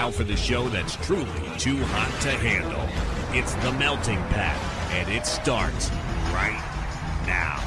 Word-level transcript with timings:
Now 0.00 0.10
for 0.10 0.24
the 0.24 0.34
show 0.34 0.66
that's 0.70 0.96
truly 0.96 1.26
too 1.58 1.76
hot 1.76 2.22
to 2.22 2.30
handle. 2.30 2.88
It's 3.38 3.52
The 3.56 3.70
Melting 3.72 4.16
Pat, 4.30 4.56
and 4.92 5.10
it 5.10 5.26
starts 5.26 5.90
right 6.32 6.58
now. 7.26 7.60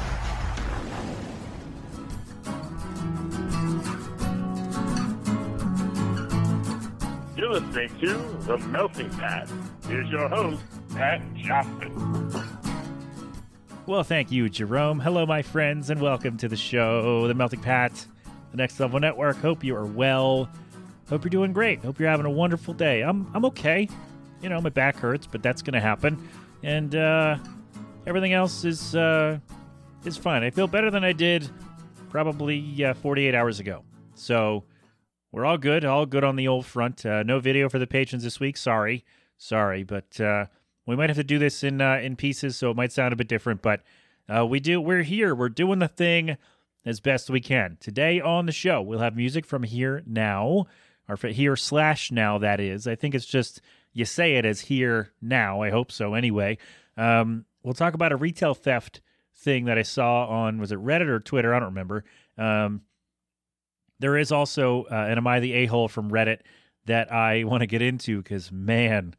You're 7.36 7.50
listening 7.50 7.90
to 8.00 8.46
The 8.48 8.58
Melting 8.66 9.10
Pat. 9.10 9.48
Here's 9.86 10.10
your 10.10 10.28
host, 10.28 10.60
Pat 10.92 11.22
Johnson. 11.36 12.50
Well, 13.86 14.02
thank 14.02 14.32
you, 14.32 14.48
Jerome. 14.48 14.98
Hello, 14.98 15.24
my 15.24 15.42
friends, 15.42 15.88
and 15.88 16.00
welcome 16.00 16.36
to 16.38 16.48
the 16.48 16.56
show, 16.56 17.28
The 17.28 17.34
Melting 17.34 17.60
Pat, 17.60 17.92
the 18.50 18.56
Next 18.56 18.80
Level 18.80 18.98
Network. 18.98 19.36
Hope 19.36 19.62
you 19.62 19.76
are 19.76 19.86
well. 19.86 20.50
Hope 21.08 21.24
you're 21.24 21.30
doing 21.30 21.52
great. 21.52 21.80
Hope 21.80 21.98
you're 21.98 22.08
having 22.08 22.26
a 22.26 22.30
wonderful 22.30 22.74
day. 22.74 23.02
I'm 23.02 23.30
I'm 23.34 23.44
okay. 23.46 23.88
You 24.42 24.48
know, 24.48 24.60
my 24.60 24.70
back 24.70 24.96
hurts, 24.96 25.26
but 25.26 25.42
that's 25.42 25.62
going 25.62 25.74
to 25.74 25.80
happen, 25.80 26.28
and 26.62 26.94
uh, 26.94 27.36
everything 28.06 28.32
else 28.32 28.64
is 28.64 28.94
uh, 28.94 29.38
is 30.04 30.16
fine. 30.16 30.42
I 30.42 30.50
feel 30.50 30.66
better 30.66 30.90
than 30.90 31.04
I 31.04 31.12
did 31.12 31.48
probably 32.10 32.84
uh, 32.84 32.94
48 32.94 33.34
hours 33.34 33.60
ago. 33.60 33.82
So 34.14 34.64
we're 35.32 35.44
all 35.44 35.58
good. 35.58 35.84
All 35.84 36.06
good 36.06 36.24
on 36.24 36.36
the 36.36 36.48
old 36.48 36.64
front. 36.64 37.04
Uh, 37.04 37.22
no 37.22 37.40
video 37.40 37.68
for 37.68 37.78
the 37.78 37.86
patrons 37.86 38.22
this 38.22 38.38
week. 38.38 38.56
Sorry, 38.56 39.04
sorry, 39.36 39.82
but 39.82 40.20
uh, 40.20 40.46
we 40.86 40.96
might 40.96 41.10
have 41.10 41.16
to 41.16 41.24
do 41.24 41.38
this 41.38 41.62
in 41.62 41.80
uh, 41.80 41.96
in 41.96 42.16
pieces, 42.16 42.56
so 42.56 42.70
it 42.70 42.76
might 42.76 42.92
sound 42.92 43.12
a 43.12 43.16
bit 43.16 43.28
different. 43.28 43.60
But 43.60 43.82
uh, 44.28 44.46
we 44.46 44.60
do. 44.60 44.80
We're 44.80 45.02
here. 45.02 45.34
We're 45.34 45.48
doing 45.48 45.80
the 45.80 45.88
thing 45.88 46.36
as 46.86 47.00
best 47.00 47.30
we 47.30 47.40
can. 47.40 47.78
Today 47.80 48.20
on 48.20 48.46
the 48.46 48.52
show, 48.52 48.80
we'll 48.82 48.98
have 49.00 49.16
music 49.16 49.46
from 49.46 49.62
here 49.62 50.02
now, 50.06 50.66
or 51.08 51.16
here 51.16 51.56
slash 51.56 52.10
now. 52.10 52.38
That 52.38 52.60
is. 52.60 52.86
I 52.86 52.94
think 52.94 53.14
it's 53.14 53.26
just 53.26 53.60
you 53.92 54.04
say 54.04 54.36
it 54.36 54.44
as 54.44 54.60
here 54.60 55.12
now. 55.22 55.62
I 55.62 55.70
hope 55.70 55.90
so. 55.92 56.14
Anyway, 56.14 56.58
um, 56.96 57.44
we'll 57.62 57.74
talk 57.74 57.94
about 57.94 58.12
a 58.12 58.16
retail 58.16 58.54
theft 58.54 59.00
thing 59.36 59.64
that 59.66 59.78
I 59.78 59.82
saw 59.82 60.26
on 60.26 60.58
was 60.58 60.72
it 60.72 60.78
Reddit 60.78 61.08
or 61.08 61.20
Twitter? 61.20 61.54
I 61.54 61.58
don't 61.58 61.70
remember. 61.70 62.04
Um, 62.38 62.82
there 64.00 64.16
is 64.16 64.32
also 64.32 64.84
uh, 64.84 65.06
an 65.08 65.18
Am 65.18 65.26
I 65.26 65.40
the 65.40 65.52
A 65.52 65.66
hole 65.66 65.88
from 65.88 66.10
Reddit 66.10 66.40
that 66.86 67.12
I 67.12 67.44
want 67.44 67.60
to 67.60 67.66
get 67.66 67.82
into 67.82 68.22
because 68.22 68.50
man, 68.52 69.14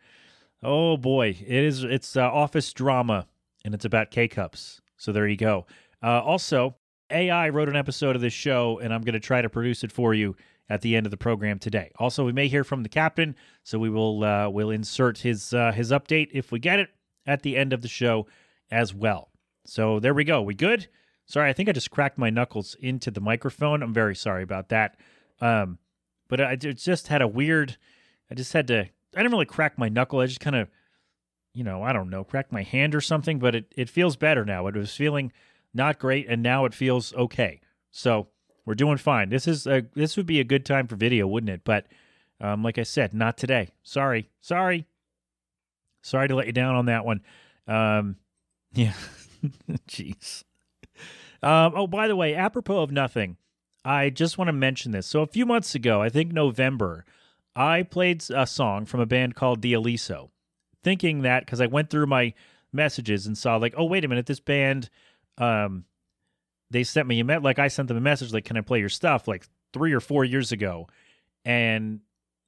oh 0.61 0.97
boy, 0.97 1.29
it 1.29 1.63
is 1.63 1.83
it's 1.83 2.15
uh, 2.15 2.31
office 2.31 2.71
drama 2.73 3.27
and 3.63 3.73
it's 3.73 3.85
about 3.85 4.11
K 4.11 4.27
cups. 4.27 4.81
So 4.97 5.11
there 5.11 5.27
you 5.27 5.37
go. 5.37 5.65
Uh, 6.03 6.21
also, 6.21 6.75
AI 7.11 7.49
wrote 7.49 7.69
an 7.69 7.75
episode 7.75 8.15
of 8.15 8.21
this 8.21 8.33
show 8.33 8.79
and 8.79 8.93
I'm 8.93 9.01
going 9.01 9.13
to 9.13 9.19
try 9.19 9.41
to 9.41 9.49
produce 9.49 9.83
it 9.83 9.91
for 9.91 10.13
you 10.13 10.35
at 10.69 10.81
the 10.81 10.95
end 10.95 11.05
of 11.05 11.11
the 11.11 11.17
program 11.17 11.59
today. 11.59 11.91
Also, 11.97 12.25
we 12.25 12.31
may 12.31 12.47
hear 12.47 12.63
from 12.63 12.83
the 12.83 12.89
captain, 12.89 13.35
so 13.63 13.77
we 13.77 13.89
will 13.89 14.23
uh, 14.23 14.49
will 14.49 14.69
insert 14.69 15.19
his 15.19 15.53
uh, 15.53 15.71
his 15.71 15.91
update 15.91 16.29
if 16.31 16.51
we 16.51 16.59
get 16.59 16.79
it 16.79 16.89
at 17.25 17.43
the 17.43 17.55
end 17.55 17.73
of 17.73 17.81
the 17.81 17.87
show 17.87 18.27
as 18.71 18.93
well. 18.93 19.29
So 19.65 19.99
there 19.99 20.13
we 20.13 20.23
go. 20.23 20.41
We 20.41 20.53
good? 20.53 20.87
Sorry, 21.25 21.49
I 21.49 21.53
think 21.53 21.69
I 21.69 21.71
just 21.71 21.91
cracked 21.91 22.17
my 22.17 22.29
knuckles 22.29 22.75
into 22.79 23.09
the 23.09 23.21
microphone. 23.21 23.81
I'm 23.81 23.93
very 23.93 24.15
sorry 24.15 24.43
about 24.43 24.69
that. 24.69 24.97
Um, 25.41 25.79
but 26.27 26.39
I 26.39 26.55
just 26.55 27.07
had 27.07 27.21
a 27.21 27.27
weird. 27.27 27.77
I 28.29 28.35
just 28.35 28.53
had 28.53 28.67
to. 28.67 28.81
I 28.81 29.17
didn't 29.17 29.31
really 29.31 29.45
crack 29.45 29.77
my 29.77 29.89
knuckle. 29.89 30.19
I 30.19 30.25
just 30.25 30.39
kind 30.39 30.55
of, 30.55 30.69
you 31.53 31.63
know, 31.63 31.83
I 31.83 31.93
don't 31.93 32.09
know, 32.09 32.23
cracked 32.23 32.51
my 32.51 32.63
hand 32.63 32.93
or 32.93 33.01
something. 33.01 33.39
But 33.39 33.55
it 33.55 33.73
it 33.75 33.89
feels 33.89 34.15
better 34.15 34.45
now. 34.45 34.67
It 34.67 34.75
was 34.75 34.95
feeling 34.95 35.31
not 35.73 35.99
great, 35.99 36.27
and 36.27 36.41
now 36.41 36.65
it 36.65 36.73
feels 36.73 37.13
okay. 37.13 37.61
So 37.91 38.27
we're 38.65 38.75
doing 38.75 38.97
fine. 38.97 39.29
This 39.29 39.47
is 39.47 39.67
a 39.67 39.85
this 39.93 40.17
would 40.17 40.25
be 40.25 40.39
a 40.39 40.43
good 40.43 40.65
time 40.65 40.87
for 40.87 40.95
video, 40.95 41.27
wouldn't 41.27 41.49
it? 41.49 41.61
But 41.63 41.87
um, 42.41 42.63
like 42.63 42.77
I 42.77 42.83
said, 42.83 43.13
not 43.13 43.37
today. 43.37 43.69
Sorry, 43.83 44.29
sorry, 44.41 44.87
sorry 46.01 46.27
to 46.27 46.35
let 46.35 46.47
you 46.47 46.53
down 46.53 46.75
on 46.75 46.85
that 46.87 47.05
one. 47.05 47.21
Um, 47.67 48.17
yeah, 48.73 48.93
jeez. 49.87 50.43
Um, 51.43 51.73
oh, 51.75 51.87
by 51.87 52.07
the 52.07 52.15
way, 52.15 52.33
apropos 52.33 52.81
of 52.81 52.91
nothing, 52.91 53.37
I 53.83 54.09
just 54.09 54.37
want 54.37 54.47
to 54.47 54.53
mention 54.53 54.91
this. 54.91 55.05
So 55.05 55.21
a 55.21 55.27
few 55.27 55.45
months 55.45 55.75
ago, 55.75 56.01
I 56.01 56.09
think 56.09 56.31
November, 56.31 57.05
I 57.55 57.83
played 57.83 58.23
a 58.33 58.47
song 58.47 58.85
from 58.85 58.99
a 58.99 59.05
band 59.05 59.35
called 59.35 59.61
The 59.61 59.73
Aliso, 59.73 60.31
thinking 60.83 61.21
that 61.21 61.45
because 61.45 61.61
I 61.61 61.67
went 61.67 61.91
through 61.91 62.07
my 62.07 62.33
messages 62.73 63.27
and 63.27 63.37
saw 63.37 63.57
like, 63.57 63.75
oh 63.77 63.85
wait 63.85 64.03
a 64.03 64.07
minute, 64.07 64.25
this 64.25 64.39
band, 64.39 64.89
um, 65.37 65.85
they 66.75 66.83
sent 66.83 67.07
me 67.07 67.21
a 67.21 67.23
met 67.23 67.41
like 67.41 67.57
I 67.57 67.69
sent 67.69 67.87
them 67.87 67.95
a 67.95 68.01
message 68.01 68.33
like, 68.33 68.43
can 68.43 68.57
I 68.57 68.61
play 68.61 68.79
your 68.79 68.89
stuff 68.89 69.29
like 69.29 69.47
three 69.71 69.93
or 69.93 70.01
four 70.01 70.25
years 70.25 70.51
ago, 70.51 70.89
and 71.45 72.01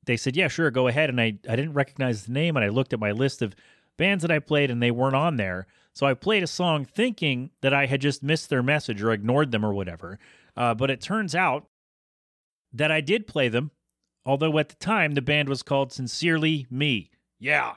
they 0.06 0.18
said 0.18 0.36
yeah, 0.36 0.50
sure, 0.50 0.70
go 0.70 0.88
ahead. 0.88 1.10
And 1.10 1.22
I 1.22 1.38
I 1.48 1.56
didn't 1.56 1.74
recognize 1.74 2.26
the 2.26 2.34
name, 2.34 2.58
and 2.58 2.66
I 2.66 2.68
looked 2.68 2.92
at 2.92 3.00
my 3.00 3.12
list 3.12 3.42
of 3.42 3.56
bands 3.96 4.24
that 4.24 4.32
I 4.32 4.40
played, 4.40 4.70
and 4.70 4.84
they 4.84 4.92
weren't 4.92 5.16
on 5.16 5.38
there. 5.38 5.66
So 5.94 6.06
I 6.06 6.14
played 6.14 6.44
a 6.44 6.48
song 6.48 6.84
thinking 6.84 7.52
that 7.62 7.74
I 7.74 7.86
had 7.86 8.02
just 8.02 8.22
missed 8.22 8.50
their 8.50 8.62
message 8.62 9.02
or 9.02 9.14
ignored 9.14 9.52
them 9.52 9.66
or 9.66 9.74
whatever. 9.74 10.20
Uh, 10.56 10.76
but 10.76 10.92
it 10.92 11.00
turns 11.00 11.34
out 11.34 11.68
that 12.74 12.92
I 12.92 13.00
did 13.00 13.28
play 13.28 13.48
them, 13.48 13.72
although 14.26 14.58
at 14.60 14.70
the 14.70 14.76
time 14.76 15.14
the 15.14 15.22
band 15.22 15.48
was 15.48 15.64
called 15.64 15.94
Sincerely 15.94 16.68
Me. 16.70 17.10
Yeah. 17.40 17.76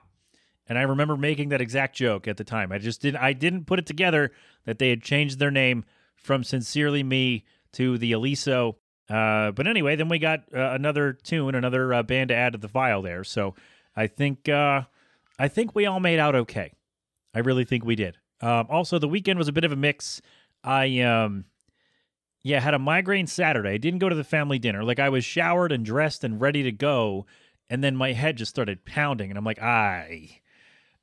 And 0.66 0.78
I 0.78 0.82
remember 0.82 1.16
making 1.16 1.48
that 1.50 1.60
exact 1.60 1.96
joke 1.96 2.28
at 2.28 2.36
the 2.36 2.44
time. 2.44 2.72
I 2.72 2.78
just 2.78 3.00
didn't 3.00 3.20
I 3.20 3.32
didn't 3.34 3.66
put 3.66 3.78
it 3.78 3.86
together 3.86 4.32
that 4.64 4.78
they 4.80 4.90
had 4.90 5.02
changed 5.02 5.38
their 5.38 5.50
name 5.50 5.84
from 6.22 6.44
Sincerely 6.44 7.02
Me 7.02 7.44
to 7.72 7.98
the 7.98 8.12
Aliso. 8.12 8.76
Uh, 9.08 9.50
but 9.50 9.66
anyway, 9.66 9.96
then 9.96 10.08
we 10.08 10.18
got 10.18 10.40
uh, 10.54 10.70
another 10.72 11.12
tune, 11.12 11.54
another 11.54 11.92
uh, 11.92 12.02
band 12.02 12.28
to 12.28 12.34
add 12.34 12.52
to 12.52 12.58
the 12.58 12.68
file 12.68 13.02
there. 13.02 13.24
So 13.24 13.54
I 13.96 14.06
think 14.06 14.48
uh, 14.48 14.82
I 15.38 15.48
think 15.48 15.74
we 15.74 15.86
all 15.86 16.00
made 16.00 16.18
out 16.18 16.34
okay. 16.34 16.72
I 17.34 17.40
really 17.40 17.64
think 17.64 17.84
we 17.84 17.96
did. 17.96 18.18
Um, 18.40 18.66
also, 18.70 18.98
the 18.98 19.08
weekend 19.08 19.38
was 19.38 19.48
a 19.48 19.52
bit 19.52 19.64
of 19.64 19.72
a 19.72 19.76
mix. 19.76 20.22
I 20.62 21.00
um, 21.00 21.46
yeah, 22.42 22.60
had 22.60 22.74
a 22.74 22.78
migraine 22.78 23.26
Saturday. 23.26 23.70
I 23.70 23.76
didn't 23.78 23.98
go 23.98 24.08
to 24.08 24.14
the 24.14 24.24
family 24.24 24.58
dinner. 24.58 24.84
Like 24.84 24.98
I 24.98 25.08
was 25.08 25.24
showered 25.24 25.72
and 25.72 25.84
dressed 25.84 26.24
and 26.24 26.40
ready 26.40 26.62
to 26.62 26.72
go, 26.72 27.26
and 27.68 27.82
then 27.84 27.96
my 27.96 28.12
head 28.12 28.36
just 28.36 28.50
started 28.50 28.84
pounding, 28.84 29.30
and 29.30 29.38
I'm 29.38 29.44
like, 29.44 29.60
I, 29.60 30.39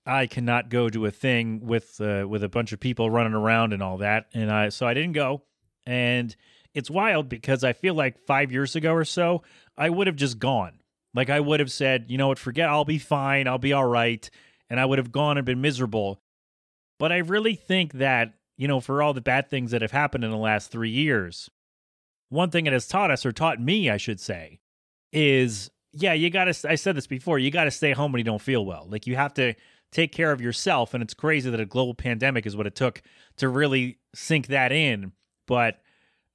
I 0.08 0.26
cannot 0.26 0.70
go 0.70 0.90
to 0.90 1.06
a 1.06 1.12
thing 1.12 1.60
with 1.66 2.00
uh, 2.00 2.26
with 2.28 2.44
a 2.44 2.50
bunch 2.50 2.72
of 2.72 2.80
people 2.80 3.10
running 3.10 3.34
around 3.34 3.74
and 3.74 3.84
all 3.84 3.98
that, 3.98 4.28
and 4.34 4.50
I 4.50 4.70
so 4.70 4.88
I 4.88 4.94
didn't 4.94 5.12
go, 5.12 5.44
and 5.86 6.36
it's 6.74 6.90
wild 6.90 7.28
because 7.28 7.64
I 7.64 7.74
feel 7.74 7.94
like 7.94 8.18
five 8.26 8.52
years 8.52 8.76
ago 8.76 8.94
or 8.94 9.06
so 9.06 9.44
I 9.78 9.90
would 9.90 10.08
have 10.08 10.16
just 10.16 10.40
gone. 10.40 10.80
Like 11.14 11.30
I 11.30 11.40
would 11.40 11.60
have 11.60 11.72
said, 11.72 12.06
you 12.08 12.18
know 12.18 12.30
what, 12.30 12.40
forget, 12.40 12.70
I'll 12.70 12.86
be 12.86 13.00
fine, 13.00 13.48
I'll 13.48 13.58
be 13.58 13.74
all 13.74 13.86
right, 13.86 14.30
and 14.70 14.80
I 14.80 14.86
would 14.86 14.98
have 14.98 15.12
gone 15.12 15.38
and 15.38 15.46
been 15.46 15.62
miserable. 15.62 16.22
But 17.00 17.12
I 17.12 17.18
really 17.18 17.56
think 17.56 17.94
that 17.94 18.34
you 18.58 18.68
know, 18.68 18.80
for 18.80 19.04
all 19.04 19.14
the 19.14 19.22
bad 19.22 19.50
things 19.50 19.72
that 19.72 19.82
have 19.82 19.92
happened 19.92 20.24
in 20.24 20.32
the 20.32 20.38
last 20.38 20.72
three 20.72 20.90
years, 20.90 21.50
one 22.30 22.50
thing 22.50 22.66
it 22.66 22.74
has 22.74 22.88
taught 22.88 23.12
us, 23.12 23.26
or 23.26 23.32
taught 23.32 23.62
me, 23.62 23.90
I 23.90 23.98
should 23.98 24.20
say, 24.20 24.60
is 25.12 25.70
yeah, 25.94 26.14
you 26.14 26.30
got 26.30 26.46
to, 26.46 26.70
I 26.70 26.76
said 26.76 26.96
this 26.96 27.08
before, 27.08 27.40
you 27.40 27.52
got 27.52 27.64
to 27.66 27.72
stay 27.72 27.92
home 27.92 28.12
when 28.12 28.20
you 28.20 28.24
don't 28.24 28.42
feel 28.42 28.66
well. 28.66 28.88
Like 28.90 29.08
you 29.08 29.16
have 29.16 29.34
to 29.36 29.54
take 29.92 30.12
care 30.12 30.32
of 30.32 30.42
yourself. 30.42 30.94
And 30.94 31.02
it's 31.02 31.14
crazy 31.14 31.50
that 31.50 31.60
a 31.60 31.66
global 31.66 31.94
pandemic 31.94 32.46
is 32.46 32.56
what 32.56 32.68
it 32.68 32.76
took 32.76 33.02
to 33.38 33.50
really 33.50 34.00
sink 34.14 34.48
that 34.48 34.72
in. 34.72 35.12
But 35.46 35.80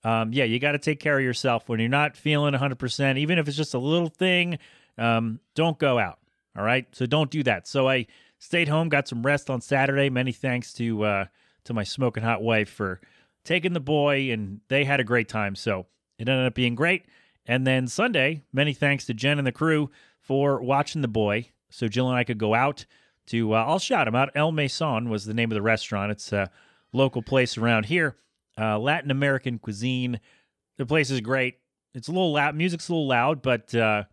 um, 0.05 0.33
yeah, 0.33 0.45
you 0.45 0.59
got 0.59 0.73
to 0.73 0.79
take 0.79 1.01
care 1.01 1.19
of 1.19 1.25
yourself 1.25 1.69
when 1.69 1.79
you're 1.79 1.89
not 1.89 2.17
feeling 2.17 2.55
100%, 2.55 3.19
even 3.19 3.39
if 3.39 3.47
it's 3.47 3.57
just 3.57 3.75
a 3.75 3.79
little 3.79 4.09
thing. 4.09 4.59
Um, 4.99 5.41
don't 5.55 5.79
go 5.79 5.99
out. 5.99 6.19
All 6.57 6.65
right. 6.65 6.87
So 6.93 7.07
don't 7.07 7.31
do 7.31 7.43
that. 7.45 7.67
So 7.67 7.89
I 7.89 8.07
stayed 8.39 8.69
home, 8.69 8.89
got 8.89 9.09
some 9.09 9.23
rest 9.23 9.49
on 9.49 9.61
Saturday. 9.61 10.11
Many 10.11 10.33
thanks 10.33 10.73
to, 10.75 11.05
uh, 11.05 11.25
to 11.65 11.75
my 11.75 11.84
smoking 11.84 12.23
hot 12.23 12.43
wife 12.43 12.69
for 12.69 13.01
taking 13.45 13.73
the 13.73 13.81
boy, 13.81 14.31
and 14.31 14.61
they 14.69 14.84
had 14.84 15.01
a 15.01 15.05
great 15.05 15.29
time. 15.29 15.55
So 15.55 15.87
it 16.19 16.29
ended 16.29 16.47
up 16.47 16.55
being 16.55 16.75
great. 16.75 17.07
And 17.47 17.67
then 17.67 17.89
Sunday, 17.89 18.43
many 18.53 18.73
thanks 18.73 19.07
to 19.07 19.15
Jen 19.15 19.39
and 19.39 19.47
the 19.47 19.53
crew 19.53 19.91
for 20.21 20.63
watching 20.63 21.03
the 21.03 21.09
boy. 21.09 21.48
So 21.71 21.89
Jill 21.89 22.09
and 22.09 22.16
I 22.16 22.25
could 22.25 22.39
go 22.39 22.55
out 22.55 22.87
to, 23.27 23.54
uh, 23.54 23.65
I'll 23.65 23.78
shout 23.78 24.09
him 24.09 24.15
out. 24.15 24.30
El 24.34 24.53
Mason 24.53 25.09
was 25.09 25.24
the 25.24 25.34
name 25.34 25.51
of 25.51 25.54
the 25.54 25.63
restaurant. 25.63 26.13
It's 26.13 26.33
a 26.33 26.51
local 26.92 27.22
place 27.22 27.57
around 27.57 27.86
here, 27.86 28.16
uh, 28.59 28.78
Latin 28.78 29.10
American 29.10 29.59
cuisine. 29.59 30.21
The 30.78 30.86
place 30.86 31.10
is 31.10 31.21
great. 31.21 31.59
It's 31.95 32.09
a 32.09 32.13
little 32.13 32.33
loud. 32.33 32.54
Music's 32.57 32.89
a 32.89 32.92
little 32.92 33.07
loud, 33.07 33.42
but, 33.42 33.74
uh, 33.74 34.04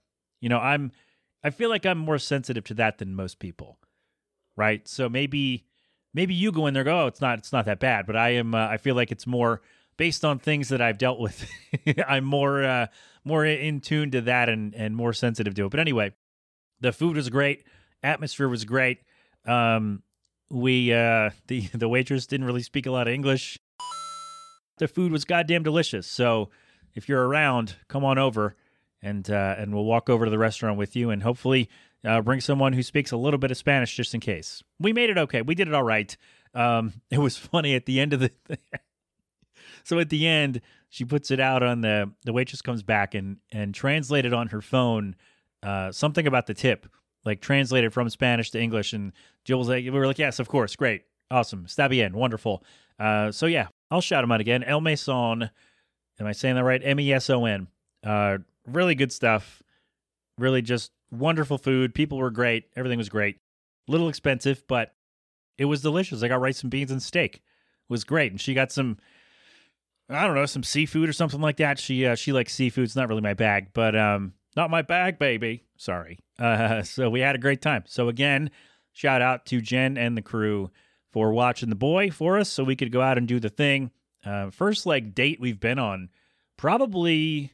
you 0.41 0.49
know, 0.49 0.59
I'm, 0.59 0.91
I 1.43 1.49
feel 1.49 1.69
like 1.69 1.85
I'm 1.85 1.97
more 1.97 2.17
sensitive 2.17 2.63
to 2.65 2.73
that 2.75 2.97
than 2.97 3.15
most 3.15 3.39
people. 3.39 3.77
Right. 4.55 4.85
So 4.87 5.07
maybe 5.07 5.65
maybe 6.13 6.33
you 6.33 6.51
go 6.51 6.67
in 6.67 6.73
there 6.73 6.83
go, 6.83 7.03
oh, 7.03 7.07
it's 7.07 7.21
not 7.21 7.39
it's 7.39 7.53
not 7.53 7.65
that 7.65 7.79
bad. 7.79 8.05
But 8.05 8.15
I 8.15 8.29
am 8.31 8.53
uh, 8.53 8.67
I 8.67 8.77
feel 8.77 8.95
like 8.95 9.11
it's 9.11 9.27
more 9.27 9.61
based 9.97 10.25
on 10.25 10.39
things 10.39 10.69
that 10.69 10.81
I've 10.81 10.97
dealt 10.97 11.19
with. 11.19 11.49
I'm 12.07 12.25
more 12.25 12.63
uh, 12.63 12.87
more 13.23 13.45
in 13.45 13.81
tune 13.81 14.11
to 14.11 14.21
that 14.21 14.49
and 14.49 14.73
and 14.75 14.95
more 14.95 15.13
sensitive 15.13 15.53
to 15.55 15.65
it. 15.65 15.69
But 15.69 15.79
anyway, 15.79 16.13
the 16.79 16.91
food 16.91 17.15
was 17.15 17.29
great, 17.29 17.63
atmosphere 18.03 18.47
was 18.47 18.65
great. 18.65 18.99
Um, 19.45 20.03
we 20.49 20.93
uh, 20.93 21.31
the 21.47 21.67
the 21.73 21.89
waitress 21.89 22.27
didn't 22.27 22.45
really 22.47 22.63
speak 22.63 22.85
a 22.85 22.91
lot 22.91 23.07
of 23.07 23.13
English. 23.13 23.59
The 24.77 24.87
food 24.87 25.11
was 25.11 25.25
goddamn 25.25 25.63
delicious. 25.63 26.07
So 26.07 26.49
if 26.95 27.09
you're 27.09 27.27
around, 27.27 27.75
come 27.87 28.05
on 28.05 28.17
over 28.17 28.55
and 29.01 29.29
uh, 29.29 29.55
and 29.57 29.73
we'll 29.73 29.85
walk 29.85 30.09
over 30.09 30.25
to 30.25 30.31
the 30.31 30.37
restaurant 30.37 30.77
with 30.77 30.95
you, 30.95 31.09
and 31.09 31.23
hopefully 31.23 31.69
uh, 32.05 32.21
bring 32.21 32.41
someone 32.41 32.73
who 32.73 32.83
speaks 32.83 33.11
a 33.11 33.17
little 33.17 33.37
bit 33.37 33.51
of 33.51 33.57
Spanish 33.57 33.95
just 33.95 34.13
in 34.13 34.19
case. 34.19 34.63
We 34.79 34.93
made 34.93 35.09
it 35.09 35.17
okay. 35.17 35.41
We 35.41 35.55
did 35.55 35.67
it 35.67 35.73
all 35.73 35.83
right. 35.83 36.15
Um, 36.53 36.93
it 37.11 37.19
was 37.19 37.37
funny 37.37 37.75
at 37.75 37.85
the 37.85 37.99
end 37.99 38.13
of 38.13 38.19
the. 38.19 38.31
so 39.83 39.99
at 39.99 40.09
the 40.09 40.27
end, 40.27 40.61
she 40.89 41.05
puts 41.05 41.31
it 41.31 41.39
out 41.39 41.63
on 41.63 41.81
the 41.81 42.11
the 42.25 42.33
waitress 42.33 42.61
comes 42.61 42.83
back 42.83 43.13
and 43.13 43.37
and 43.51 43.73
translated 43.73 44.33
on 44.33 44.47
her 44.47 44.61
phone 44.61 45.15
uh, 45.61 45.91
something 45.91 46.25
about 46.25 46.47
the 46.47 46.53
tip, 46.53 46.87
like 47.25 47.41
translated 47.41 47.93
from 47.93 48.09
Spanish 48.09 48.51
to 48.51 48.61
English. 48.61 48.93
And 48.93 49.11
Jill 49.45 49.59
was 49.59 49.67
like, 49.67 49.83
we 49.83 49.91
were 49.91 50.07
like, 50.07 50.19
yes, 50.19 50.39
of 50.39 50.47
course, 50.47 50.75
great, 50.75 51.03
awesome, 51.31 51.65
está 51.65 51.89
bien, 51.89 52.13
wonderful. 52.13 52.63
Uh, 52.99 53.31
so 53.31 53.45
yeah, 53.45 53.67
I'll 53.91 54.01
shout 54.01 54.23
him 54.23 54.31
out 54.31 54.41
again. 54.41 54.63
El 54.63 54.81
Meson. 54.81 55.49
Am 56.19 56.27
I 56.27 56.33
saying 56.33 56.55
that 56.55 56.63
right? 56.63 56.81
M 56.83 56.99
E 56.99 57.13
S 57.13 57.29
O 57.29 57.45
N. 57.45 57.67
Uh, 58.05 58.39
really 58.67 58.95
good 58.95 59.11
stuff. 59.11 59.63
Really 60.37 60.61
just 60.61 60.91
wonderful 61.11 61.57
food. 61.57 61.93
People 61.93 62.17
were 62.17 62.29
great. 62.29 62.65
Everything 62.75 62.97
was 62.97 63.09
great. 63.09 63.37
Little 63.87 64.09
expensive, 64.09 64.63
but 64.67 64.93
it 65.57 65.65
was 65.65 65.81
delicious. 65.81 66.21
I 66.21 66.27
got 66.27 66.41
rice 66.41 66.61
and 66.61 66.69
beans 66.69 66.91
and 66.91 67.01
steak. 67.01 67.35
It 67.35 67.41
was 67.89 68.03
great. 68.03 68.31
And 68.31 68.39
she 68.39 68.53
got 68.53 68.71
some 68.71 68.97
I 70.09 70.25
don't 70.25 70.35
know, 70.35 70.45
some 70.45 70.63
seafood 70.63 71.07
or 71.07 71.13
something 71.13 71.39
like 71.39 71.57
that. 71.57 71.79
She 71.79 72.05
uh, 72.05 72.15
she 72.15 72.33
likes 72.33 72.53
seafood. 72.53 72.85
It's 72.85 72.95
not 72.95 73.07
really 73.09 73.21
my 73.21 73.33
bag, 73.33 73.69
but 73.73 73.95
um 73.95 74.33
not 74.55 74.69
my 74.69 74.81
bag, 74.81 75.19
baby. 75.19 75.63
Sorry. 75.77 76.19
Uh, 76.37 76.81
so 76.83 77.09
we 77.09 77.21
had 77.21 77.35
a 77.35 77.39
great 77.39 77.61
time. 77.61 77.83
So 77.85 78.09
again, 78.09 78.51
shout 78.91 79.21
out 79.21 79.45
to 79.47 79.61
Jen 79.61 79.97
and 79.97 80.17
the 80.17 80.21
crew 80.21 80.71
for 81.11 81.31
watching 81.31 81.69
the 81.69 81.75
boy 81.75 82.11
for 82.11 82.37
us 82.37 82.49
so 82.49 82.63
we 82.63 82.75
could 82.75 82.91
go 82.91 83.01
out 83.01 83.17
and 83.17 83.27
do 83.27 83.39
the 83.39 83.49
thing. 83.49 83.91
Uh, 84.25 84.49
first 84.49 84.85
like 84.85 85.15
date 85.15 85.39
we've 85.39 85.59
been 85.59 85.79
on 85.79 86.09
probably 86.57 87.53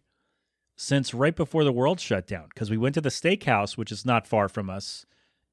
since 0.76 1.14
right 1.14 1.36
before 1.36 1.64
the 1.64 1.72
world 1.72 2.00
shut 2.00 2.28
down 2.28 2.48
because 2.50 2.70
we 2.70 2.78
went 2.78 2.96
to 2.96 3.02
the 3.02 3.10
steakhouse, 3.10 3.78
which 3.78 3.92
is 3.92 4.06
not 4.06 4.28
far 4.28 4.50
from 4.50 4.70
us. 4.70 5.06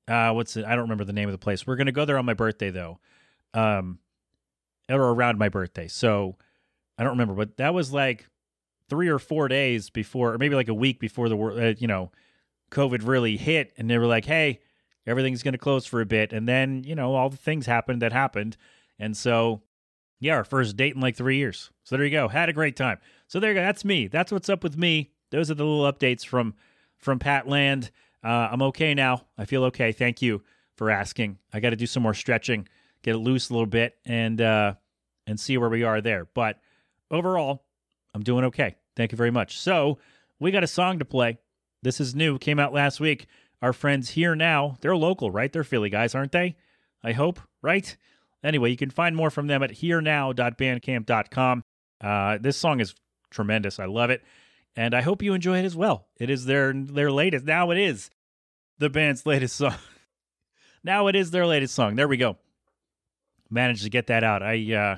Uh, 0.08 0.32
what's 0.32 0.56
it? 0.56 0.64
I 0.64 0.70
don't 0.70 0.82
remember 0.82 1.04
the 1.04 1.12
name 1.12 1.28
of 1.28 1.32
the 1.32 1.38
place. 1.38 1.66
We're 1.66 1.76
gonna 1.76 1.92
go 1.92 2.04
there 2.04 2.18
on 2.18 2.24
my 2.24 2.34
birthday 2.34 2.70
though, 2.70 2.98
um, 3.54 3.98
or 4.88 5.00
around 5.00 5.38
my 5.38 5.48
birthday. 5.48 5.86
So 5.86 6.36
I 6.98 7.04
don't 7.04 7.12
remember, 7.12 7.34
but 7.34 7.56
that 7.58 7.72
was 7.72 7.92
like 7.92 8.26
three 8.92 9.08
or 9.08 9.18
four 9.18 9.48
days 9.48 9.88
before, 9.88 10.34
or 10.34 10.38
maybe 10.38 10.54
like 10.54 10.68
a 10.68 10.74
week 10.74 11.00
before 11.00 11.30
the 11.30 11.38
uh, 11.38 11.74
you 11.78 11.86
know, 11.86 12.12
COVID 12.70 13.06
really 13.06 13.38
hit, 13.38 13.72
and 13.78 13.88
they 13.88 13.96
were 13.96 14.06
like, 14.06 14.26
"Hey, 14.26 14.60
everything's 15.06 15.42
gonna 15.42 15.56
close 15.56 15.86
for 15.86 16.02
a 16.02 16.04
bit," 16.04 16.30
and 16.30 16.46
then 16.46 16.84
you 16.84 16.94
know 16.94 17.14
all 17.14 17.30
the 17.30 17.38
things 17.38 17.64
happened 17.64 18.02
that 18.02 18.12
happened, 18.12 18.58
and 18.98 19.16
so 19.16 19.62
yeah, 20.20 20.34
our 20.34 20.44
first 20.44 20.76
date 20.76 20.94
in 20.94 21.00
like 21.00 21.16
three 21.16 21.38
years. 21.38 21.70
So 21.84 21.96
there 21.96 22.04
you 22.04 22.10
go. 22.10 22.28
Had 22.28 22.50
a 22.50 22.52
great 22.52 22.76
time. 22.76 22.98
So 23.28 23.40
there 23.40 23.52
you 23.52 23.54
go. 23.54 23.62
That's 23.62 23.82
me. 23.82 24.08
That's 24.08 24.30
what's 24.30 24.50
up 24.50 24.62
with 24.62 24.76
me. 24.76 25.10
Those 25.30 25.50
are 25.50 25.54
the 25.54 25.64
little 25.64 25.90
updates 25.90 26.26
from 26.26 26.52
from 26.98 27.18
Pat 27.18 27.48
Land. 27.48 27.90
Uh, 28.22 28.50
I'm 28.52 28.60
okay 28.60 28.92
now. 28.92 29.24
I 29.38 29.46
feel 29.46 29.64
okay. 29.64 29.92
Thank 29.92 30.20
you 30.20 30.42
for 30.76 30.90
asking. 30.90 31.38
I 31.50 31.60
got 31.60 31.70
to 31.70 31.76
do 31.76 31.86
some 31.86 32.02
more 32.02 32.12
stretching, 32.12 32.68
get 33.02 33.14
it 33.14 33.18
loose 33.20 33.48
a 33.48 33.54
little 33.54 33.64
bit, 33.64 33.96
and 34.04 34.38
uh, 34.38 34.74
and 35.26 35.40
see 35.40 35.56
where 35.56 35.70
we 35.70 35.82
are 35.82 36.02
there. 36.02 36.26
But 36.34 36.60
overall, 37.10 37.64
I'm 38.14 38.22
doing 38.22 38.44
okay. 38.44 38.76
Thank 38.96 39.12
you 39.12 39.16
very 39.16 39.30
much. 39.30 39.58
So 39.58 39.98
we 40.38 40.50
got 40.50 40.64
a 40.64 40.68
song 40.68 40.98
to 40.98 41.04
play. 41.04 41.38
This 41.82 42.00
is 42.00 42.14
new. 42.14 42.38
Came 42.38 42.58
out 42.58 42.72
last 42.72 43.00
week. 43.00 43.26
Our 43.60 43.72
friends 43.72 44.10
here 44.10 44.34
now. 44.34 44.76
They're 44.80 44.96
local, 44.96 45.30
right? 45.30 45.52
They're 45.52 45.64
Philly 45.64 45.90
guys, 45.90 46.14
aren't 46.14 46.32
they? 46.32 46.56
I 47.02 47.12
hope, 47.12 47.40
right? 47.62 47.96
Anyway, 48.44 48.70
you 48.70 48.76
can 48.76 48.90
find 48.90 49.14
more 49.14 49.30
from 49.30 49.46
them 49.46 49.62
at 49.62 49.70
herenow.bandcamp.com. 49.70 51.64
Uh, 52.00 52.38
this 52.40 52.56
song 52.56 52.80
is 52.80 52.94
tremendous. 53.30 53.78
I 53.78 53.86
love 53.86 54.10
it. 54.10 54.22
And 54.74 54.94
I 54.94 55.02
hope 55.02 55.22
you 55.22 55.34
enjoy 55.34 55.58
it 55.58 55.64
as 55.64 55.76
well. 55.76 56.06
It 56.18 56.30
is 56.30 56.44
their 56.46 56.72
their 56.72 57.12
latest. 57.12 57.44
Now 57.44 57.70
it 57.70 57.78
is 57.78 58.10
the 58.78 58.90
band's 58.90 59.26
latest 59.26 59.56
song. 59.56 59.76
now 60.82 61.06
it 61.08 61.16
is 61.16 61.30
their 61.30 61.46
latest 61.46 61.74
song. 61.74 61.94
There 61.94 62.08
we 62.08 62.16
go. 62.16 62.36
Managed 63.50 63.84
to 63.84 63.90
get 63.90 64.06
that 64.06 64.24
out. 64.24 64.42
I 64.42 64.74
uh 64.74 64.96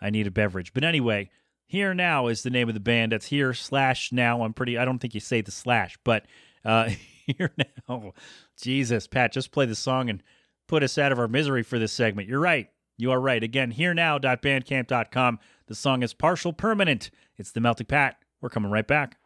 I 0.00 0.10
need 0.10 0.26
a 0.26 0.30
beverage. 0.30 0.74
But 0.74 0.84
anyway, 0.84 1.30
here 1.66 1.94
now 1.94 2.28
is 2.28 2.42
the 2.42 2.50
name 2.50 2.68
of 2.68 2.74
the 2.74 2.80
band. 2.80 3.12
That's 3.12 3.26
here 3.26 3.52
slash 3.54 4.12
now. 4.12 4.42
I'm 4.42 4.52
pretty 4.52 4.78
I 4.78 4.84
don't 4.84 4.98
think 4.98 5.14
you 5.14 5.20
say 5.20 5.40
the 5.40 5.50
slash, 5.50 5.98
but 6.04 6.24
uh 6.64 6.90
here 7.26 7.52
now. 7.88 8.12
Jesus, 8.60 9.06
Pat, 9.06 9.32
just 9.32 9.50
play 9.52 9.66
the 9.66 9.74
song 9.74 10.08
and 10.08 10.22
put 10.68 10.82
us 10.82 10.98
out 10.98 11.12
of 11.12 11.18
our 11.18 11.28
misery 11.28 11.62
for 11.62 11.78
this 11.78 11.92
segment. 11.92 12.28
You're 12.28 12.40
right. 12.40 12.68
You 12.96 13.10
are 13.12 13.20
right. 13.20 13.42
Again, 13.42 13.72
here 13.72 13.92
now.bandcamp.com. 13.92 15.38
The 15.66 15.74
song 15.74 16.02
is 16.02 16.14
partial 16.14 16.52
permanent. 16.52 17.10
It's 17.36 17.52
the 17.52 17.60
Melting 17.60 17.86
Pat. 17.86 18.16
We're 18.40 18.48
coming 18.48 18.70
right 18.70 18.86
back. 18.86 19.18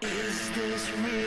Is 0.00 0.50
this 0.50 0.90
really 0.98 1.25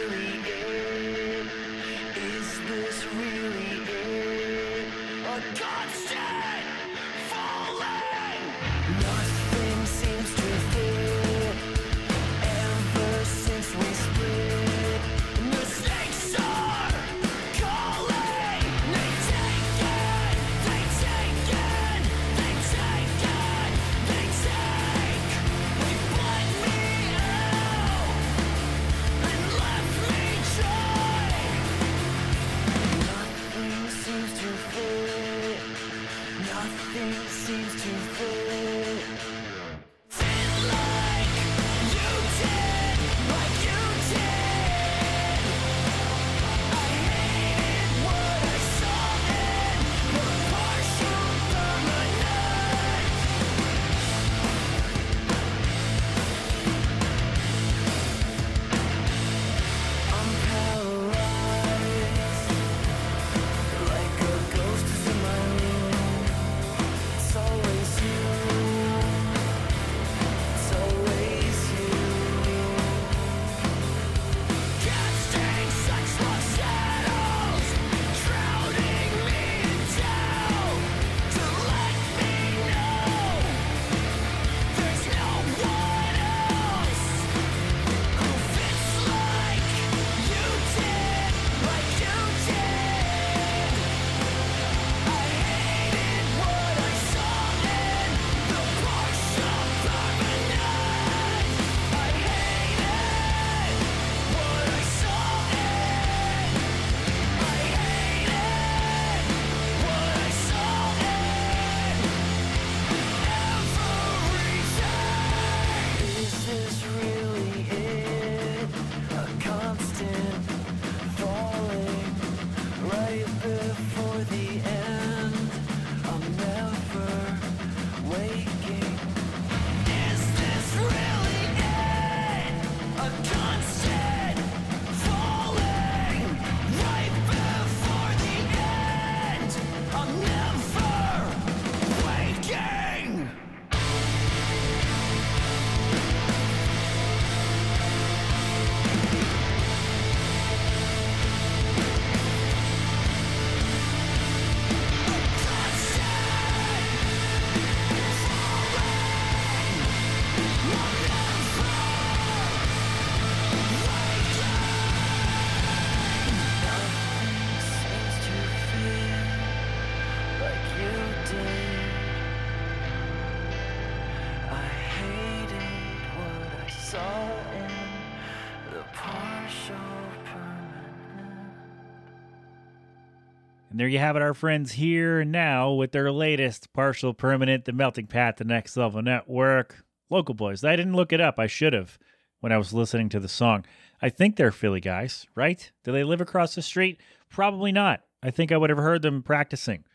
There 183.79 183.88
you 183.88 184.00
have 184.00 184.17
it, 184.17 184.21
our 184.21 184.33
friends 184.33 184.74
here 184.74 185.21
and 185.21 185.31
now 185.31 185.71
with 185.71 185.93
their 185.93 186.12
latest 186.12 186.74
partial 186.74 187.13
permanent, 187.13 187.63
the 187.63 187.71
melting 187.71 188.07
pat, 188.07 188.36
the 188.36 188.43
next 188.43 188.75
level 188.75 189.01
network. 189.01 189.86
Local 190.09 190.36
boys. 190.36 190.65
I 190.65 190.75
didn't 190.75 190.98
look 190.98 191.13
it 191.13 191.21
up. 191.21 191.39
I 191.39 191.48
should 191.48 191.71
have 191.71 191.98
when 192.41 192.51
I 192.51 192.57
was 192.57 192.74
listening 192.74 193.07
to 193.07 193.21
the 193.21 193.29
song. 193.29 193.63
I 194.01 194.09
think 194.09 194.36
they're 194.36 194.51
Philly 194.51 194.81
guys, 194.81 195.27
right? 195.33 195.71
Do 195.86 195.93
they 195.93 196.03
live 196.03 196.19
across 196.19 196.55
the 196.55 196.62
street? 196.62 197.00
Probably 197.29 197.71
not. 197.71 198.01
I 198.21 198.31
think 198.31 198.51
I 198.51 198.57
would 198.57 198.69
have 198.69 198.79
heard 198.79 199.01
them 199.01 199.24
practicing. 199.24 199.86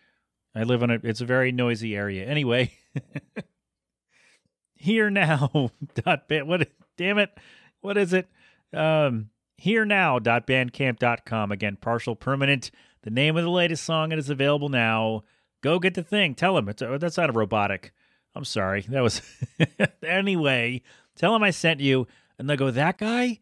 I 0.55 0.63
live 0.63 0.83
in 0.83 0.91
a 0.91 0.99
it's 1.03 1.21
a 1.21 1.27
very 1.27 1.53
noisy 1.53 1.95
area. 1.95 2.25
Anyway. 2.25 2.73
here 4.77 5.11
now 5.11 5.73
dot 5.95 6.27
band 6.27 6.49
what 6.49 6.69
damn 6.97 7.19
it. 7.19 7.39
What 7.83 7.99
is 7.99 8.15
it? 8.15 8.29
Um 8.73 9.29
here 9.59 9.85
now 9.85 10.19
dot 10.19 10.47
bandcamp.com 10.47 11.53
again 11.53 11.77
partial 11.79 12.17
permanent 12.17 12.71
the 13.05 13.11
name 13.11 13.37
of 13.37 13.45
the 13.45 13.51
latest 13.51 13.85
song 13.85 14.11
it 14.11 14.19
is 14.19 14.29
available 14.29 14.69
now. 14.69 15.23
Go 15.63 15.79
get 15.79 15.95
the 15.95 16.03
thing. 16.03 16.35
Tell 16.35 16.59
him. 16.59 16.69
It's 16.69 16.83
oh, 16.83 16.99
that's 16.99 17.17
not 17.17 17.31
a 17.31 17.33
robotic. 17.33 17.93
I'm 18.35 18.45
sorry. 18.45 18.83
That 18.83 19.03
was 19.03 19.23
anyway 20.03 20.83
tell 21.17 21.35
him 21.35 21.43
i 21.43 21.51
sent 21.51 21.81
you. 21.81 22.07
And 22.39 22.49
they 22.51 22.57
go 22.57 22.71
that 22.71 22.99
guy? 22.99 23.39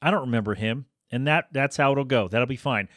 I 0.00 0.10
don't 0.10 0.20
remember 0.22 0.54
him. 0.54 0.86
And 1.10 1.26
that 1.26 1.46
that's 1.52 1.76
how 1.76 1.92
it'll 1.92 2.04
go. 2.04 2.28
That'll 2.28 2.46
be 2.46 2.56
fine. 2.56 2.88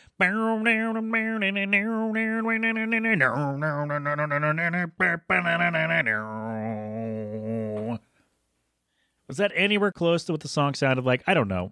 Was 9.27 9.37
that 9.37 9.51
anywhere 9.53 9.91
close 9.91 10.23
to 10.23 10.31
what 10.31 10.41
the 10.41 10.47
song 10.47 10.73
sounded 10.73 11.05
like? 11.05 11.23
I 11.27 11.35
don't 11.35 11.47
know. 11.47 11.71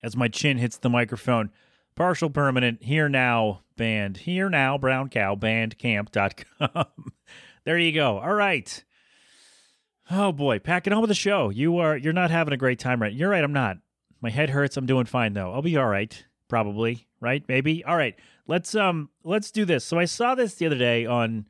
As 0.00 0.16
my 0.16 0.28
chin 0.28 0.58
hits 0.58 0.78
the 0.78 0.88
microphone 0.88 1.50
partial 1.98 2.30
permanent 2.30 2.80
here 2.82 3.08
now 3.08 3.60
band 3.76 4.18
here 4.18 4.48
now 4.48 4.78
brown 4.78 5.08
cow 5.08 5.34
bandcamp.com 5.34 6.86
there 7.64 7.76
you 7.76 7.92
go. 7.92 8.18
All 8.18 8.34
right. 8.34 8.84
Oh 10.10 10.30
boy. 10.30 10.60
Packing 10.60 10.92
on 10.92 11.00
with 11.00 11.08
the 11.08 11.14
show. 11.14 11.50
You 11.50 11.78
are 11.78 11.96
you're 11.96 12.12
not 12.12 12.30
having 12.30 12.54
a 12.54 12.56
great 12.56 12.78
time 12.78 13.02
right? 13.02 13.12
You're 13.12 13.30
right 13.30 13.42
i'm 13.42 13.52
not. 13.52 13.78
My 14.20 14.30
head 14.30 14.50
hurts. 14.50 14.76
I'm 14.76 14.86
doing 14.86 15.06
fine 15.06 15.32
though. 15.32 15.52
I'll 15.52 15.62
be 15.62 15.76
all 15.76 15.88
right 15.88 16.24
probably 16.46 17.06
right? 17.20 17.42
Maybe? 17.48 17.84
All 17.84 17.96
right. 17.96 18.14
Let's 18.46 18.74
um 18.76 19.10
let's 19.24 19.50
do 19.50 19.64
this. 19.64 19.84
So 19.84 19.98
i 19.98 20.04
saw 20.04 20.36
this 20.36 20.54
the 20.54 20.66
other 20.66 20.78
day 20.78 21.04
on 21.04 21.46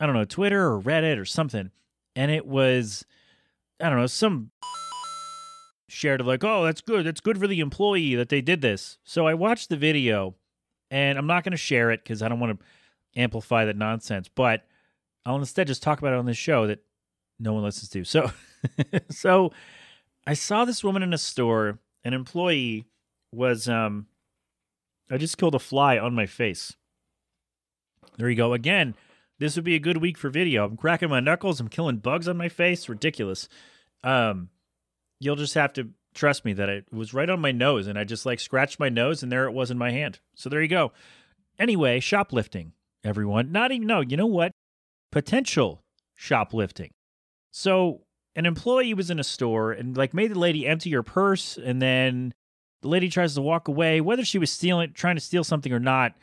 i 0.00 0.06
don't 0.06 0.16
know 0.16 0.24
twitter 0.24 0.72
or 0.72 0.80
reddit 0.82 1.16
or 1.16 1.24
something 1.24 1.70
and 2.16 2.30
it 2.30 2.44
was 2.44 3.06
i 3.80 3.88
don't 3.88 3.98
know 3.98 4.06
some 4.06 4.50
shared 5.92 6.20
it 6.20 6.24
like, 6.24 6.42
oh, 6.42 6.64
that's 6.64 6.80
good. 6.80 7.04
That's 7.04 7.20
good 7.20 7.38
for 7.38 7.46
the 7.46 7.60
employee 7.60 8.14
that 8.14 8.30
they 8.30 8.40
did 8.40 8.62
this. 8.62 8.98
So 9.04 9.26
I 9.26 9.34
watched 9.34 9.68
the 9.68 9.76
video 9.76 10.34
and 10.90 11.18
I'm 11.18 11.26
not 11.26 11.44
going 11.44 11.52
to 11.52 11.58
share 11.58 11.90
it 11.90 12.02
because 12.02 12.22
I 12.22 12.28
don't 12.28 12.40
want 12.40 12.58
to 12.58 13.20
amplify 13.20 13.66
that 13.66 13.76
nonsense, 13.76 14.28
but 14.28 14.64
I'll 15.26 15.36
instead 15.36 15.66
just 15.66 15.82
talk 15.82 15.98
about 15.98 16.14
it 16.14 16.18
on 16.18 16.26
this 16.26 16.38
show 16.38 16.66
that 16.66 16.82
no 17.38 17.52
one 17.52 17.62
listens 17.62 17.90
to. 17.90 18.04
So, 18.04 18.30
so 19.10 19.52
I 20.26 20.34
saw 20.34 20.64
this 20.64 20.82
woman 20.82 21.02
in 21.02 21.12
a 21.12 21.18
store. 21.18 21.78
An 22.04 22.14
employee 22.14 22.86
was, 23.30 23.68
um, 23.68 24.06
I 25.10 25.18
just 25.18 25.38
killed 25.38 25.54
a 25.54 25.60
fly 25.60 25.98
on 25.98 26.14
my 26.14 26.26
face. 26.26 26.74
There 28.16 28.30
you 28.30 28.36
go. 28.36 28.54
Again, 28.54 28.94
this 29.38 29.56
would 29.56 29.64
be 29.64 29.74
a 29.74 29.80
good 29.80 29.98
week 29.98 30.16
for 30.16 30.30
video. 30.30 30.64
I'm 30.64 30.76
cracking 30.76 31.10
my 31.10 31.20
knuckles. 31.20 31.60
I'm 31.60 31.68
killing 31.68 31.98
bugs 31.98 32.28
on 32.28 32.36
my 32.36 32.48
face. 32.48 32.88
Ridiculous. 32.88 33.48
Um, 34.02 34.48
you'll 35.22 35.36
just 35.36 35.54
have 35.54 35.72
to 35.74 35.88
trust 36.14 36.44
me 36.44 36.52
that 36.52 36.68
it 36.68 36.84
was 36.92 37.14
right 37.14 37.30
on 37.30 37.40
my 37.40 37.52
nose 37.52 37.86
and 37.86 37.98
I 37.98 38.04
just 38.04 38.26
like 38.26 38.40
scratched 38.40 38.80
my 38.80 38.88
nose 38.88 39.22
and 39.22 39.30
there 39.30 39.46
it 39.46 39.52
was 39.52 39.70
in 39.70 39.78
my 39.78 39.90
hand. 39.90 40.18
So 40.34 40.48
there 40.48 40.60
you 40.60 40.68
go. 40.68 40.92
Anyway, 41.58 42.00
shoplifting, 42.00 42.72
everyone. 43.04 43.52
Not 43.52 43.72
even, 43.72 43.86
no, 43.86 44.00
you 44.00 44.16
know 44.16 44.26
what? 44.26 44.52
Potential 45.10 45.82
shoplifting. 46.14 46.90
So 47.52 48.02
an 48.34 48.46
employee 48.46 48.94
was 48.94 49.10
in 49.10 49.20
a 49.20 49.24
store 49.24 49.72
and 49.72 49.96
like 49.96 50.12
made 50.12 50.32
the 50.32 50.38
lady 50.38 50.66
empty 50.66 50.90
her 50.90 51.02
purse 51.02 51.56
and 51.56 51.80
then 51.80 52.34
the 52.82 52.88
lady 52.88 53.08
tries 53.08 53.34
to 53.34 53.42
walk 53.42 53.68
away. 53.68 54.00
Whether 54.00 54.24
she 54.24 54.38
was 54.38 54.50
stealing, 54.50 54.92
trying 54.92 55.16
to 55.16 55.20
steal 55.20 55.44
something 55.44 55.72
or 55.72 55.80
not, 55.80 56.14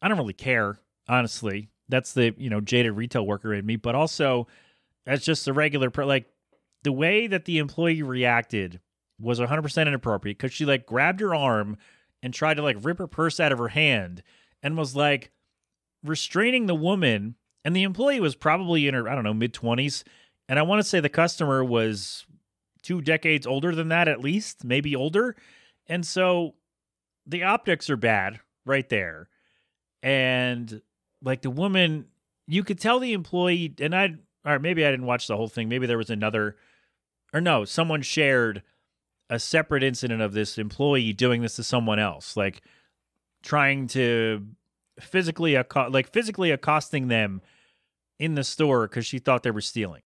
I 0.00 0.08
don't 0.08 0.18
really 0.18 0.32
care, 0.32 0.78
honestly. 1.06 1.68
That's 1.88 2.12
the, 2.12 2.34
you 2.38 2.50
know, 2.50 2.60
jaded 2.60 2.92
retail 2.92 3.26
worker 3.26 3.52
in 3.52 3.66
me, 3.66 3.76
but 3.76 3.94
also 3.94 4.46
that's 5.04 5.24
just 5.24 5.44
the 5.44 5.52
regular, 5.52 5.90
like, 5.96 6.26
the 6.82 6.92
way 6.92 7.26
that 7.26 7.44
the 7.44 7.58
employee 7.58 8.02
reacted 8.02 8.80
was 9.20 9.40
100% 9.40 9.86
inappropriate 9.86 10.38
because 10.38 10.52
she 10.52 10.64
like 10.64 10.86
grabbed 10.86 11.20
her 11.20 11.34
arm 11.34 11.76
and 12.22 12.32
tried 12.32 12.54
to 12.54 12.62
like 12.62 12.76
rip 12.82 12.98
her 12.98 13.06
purse 13.06 13.40
out 13.40 13.52
of 13.52 13.58
her 13.58 13.68
hand 13.68 14.22
and 14.62 14.76
was 14.76 14.94
like 14.94 15.30
restraining 16.04 16.66
the 16.66 16.74
woman. 16.74 17.34
And 17.64 17.74
the 17.74 17.82
employee 17.82 18.20
was 18.20 18.34
probably 18.34 18.86
in 18.88 18.94
her 18.94 19.08
i 19.08 19.14
don't 19.14 19.24
know 19.24 19.34
mid 19.34 19.52
20s 19.52 20.02
and 20.48 20.58
i 20.58 20.62
want 20.62 20.78
to 20.78 20.88
say 20.88 21.00
the 21.00 21.08
customer 21.08 21.62
was 21.62 22.24
two 22.82 23.02
decades 23.02 23.46
older 23.46 23.74
than 23.74 23.88
that 23.88 24.08
at 24.08 24.20
least 24.20 24.64
maybe 24.64 24.96
older. 24.96 25.36
And 25.86 26.06
so 26.06 26.54
the 27.26 27.44
optics 27.44 27.90
are 27.90 27.96
bad 27.96 28.40
right 28.64 28.88
there. 28.88 29.28
And 30.02 30.80
like 31.22 31.42
the 31.42 31.50
woman 31.50 32.06
you 32.46 32.64
could 32.64 32.80
tell 32.80 32.98
the 33.00 33.12
employee 33.12 33.74
and 33.80 33.94
i 33.94 34.14
or 34.44 34.58
maybe 34.58 34.86
i 34.86 34.90
didn't 34.90 35.06
watch 35.06 35.26
the 35.26 35.36
whole 35.36 35.48
thing. 35.48 35.68
Maybe 35.68 35.86
there 35.86 35.98
was 35.98 36.10
another 36.10 36.56
or 37.32 37.40
no, 37.40 37.64
someone 37.64 38.02
shared 38.02 38.62
a 39.30 39.38
separate 39.38 39.82
incident 39.82 40.22
of 40.22 40.32
this 40.32 40.58
employee 40.58 41.12
doing 41.12 41.42
this 41.42 41.56
to 41.56 41.62
someone 41.62 41.98
else, 41.98 42.36
like 42.36 42.62
trying 43.42 43.86
to 43.88 44.46
physically 45.00 45.52
acco- 45.52 45.92
like 45.92 46.12
physically 46.12 46.50
accosting 46.50 47.08
them 47.08 47.40
in 48.18 48.34
the 48.34 48.44
store 48.44 48.88
because 48.88 49.06
she 49.06 49.18
thought 49.18 49.42
they 49.42 49.50
were 49.50 49.60
stealing. 49.60 50.02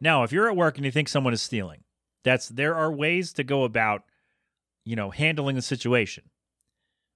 Now, 0.00 0.24
if 0.24 0.32
you're 0.32 0.48
at 0.48 0.56
work 0.56 0.76
and 0.76 0.84
you 0.84 0.90
think 0.90 1.08
someone 1.08 1.34
is 1.34 1.42
stealing, 1.42 1.84
that's 2.24 2.48
there 2.48 2.74
are 2.74 2.90
ways 2.90 3.32
to 3.34 3.44
go 3.44 3.64
about, 3.64 4.02
you 4.84 4.96
know, 4.96 5.10
handling 5.10 5.56
the 5.56 5.62
situation. 5.62 6.24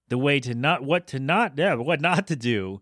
The 0.09 0.17
way 0.17 0.39
to 0.39 0.53
not 0.53 0.83
what 0.83 1.07
to 1.07 1.19
not 1.19 1.53
yeah, 1.57 1.73
what 1.73 1.99
not 1.99 2.27
to 2.27 2.35
do 2.35 2.81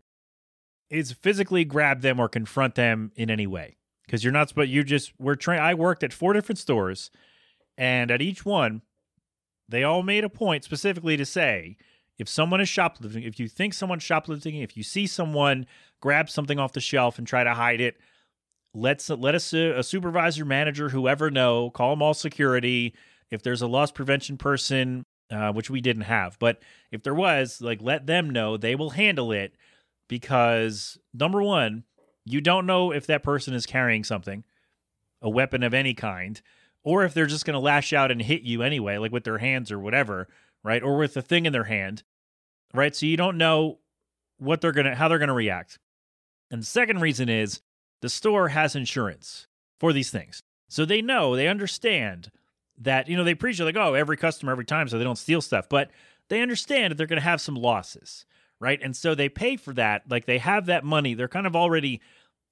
is 0.90 1.14
physically 1.14 1.66
grab 1.66 2.02
them 2.02 2.20
or 2.20 2.30
confront 2.30 2.76
them 2.76 3.12
in 3.16 3.32
any 3.32 3.48
way 3.48 3.78
because 4.06 4.24
you're 4.24 4.34
not 4.34 4.54
but 4.56 4.68
you 4.68 4.84
just 4.84 5.14
we're 5.20 5.36
trained 5.36 5.64
i 5.64 5.74
worked 5.74 6.04
at 6.04 6.14
four 6.14 6.34
different 6.34 6.60
stores 6.60 7.12
and 7.78 8.12
at 8.12 8.22
each 8.22 8.46
one 8.46 8.82
they 9.68 9.84
all 9.84 10.04
made 10.04 10.24
a 10.24 10.30
point 10.30 10.64
specifically 10.64 11.18
to 11.18 11.26
say 11.26 11.78
if 12.18 12.30
someone 12.30 12.62
is 12.62 12.70
shoplifting 12.70 13.24
if 13.24 13.40
you 13.40 13.48
think 13.48 13.74
someone's 13.74 14.04
shoplifting 14.04 14.56
if 14.56 14.78
you 14.78 14.84
see 14.84 15.08
someone 15.08 15.66
grab 16.02 16.30
something 16.30 16.60
off 16.60 16.74
the 16.74 16.80
shelf 16.80 17.18
and 17.18 17.28
try 17.28 17.44
to 17.44 17.54
hide 17.54 17.82
it 17.82 17.98
let's 18.76 19.10
let 19.10 19.34
us 19.34 19.54
a, 19.54 19.80
a 19.80 19.84
supervisor 19.84 20.46
manager 20.46 20.90
whoever 20.90 21.32
know 21.32 21.70
call 21.72 21.92
them 21.92 22.02
all 22.02 22.14
security. 22.14 22.94
If 23.32 23.42
there's 23.42 23.62
a 23.62 23.68
loss 23.68 23.92
prevention 23.92 24.38
person 24.38 25.04
uh, 25.32 25.52
which 25.52 25.70
we 25.70 25.82
didn't 25.82 26.04
have 26.04 26.38
but 26.40 26.60
if 26.92 27.02
there 27.02 27.16
was 27.16 27.60
like 27.60 27.82
let 27.82 28.06
them 28.06 28.30
know 28.30 28.58
they 28.58 28.76
will 28.76 28.92
handle 28.92 29.32
it 29.32 29.56
because 30.08 31.00
number 31.14 31.42
one 31.42 31.84
you 32.26 32.42
don't 32.42 32.66
know 32.66 32.92
if 32.92 33.08
that 33.08 33.24
person 33.24 33.54
is 33.54 33.66
carrying 33.66 34.04
something, 34.04 34.44
a 35.22 35.30
weapon 35.30 35.64
of 35.64 35.74
any 35.74 35.94
kind, 35.94 36.42
or 36.84 37.04
if 37.04 37.14
they're 37.14 37.26
just 37.26 37.46
going 37.46 37.54
to 37.54 37.60
lash 37.60 37.94
out 37.94 38.12
and 38.12 38.22
hit 38.22 38.42
you 38.42 38.62
anyway, 38.62 38.98
like 38.98 39.12
with 39.12 39.24
their 39.24 39.38
hands 39.38 39.72
or 39.72 39.80
whatever, 39.80 40.28
right? 40.64 40.84
Or 40.84 40.98
with 40.98 41.16
a 41.18 41.22
thing 41.22 41.46
in 41.46 41.54
their 41.54 41.66
hand, 41.66 42.04
right? 42.74 42.96
So 42.96 43.06
you 43.06 43.18
don't 43.18 43.38
know 43.38 43.80
what 44.38 44.62
they're 44.62 44.72
going 44.72 44.86
to, 44.86 44.96
how 44.96 45.08
they're 45.08 45.18
going 45.18 45.30
to 45.30 45.34
react. 45.34 45.80
And 46.52 46.62
the 46.62 46.66
second 46.66 47.02
reason 47.02 47.30
is 47.30 47.62
the 48.02 48.10
store 48.10 48.50
has 48.50 48.76
insurance 48.76 49.48
for 49.80 49.94
these 49.94 50.12
things. 50.12 50.42
So 50.68 50.86
they 50.86 51.02
know, 51.02 51.36
they 51.36 51.48
understand 51.48 52.32
that, 52.78 53.08
you 53.08 53.16
know, 53.16 53.24
they 53.24 53.36
preach 53.36 53.60
like, 53.60 53.78
oh, 53.78 53.94
every 53.94 54.18
customer 54.18 54.52
every 54.52 54.66
time 54.66 54.88
so 54.88 54.98
they 54.98 55.04
don't 55.04 55.18
steal 55.18 55.42
stuff. 55.42 55.70
But 55.70 55.90
they 56.30 56.42
understand 56.42 56.92
that 56.92 56.98
they're 56.98 57.08
going 57.08 57.22
to 57.22 57.28
have 57.28 57.42
some 57.42 57.56
losses, 57.56 58.26
right? 58.60 58.80
And 58.82 58.96
so 58.96 59.16
they 59.16 59.30
pay 59.30 59.58
for 59.58 59.74
that. 59.74 60.04
Like 60.10 60.26
they 60.26 60.38
have 60.38 60.68
that 60.68 60.84
money. 60.84 61.14
They're 61.14 61.28
kind 61.28 61.48
of 61.48 61.56
already, 61.56 62.02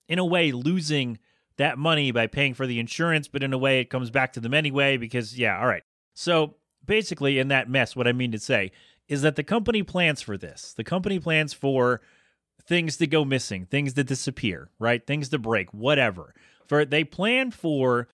in 0.08 0.20
a 0.20 0.26
way, 0.26 0.52
losing 0.52 1.20
that 1.58 1.78
money 1.78 2.12
by 2.12 2.28
paying 2.28 2.54
for 2.54 2.66
the 2.66 2.80
insurance, 2.80 3.28
but 3.28 3.44
in 3.44 3.54
a 3.54 3.58
way, 3.58 3.80
it 3.80 3.90
comes 3.90 4.10
back 4.10 4.34
to 4.34 4.40
them 4.40 4.54
anyway 4.54 4.98
because, 4.98 5.38
yeah, 5.38 5.60
all 5.60 5.68
right. 5.68 5.84
So 6.16 6.56
basically, 6.86 7.40
in 7.40 7.50
that 7.50 7.70
mess, 7.70 7.96
what 7.96 8.08
I 8.08 8.12
mean 8.12 8.32
to 8.32 8.40
say 8.40 8.72
is 9.08 9.22
that 9.22 9.36
the 9.36 9.44
company 9.44 9.84
plans 9.84 10.22
for 10.22 10.38
this. 10.38 10.74
The 10.76 10.84
company 10.84 11.20
plans 11.20 11.54
for 11.54 12.02
things 12.68 12.98
to 12.98 13.08
go 13.08 13.26
missing, 13.26 13.66
things 13.66 13.94
to 13.94 14.04
disappear, 14.04 14.70
right? 14.80 15.06
Things 15.06 15.30
to 15.30 15.38
break, 15.38 15.74
whatever. 15.74 16.34
For 16.68 16.86
they 16.86 17.04
plan 17.04 17.52
for 17.52 18.08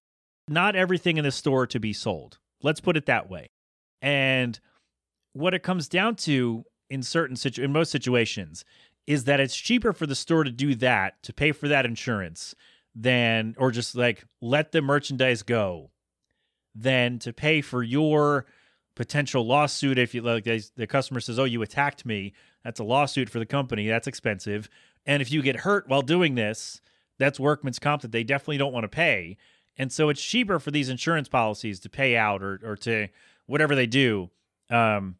not 0.47 0.75
everything 0.75 1.17
in 1.17 1.23
the 1.23 1.31
store 1.31 1.67
to 1.67 1.79
be 1.79 1.93
sold. 1.93 2.39
Let's 2.61 2.81
put 2.81 2.97
it 2.97 3.05
that 3.05 3.29
way. 3.29 3.51
And 4.01 4.59
what 5.33 5.53
it 5.53 5.63
comes 5.63 5.87
down 5.87 6.15
to 6.15 6.65
in 6.89 7.03
certain 7.03 7.35
situ- 7.35 7.63
in 7.63 7.71
most 7.71 7.91
situations 7.91 8.65
is 9.07 9.23
that 9.23 9.39
it's 9.39 9.55
cheaper 9.55 9.93
for 9.93 10.05
the 10.05 10.15
store 10.15 10.43
to 10.43 10.51
do 10.51 10.75
that 10.75 11.21
to 11.23 11.33
pay 11.33 11.51
for 11.51 11.67
that 11.67 11.85
insurance 11.85 12.53
than 12.95 13.55
or 13.57 13.71
just 13.71 13.95
like 13.95 14.25
let 14.41 14.71
the 14.71 14.81
merchandise 14.81 15.43
go 15.43 15.89
than 16.75 17.19
to 17.19 17.33
pay 17.33 17.61
for 17.61 17.83
your 17.83 18.45
potential 18.95 19.45
lawsuit 19.45 19.97
if 19.97 20.13
you 20.13 20.21
like 20.21 20.43
the 20.43 20.87
customer 20.87 21.19
says, 21.19 21.39
"Oh, 21.39 21.45
you 21.45 21.61
attacked 21.61 22.05
me." 22.05 22.33
That's 22.63 22.79
a 22.79 22.83
lawsuit 22.83 23.29
for 23.29 23.39
the 23.39 23.45
company. 23.45 23.87
That's 23.87 24.07
expensive. 24.07 24.69
And 25.05 25.21
if 25.21 25.31
you 25.31 25.41
get 25.41 25.57
hurt 25.61 25.87
while 25.87 26.01
doing 26.01 26.35
this, 26.35 26.81
that's 27.17 27.39
workman's 27.39 27.79
comp 27.79 28.01
that 28.01 28.11
they 28.11 28.23
definitely 28.23 28.57
don't 28.57 28.73
want 28.73 28.83
to 28.83 28.89
pay. 28.89 29.37
And 29.77 29.91
so 29.91 30.09
it's 30.09 30.21
cheaper 30.21 30.59
for 30.59 30.71
these 30.71 30.89
insurance 30.89 31.29
policies 31.29 31.79
to 31.81 31.89
pay 31.89 32.17
out 32.17 32.43
or 32.43 32.59
or 32.63 32.75
to 32.77 33.07
whatever 33.45 33.75
they 33.75 33.87
do. 33.87 34.29
Um, 34.69 35.15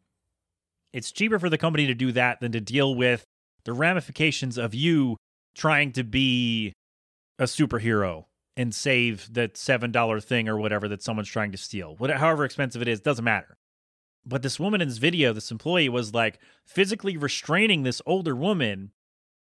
it's 0.92 1.12
cheaper 1.12 1.38
for 1.38 1.48
the 1.48 1.58
company 1.58 1.86
to 1.86 1.94
do 1.94 2.12
that 2.12 2.40
than 2.40 2.52
to 2.52 2.60
deal 2.60 2.94
with 2.94 3.24
the 3.64 3.72
ramifications 3.72 4.58
of 4.58 4.74
you 4.74 5.16
trying 5.54 5.92
to 5.92 6.04
be 6.04 6.72
a 7.38 7.44
superhero 7.44 8.24
and 8.56 8.74
save 8.74 9.32
that 9.32 9.56
seven 9.56 9.90
dollar 9.90 10.20
thing 10.20 10.48
or 10.48 10.58
whatever 10.58 10.88
that 10.88 11.02
someone's 11.02 11.28
trying 11.28 11.52
to 11.52 11.58
steal. 11.58 11.94
Whatever, 11.96 12.18
however 12.18 12.44
expensive 12.44 12.82
it 12.82 12.88
is, 12.88 13.00
doesn't 13.00 13.24
matter. 13.24 13.56
But 14.26 14.42
this 14.42 14.60
woman 14.60 14.80
in 14.80 14.88
this 14.88 14.98
video, 14.98 15.32
this 15.32 15.50
employee 15.50 15.88
was 15.88 16.12
like 16.12 16.38
physically 16.66 17.16
restraining 17.16 17.82
this 17.82 18.02
older 18.04 18.36
woman, 18.36 18.92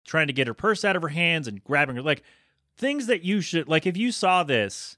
trying 0.06 0.28
to 0.28 0.34
get 0.34 0.48
her 0.48 0.54
purse 0.54 0.86
out 0.86 0.96
of 0.96 1.02
her 1.02 1.08
hands 1.08 1.48
and 1.48 1.64
grabbing 1.64 1.96
her 1.96 2.02
like 2.02 2.24
things 2.78 3.08
that 3.08 3.24
you 3.24 3.42
should 3.42 3.68
like 3.68 3.88
if 3.88 3.98
you 3.98 4.12
saw 4.12 4.44
this, 4.44 4.98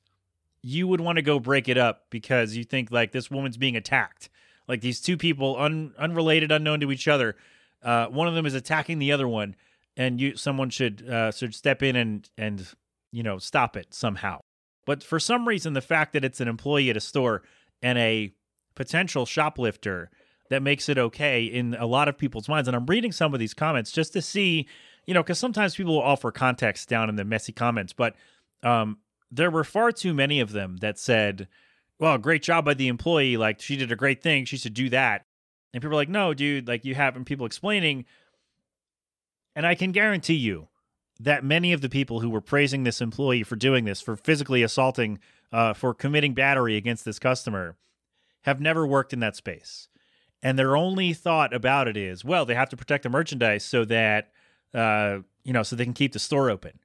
you 0.62 0.88
would 0.88 1.01
want 1.01 1.15
to 1.15 1.22
go 1.22 1.39
break 1.39 1.70
it 1.70 1.77
up 1.77 2.08
because 2.10 2.56
you 2.56 2.63
think 2.63 2.91
like 2.91 3.12
this 3.12 3.32
woman's 3.32 3.58
being 3.58 3.77
attacked. 3.77 4.29
Like 4.69 4.81
these 4.81 5.01
two 5.01 5.17
people 5.17 5.57
un, 5.59 5.93
unrelated, 5.97 6.51
unknown 6.51 6.79
to 6.81 6.91
each 6.91 7.07
other. 7.07 7.35
Uh, 7.83 8.05
one 8.05 8.27
of 8.27 8.35
them 8.35 8.45
is 8.45 8.53
attacking 8.53 8.99
the 8.99 9.11
other 9.11 9.27
one, 9.27 9.55
and 9.97 10.21
you 10.21 10.38
someone 10.38 10.69
should 10.69 11.09
uh, 11.09 11.31
should 11.31 11.55
step 11.55 11.81
in 11.81 11.95
and 11.95 12.29
and 12.38 12.67
you 13.11 13.23
know 13.23 13.39
stop 13.39 13.75
it 13.75 13.93
somehow. 13.93 14.39
But 14.85 15.03
for 15.03 15.19
some 15.19 15.47
reason, 15.47 15.73
the 15.73 15.81
fact 15.81 16.13
that 16.13 16.23
it's 16.23 16.39
an 16.39 16.47
employee 16.47 16.89
at 16.89 16.97
a 16.97 17.01
store 17.01 17.41
and 17.81 17.97
a 17.97 18.33
potential 18.75 19.25
shoplifter 19.25 20.09
that 20.49 20.61
makes 20.61 20.88
it 20.89 20.97
okay 20.97 21.43
in 21.43 21.75
a 21.75 21.85
lot 21.85 22.07
of 22.07 22.17
people's 22.17 22.49
minds. 22.49 22.67
And 22.67 22.75
I'm 22.75 22.85
reading 22.85 23.11
some 23.11 23.33
of 23.33 23.39
these 23.39 23.53
comments 23.53 23.91
just 23.91 24.13
to 24.13 24.21
see, 24.21 24.67
you 25.05 25.13
know, 25.13 25.21
because 25.21 25.39
sometimes 25.39 25.75
people 25.75 25.95
will 25.95 26.01
offer 26.01 26.31
context 26.31 26.89
down 26.89 27.09
in 27.09 27.15
the 27.15 27.23
messy 27.23 27.51
comments, 27.51 27.93
but 27.93 28.15
um, 28.63 28.97
there 29.31 29.51
were 29.51 29.63
far 29.63 29.91
too 29.91 30.13
many 30.13 30.39
of 30.39 30.51
them 30.51 30.77
that 30.77 30.97
said, 30.97 31.47
well, 32.00 32.18
great 32.18 32.41
job 32.41 32.65
by 32.65 32.74
the 32.74 32.88
employee. 32.88 33.38
Like, 33.38 33.62
she 33.62 33.75
did 33.75 33.91
a 33.91 33.96
great 33.96 34.24
thing. 34.24 34.46
She 34.46 34.58
should 34.58 34.74
do 34.74 34.89
that. 34.89 35.25
And 35.74 35.82
people 35.84 35.94
are 35.94 36.01
like, 36.01 36.10
no, 36.10 36.34
dude, 36.34 36.68
like, 36.68 36.86
you 36.86 36.96
have, 36.96 37.15
and 37.15 37.25
people 37.25 37.46
explaining. 37.46 38.06
And 39.56 39.65
I 39.65 39.75
can 39.75 39.91
guarantee 39.91 40.36
you 40.36 40.70
that 41.20 41.44
many 41.44 41.74
of 41.74 41.82
the 41.82 41.89
people 41.89 42.22
who 42.22 42.29
were 42.29 42.41
praising 42.41 42.84
this 42.84 43.01
employee 43.01 43.44
for 43.44 43.58
doing 43.58 43.84
this, 43.84 44.00
for 44.00 44.15
physically 44.15 44.63
assaulting, 44.63 45.20
uh, 45.51 45.74
for 45.74 45.94
committing 45.94 46.34
battery 46.34 46.77
against 46.77 47.03
this 47.03 47.20
customer, 47.20 47.75
have 48.44 48.62
never 48.62 48.88
worked 48.88 49.12
in 49.12 49.20
that 49.20 49.36
space. 49.36 49.89
And 50.41 50.58
their 50.58 50.77
only 50.77 51.13
thought 51.13 51.53
about 51.53 51.89
it 51.89 51.98
is, 51.98 52.24
well, 52.24 52.46
they 52.46 52.56
have 52.56 52.70
to 52.70 52.77
protect 52.77 53.03
the 53.03 53.10
merchandise 53.10 53.65
so 53.65 53.84
that, 53.86 54.31
uh, 54.74 55.20
you 55.44 55.51
know, 55.51 55.64
so 55.64 55.75
they 55.75 55.83
can 55.83 55.94
keep 55.94 56.14
the 56.14 56.20
store 56.20 56.50
open. 56.50 56.79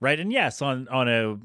Right. 0.00 0.20
And 0.20 0.30
yes, 0.30 0.60
on, 0.60 0.86
on 0.88 1.08
a, 1.08 1.38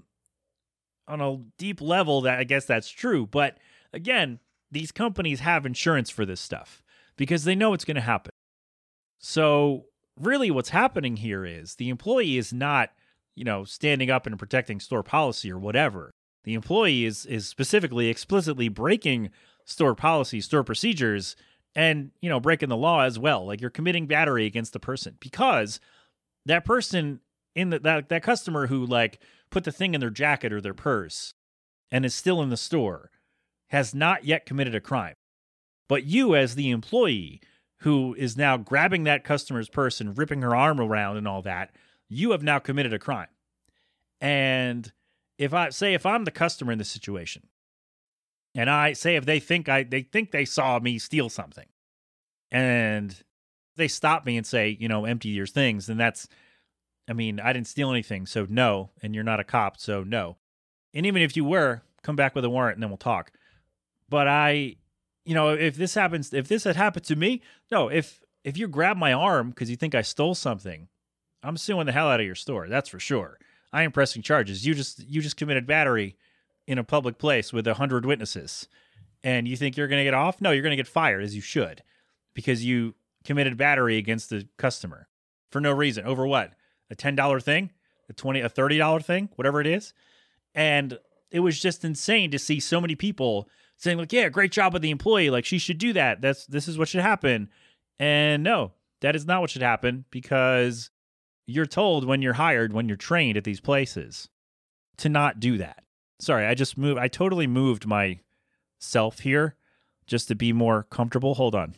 on 1.07 1.21
a 1.21 1.37
deep 1.57 1.81
level 1.81 2.21
that 2.21 2.39
I 2.39 2.43
guess 2.43 2.65
that's 2.65 2.89
true. 2.89 3.25
But 3.25 3.57
again, 3.91 4.39
these 4.71 4.91
companies 4.91 5.41
have 5.41 5.65
insurance 5.65 6.09
for 6.09 6.25
this 6.25 6.41
stuff 6.41 6.81
because 7.15 7.43
they 7.43 7.55
know 7.55 7.73
it's 7.73 7.85
going 7.85 7.95
to 7.95 8.01
happen. 8.01 8.31
So 9.19 9.85
really 10.19 10.51
what's 10.51 10.69
happening 10.69 11.17
here 11.17 11.45
is 11.45 11.75
the 11.75 11.89
employee 11.89 12.37
is 12.37 12.53
not, 12.53 12.89
you 13.35 13.43
know, 13.43 13.63
standing 13.63 14.09
up 14.09 14.25
and 14.25 14.37
protecting 14.37 14.79
store 14.79 15.03
policy 15.03 15.51
or 15.51 15.59
whatever. 15.59 16.11
The 16.43 16.55
employee 16.55 17.05
is 17.05 17.25
is 17.25 17.47
specifically 17.47 18.09
explicitly 18.09 18.67
breaking 18.67 19.29
store 19.65 19.95
policy, 19.95 20.41
store 20.41 20.63
procedures 20.63 21.35
and, 21.75 22.11
you 22.21 22.29
know, 22.29 22.39
breaking 22.39 22.69
the 22.69 22.77
law 22.77 23.01
as 23.01 23.17
well. 23.17 23.45
Like 23.45 23.61
you're 23.61 23.69
committing 23.69 24.07
battery 24.07 24.45
against 24.45 24.73
the 24.73 24.79
person 24.79 25.15
because 25.19 25.79
that 26.45 26.65
person 26.65 27.21
in 27.55 27.69
the, 27.69 27.79
that 27.79 28.09
that 28.09 28.23
customer 28.23 28.67
who 28.67 28.85
like 28.85 29.19
put 29.53 29.63
the 29.63 29.71
thing 29.71 29.93
in 29.93 30.01
their 30.01 30.09
jacket 30.09 30.51
or 30.51 30.59
their 30.59 30.73
purse 30.73 31.35
and 31.91 32.03
is 32.03 32.15
still 32.15 32.41
in 32.41 32.49
the 32.49 32.57
store 32.57 33.11
has 33.67 33.93
not 33.93 34.25
yet 34.25 34.45
committed 34.45 34.73
a 34.73 34.81
crime. 34.81 35.13
But 35.87 36.05
you 36.05 36.35
as 36.35 36.55
the 36.55 36.71
employee 36.71 37.39
who 37.81 38.15
is 38.17 38.35
now 38.35 38.57
grabbing 38.57 39.03
that 39.03 39.23
customer's 39.23 39.69
purse 39.69 40.01
and 40.01 40.17
ripping 40.17 40.41
her 40.41 40.55
arm 40.55 40.81
around 40.81 41.17
and 41.17 41.27
all 41.27 41.43
that, 41.43 41.75
you 42.09 42.31
have 42.31 42.41
now 42.41 42.57
committed 42.57 42.93
a 42.93 42.99
crime. 42.99 43.27
And 44.19 44.91
if 45.37 45.53
I 45.53 45.69
say 45.69 45.93
if 45.93 46.05
I'm 46.05 46.25
the 46.25 46.31
customer 46.31 46.71
in 46.71 46.79
this 46.79 46.89
situation, 46.89 47.43
and 48.55 48.69
I 48.69 48.93
say 48.93 49.15
if 49.15 49.25
they 49.25 49.39
think 49.39 49.69
I 49.69 49.83
they 49.83 50.01
think 50.01 50.31
they 50.31 50.45
saw 50.45 50.79
me 50.79 50.97
steal 50.97 51.29
something, 51.29 51.67
and 52.51 53.15
they 53.75 53.87
stop 53.87 54.25
me 54.25 54.37
and 54.37 54.45
say, 54.45 54.77
you 54.79 54.87
know, 54.87 55.05
empty 55.05 55.29
your 55.29 55.47
things, 55.47 55.87
then 55.87 55.97
that's 55.97 56.27
I 57.07 57.13
mean, 57.13 57.39
I 57.39 57.53
didn't 57.53 57.67
steal 57.67 57.91
anything, 57.91 58.25
so 58.25 58.47
no, 58.49 58.91
and 59.01 59.13
you're 59.13 59.23
not 59.23 59.39
a 59.39 59.43
cop, 59.43 59.77
so 59.77 60.03
no. 60.03 60.37
And 60.93 61.05
even 61.05 61.21
if 61.21 61.35
you 61.35 61.43
were, 61.43 61.81
come 62.01 62.15
back 62.15 62.35
with 62.35 62.45
a 62.45 62.49
warrant 62.49 62.77
and 62.77 62.83
then 62.83 62.89
we'll 62.89 62.97
talk. 62.97 63.31
But 64.09 64.27
I, 64.27 64.75
you 65.25 65.33
know, 65.33 65.49
if 65.49 65.75
this 65.75 65.95
happens, 65.95 66.33
if 66.33 66.47
this 66.47 66.63
had 66.63 66.75
happened 66.75 67.05
to 67.05 67.15
me, 67.15 67.41
no, 67.71 67.89
if 67.89 68.21
if 68.43 68.57
you 68.57 68.67
grab 68.67 68.97
my 68.97 69.13
arm 69.13 69.49
because 69.49 69.69
you 69.69 69.75
think 69.75 69.95
I 69.95 70.01
stole 70.01 70.35
something, 70.35 70.87
I'm 71.41 71.57
suing 71.57 71.85
the 71.85 71.91
hell 71.91 72.09
out 72.09 72.19
of 72.19 72.25
your 72.25 72.35
store. 72.35 72.67
That's 72.67 72.89
for 72.89 72.99
sure. 72.99 73.39
I 73.71 73.83
am 73.83 73.91
pressing 73.91 74.21
charges. 74.21 74.65
You 74.65 74.73
just 74.73 75.03
you 75.07 75.21
just 75.21 75.37
committed 75.37 75.65
battery 75.65 76.15
in 76.67 76.77
a 76.77 76.83
public 76.83 77.17
place 77.17 77.51
with 77.51 77.67
a 77.67 77.73
hundred 77.73 78.05
witnesses, 78.05 78.67
and 79.23 79.47
you 79.47 79.57
think 79.57 79.75
you're 79.75 79.87
going 79.87 79.99
to 79.99 80.05
get 80.05 80.13
off? 80.13 80.39
No, 80.39 80.51
you're 80.51 80.63
going 80.63 80.71
to 80.71 80.77
get 80.77 80.87
fired, 80.87 81.23
as 81.23 81.35
you 81.35 81.41
should, 81.41 81.83
because 82.33 82.63
you 82.63 82.95
committed 83.23 83.57
battery 83.57 83.97
against 83.97 84.29
the 84.29 84.47
customer 84.57 85.07
for 85.49 85.59
no 85.59 85.71
reason. 85.71 86.05
Over 86.05 86.27
what? 86.27 86.53
A 86.93 86.95
ten 86.95 87.15
dollar 87.15 87.39
thing, 87.39 87.71
a 88.07 88.13
twenty, 88.13 88.39
a 88.39 88.47
thirty 88.47 88.77
dollar 88.77 88.99
thing, 88.99 89.29
whatever 89.35 89.59
it 89.59 89.65
is, 89.65 89.93
and 90.53 90.99
it 91.31 91.39
was 91.39 91.59
just 91.59 91.83
insane 91.83 92.29
to 92.29 92.37
see 92.37 92.59
so 92.59 92.79
many 92.79 92.93
people 92.93 93.49
saying 93.77 93.97
like, 93.97 94.13
"Yeah, 94.13 94.29
great 94.29 94.51
job 94.51 94.73
with 94.73 94.83
the 94.83 94.91
employee. 94.91 95.31
Like 95.31 95.43
she 95.43 95.57
should 95.57 95.79
do 95.79 95.91
that. 95.93 96.21
That's 96.21 96.45
this 96.45 96.67
is 96.67 96.77
what 96.77 96.87
should 96.87 97.01
happen." 97.01 97.49
And 97.97 98.43
no, 98.43 98.73
that 99.01 99.15
is 99.15 99.25
not 99.25 99.41
what 99.41 99.49
should 99.49 99.63
happen 99.63 100.05
because 100.11 100.91
you're 101.47 101.65
told 101.65 102.05
when 102.05 102.21
you're 102.21 102.33
hired, 102.33 102.73
when 102.73 102.87
you're 102.87 102.95
trained 102.95 103.37
at 103.37 103.43
these 103.43 103.59
places, 103.59 104.29
to 104.97 105.09
not 105.09 105.39
do 105.39 105.57
that. 105.57 105.83
Sorry, 106.19 106.45
I 106.45 106.53
just 106.53 106.77
moved. 106.77 106.99
I 106.99 107.07
totally 107.07 107.47
moved 107.47 107.87
myself 107.87 109.21
here 109.21 109.55
just 110.05 110.27
to 110.27 110.35
be 110.35 110.53
more 110.53 110.83
comfortable. 110.83 111.33
Hold 111.33 111.55
on. 111.55 111.75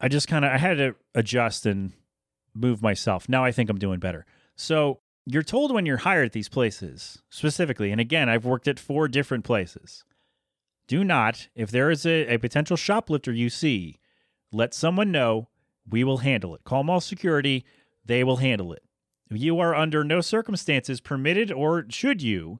I 0.00 0.08
just 0.08 0.26
kind 0.26 0.46
of 0.46 0.52
I 0.52 0.56
had 0.56 0.78
to 0.78 0.94
adjust 1.14 1.66
and 1.66 1.92
move 2.54 2.82
myself. 2.82 3.28
Now 3.28 3.44
I 3.44 3.52
think 3.52 3.70
I'm 3.70 3.78
doing 3.78 4.00
better. 4.00 4.26
So 4.56 5.00
you're 5.26 5.42
told 5.42 5.72
when 5.72 5.86
you're 5.86 5.98
hired 5.98 6.26
at 6.26 6.32
these 6.32 6.48
places 6.48 7.22
specifically, 7.28 7.92
and 7.92 8.00
again, 8.00 8.28
I've 8.28 8.44
worked 8.44 8.68
at 8.68 8.80
four 8.80 9.08
different 9.08 9.44
places. 9.44 10.04
Do 10.88 11.04
not, 11.04 11.48
if 11.54 11.70
there 11.70 11.90
is 11.90 12.04
a, 12.04 12.34
a 12.34 12.38
potential 12.38 12.76
shoplifter 12.76 13.32
you 13.32 13.48
see, 13.48 14.00
let 14.50 14.74
someone 14.74 15.12
know. 15.12 15.48
We 15.88 16.04
will 16.04 16.18
handle 16.18 16.54
it. 16.54 16.64
Call 16.64 16.84
mall 16.84 17.00
security. 17.00 17.64
They 18.04 18.24
will 18.24 18.38
handle 18.38 18.72
it. 18.72 18.82
You 19.30 19.60
are 19.60 19.74
under 19.74 20.02
no 20.02 20.20
circumstances 20.20 21.00
permitted, 21.00 21.52
or 21.52 21.86
should 21.88 22.20
you, 22.20 22.58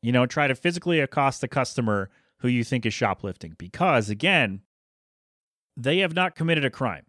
you 0.00 0.12
know, 0.12 0.24
try 0.24 0.46
to 0.46 0.54
physically 0.54 1.00
accost 1.00 1.42
the 1.42 1.48
customer 1.48 2.08
who 2.38 2.48
you 2.48 2.64
think 2.64 2.86
is 2.86 2.94
shoplifting 2.94 3.54
because, 3.58 4.08
again, 4.08 4.62
they 5.76 5.98
have 5.98 6.14
not 6.14 6.34
committed 6.34 6.64
a 6.64 6.70
crime. 6.70 7.04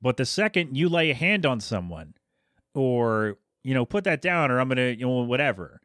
But 0.00 0.16
the 0.16 0.24
second 0.24 0.76
you 0.76 0.88
lay 0.88 1.10
a 1.10 1.14
hand 1.14 1.44
on 1.44 1.60
someone 1.60 2.14
or, 2.74 3.38
you 3.64 3.74
know, 3.74 3.84
put 3.84 4.04
that 4.04 4.22
down 4.22 4.50
or 4.50 4.60
I'm 4.60 4.68
going 4.68 4.76
to, 4.76 4.94
you 4.98 5.06
know, 5.06 5.22
whatever, 5.22 5.80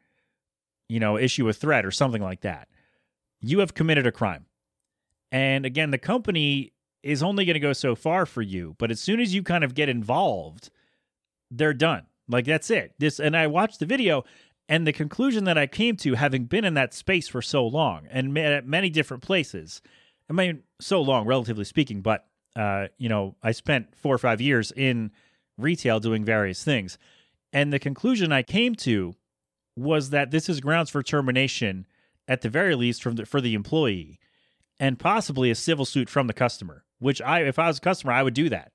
you 0.88 1.00
know, 1.00 1.18
issue 1.18 1.48
a 1.50 1.54
threat 1.54 1.86
or 1.86 1.92
something 1.92 2.22
like 2.22 2.42
that, 2.42 2.68
you 3.42 3.60
have 3.60 3.74
committed 3.74 4.06
a 4.06 4.12
crime. 4.12 4.46
And 5.32 5.66
again, 5.66 5.92
the 5.92 5.98
company 5.98 6.74
is 7.02 7.24
only 7.24 7.44
going 7.46 7.56
to 7.56 7.60
go 7.60 7.74
so 7.74 7.96
far 7.96 8.26
for 8.26 8.42
you. 8.42 8.76
But 8.78 8.92
as 8.92 9.02
soon 9.02 9.20
as 9.20 9.34
you 9.34 9.44
kind 9.44 9.64
of 9.64 9.74
get 9.74 9.90
involved, 9.90 10.70
they're 11.50 11.74
done. 11.74 12.04
Like 12.28 12.46
that's 12.46 12.70
it. 12.70 12.94
This 13.00 13.20
and 13.20 13.36
I 13.36 13.48
watched 13.48 13.80
the 13.80 13.86
video 13.86 14.24
and 14.70 14.88
the 14.88 14.94
conclusion 14.94 15.44
that 15.44 15.58
I 15.58 15.68
came 15.68 15.98
to 15.98 16.14
having 16.14 16.46
been 16.46 16.64
in 16.64 16.76
that 16.76 16.94
space 16.94 17.28
for 17.28 17.42
so 17.42 17.66
long 17.66 18.08
and 18.10 18.38
at 18.38 18.66
many 18.66 18.90
different 18.90 19.24
places. 19.24 19.82
I 20.30 20.34
mean, 20.34 20.64
so 20.80 21.02
long 21.02 21.26
relatively 21.26 21.66
speaking, 21.66 22.02
but 22.02 22.26
uh, 22.56 22.88
you 22.98 23.10
know, 23.10 23.36
I 23.42 23.52
spent 23.52 23.96
4 23.96 24.16
or 24.16 24.18
5 24.18 24.42
years 24.42 24.72
in 24.72 25.12
retail 25.58 26.00
doing 26.00 26.24
various 26.24 26.64
things. 26.64 26.98
And 27.52 27.72
the 27.72 27.80
conclusion 27.80 28.32
I 28.32 28.44
came 28.44 28.76
to 28.76 29.16
was 29.76 30.10
that 30.12 30.32
this 30.32 30.50
is 30.50 30.60
grounds 30.60 30.90
for 30.90 31.04
termination 31.04 31.86
at 32.28 32.42
the 32.42 32.50
very 32.50 32.76
least 32.76 33.04
from 33.04 33.16
the, 33.16 33.26
for 33.26 33.42
the 33.42 33.54
employee 33.54 34.20
and 34.80 35.00
possibly 35.00 35.52
a 35.52 35.56
civil 35.56 35.86
suit 35.86 36.10
from 36.10 36.28
the 36.28 36.34
customer, 36.34 36.84
which 37.00 37.22
I 37.22 37.42
if 37.42 37.60
I 37.60 37.68
was 37.68 37.78
a 37.78 37.82
customer, 37.82 38.14
I 38.14 38.24
would 38.24 38.34
do 38.34 38.50
that. 38.50 38.72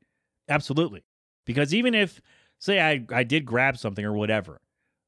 Absolutely. 0.48 1.04
Because 1.44 1.74
even 1.74 1.94
if 1.94 2.20
say 2.58 2.80
I, 2.80 3.04
I 3.12 3.24
did 3.24 3.46
grab 3.46 3.78
something 3.78 4.04
or 4.04 4.12
whatever, 4.12 4.60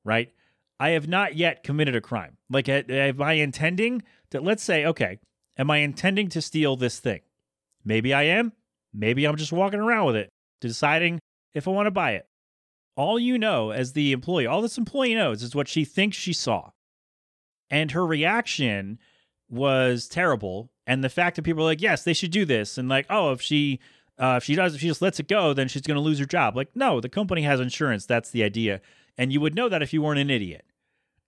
right? 0.04 0.32
I 0.78 0.90
have 0.90 1.08
not 1.08 1.36
yet 1.36 1.62
committed 1.62 1.94
a 1.94 2.00
crime. 2.00 2.38
Like, 2.48 2.68
am 2.68 3.20
I 3.20 3.34
intending 3.34 4.02
that? 4.30 4.42
Let's 4.42 4.62
say, 4.62 4.86
okay, 4.86 5.18
Am 5.60 5.70
I 5.70 5.78
intending 5.78 6.30
to 6.30 6.40
steal 6.40 6.74
this 6.74 7.00
thing? 7.00 7.20
Maybe 7.84 8.14
I 8.14 8.22
am. 8.22 8.52
Maybe 8.92 9.24
I'm 9.24 9.36
just 9.36 9.52
walking 9.52 9.80
around 9.80 10.06
with 10.06 10.16
it, 10.16 10.30
deciding 10.60 11.20
if 11.54 11.66
I 11.66 11.70
want 11.70 11.86
to 11.86 11.92
buy 11.92 12.12
it. 12.12 12.26
All 12.96 13.18
you 13.18 13.38
know 13.38 13.70
as 13.70 13.92
the 13.92 14.12
employee, 14.12 14.46
all 14.46 14.62
this 14.62 14.78
employee 14.78 15.14
knows 15.14 15.42
is 15.42 15.54
what 15.54 15.68
she 15.68 15.84
thinks 15.84 16.16
she 16.16 16.32
saw. 16.32 16.70
And 17.70 17.92
her 17.92 18.04
reaction 18.04 18.98
was 19.48 20.08
terrible. 20.08 20.70
And 20.86 21.04
the 21.04 21.08
fact 21.08 21.36
that 21.36 21.42
people 21.42 21.62
are 21.62 21.66
like, 21.66 21.80
yes, 21.80 22.02
they 22.02 22.12
should 22.12 22.32
do 22.32 22.44
this. 22.44 22.76
And 22.76 22.88
like, 22.88 23.06
oh, 23.08 23.32
if 23.32 23.40
she 23.40 23.80
uh, 24.18 24.34
if 24.36 24.44
she 24.44 24.54
does, 24.54 24.74
if 24.74 24.82
she 24.82 24.88
just 24.88 25.00
lets 25.00 25.18
it 25.18 25.28
go, 25.28 25.54
then 25.54 25.66
she's 25.66 25.82
going 25.82 25.96
to 25.96 26.02
lose 26.02 26.18
her 26.18 26.26
job. 26.26 26.54
Like, 26.54 26.68
no, 26.74 27.00
the 27.00 27.08
company 27.08 27.40
has 27.42 27.58
insurance. 27.58 28.04
That's 28.04 28.30
the 28.30 28.42
idea. 28.42 28.82
And 29.16 29.32
you 29.32 29.40
would 29.40 29.54
know 29.54 29.68
that 29.70 29.82
if 29.82 29.94
you 29.94 30.02
weren't 30.02 30.20
an 30.20 30.28
idiot. 30.28 30.66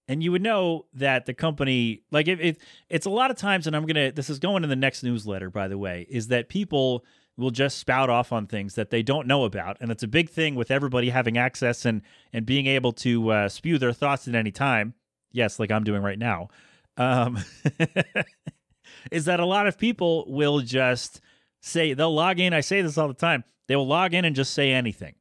And 0.08 0.22
you 0.22 0.30
would 0.30 0.42
know 0.42 0.84
that 0.92 1.24
the 1.24 1.32
company, 1.32 2.02
like, 2.10 2.28
if, 2.28 2.38
if 2.38 2.56
it's 2.90 3.06
a 3.06 3.10
lot 3.10 3.30
of 3.30 3.38
times, 3.38 3.66
and 3.66 3.74
I'm 3.74 3.86
going 3.86 4.08
to, 4.10 4.14
this 4.14 4.28
is 4.28 4.38
going 4.38 4.62
in 4.62 4.68
the 4.68 4.76
next 4.76 5.02
newsletter, 5.02 5.48
by 5.48 5.68
the 5.68 5.78
way, 5.78 6.06
is 6.10 6.28
that 6.28 6.50
people 6.50 7.02
will 7.36 7.50
just 7.50 7.78
spout 7.78 8.10
off 8.10 8.32
on 8.32 8.46
things 8.46 8.74
that 8.74 8.90
they 8.90 9.02
don't 9.02 9.26
know 9.26 9.44
about. 9.44 9.78
And 9.80 9.90
it's 9.90 10.02
a 10.02 10.08
big 10.08 10.28
thing 10.28 10.54
with 10.54 10.70
everybody 10.70 11.10
having 11.10 11.38
access 11.38 11.84
and, 11.84 12.02
and 12.32 12.44
being 12.44 12.66
able 12.66 12.92
to 12.94 13.30
uh, 13.30 13.48
spew 13.48 13.78
their 13.78 13.92
thoughts 13.92 14.28
at 14.28 14.34
any 14.34 14.50
time. 14.50 14.94
Yes, 15.30 15.58
like 15.58 15.70
I'm 15.70 15.84
doing 15.84 16.02
right 16.02 16.18
now. 16.18 16.48
Um, 16.96 17.38
is 19.10 19.24
that 19.24 19.40
a 19.40 19.46
lot 19.46 19.66
of 19.66 19.78
people 19.78 20.24
will 20.28 20.60
just 20.60 21.20
say, 21.60 21.94
they'll 21.94 22.14
log 22.14 22.38
in. 22.38 22.52
I 22.52 22.60
say 22.60 22.82
this 22.82 22.98
all 22.98 23.08
the 23.08 23.14
time. 23.14 23.44
They 23.66 23.76
will 23.76 23.86
log 23.86 24.12
in 24.12 24.24
and 24.24 24.36
just 24.36 24.52
say 24.52 24.72
anything. 24.72 25.14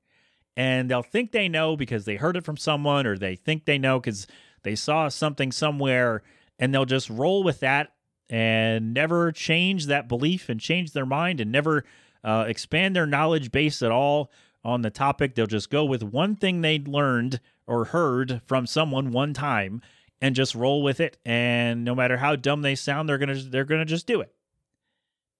And 0.57 0.91
they'll 0.91 1.03
think 1.03 1.31
they 1.31 1.47
know 1.47 1.77
because 1.77 2.03
they 2.03 2.17
heard 2.17 2.35
it 2.35 2.43
from 2.43 2.57
someone 2.57 3.07
or 3.07 3.17
they 3.17 3.35
think 3.35 3.63
they 3.63 3.77
know 3.77 3.99
because 3.99 4.27
they 4.63 4.75
saw 4.75 5.07
something 5.07 5.51
somewhere 5.51 6.23
and 6.59 6.73
they'll 6.73 6.85
just 6.85 7.09
roll 7.09 7.43
with 7.43 7.61
that 7.61 7.93
and 8.31 8.93
never 8.93 9.33
change 9.33 9.87
that 9.87 10.07
belief 10.07 10.47
and 10.47 10.59
change 10.59 10.93
their 10.93 11.05
mind 11.05 11.41
and 11.41 11.51
never 11.51 11.83
uh, 12.23 12.45
expand 12.47 12.95
their 12.95 13.05
knowledge 13.05 13.51
base 13.51 13.81
at 13.83 13.91
all 13.91 14.31
on 14.63 14.81
the 14.81 14.89
topic. 14.89 15.35
They'll 15.35 15.45
just 15.47 15.69
go 15.69 15.83
with 15.83 16.01
one 16.01 16.37
thing 16.37 16.61
they 16.61 16.79
learned 16.79 17.41
or 17.67 17.85
heard 17.85 18.41
from 18.45 18.65
someone 18.65 19.11
one 19.11 19.33
time 19.33 19.81
and 20.21 20.33
just 20.33 20.55
roll 20.55 20.81
with 20.81 21.01
it. 21.01 21.17
And 21.25 21.83
no 21.83 21.93
matter 21.93 22.17
how 22.17 22.37
dumb 22.37 22.61
they 22.61 22.75
sound, 22.75 23.09
they're 23.09 23.17
gonna 23.17 23.35
they're 23.35 23.65
gonna 23.65 23.85
just 23.85 24.07
do 24.07 24.21
it. 24.21 24.33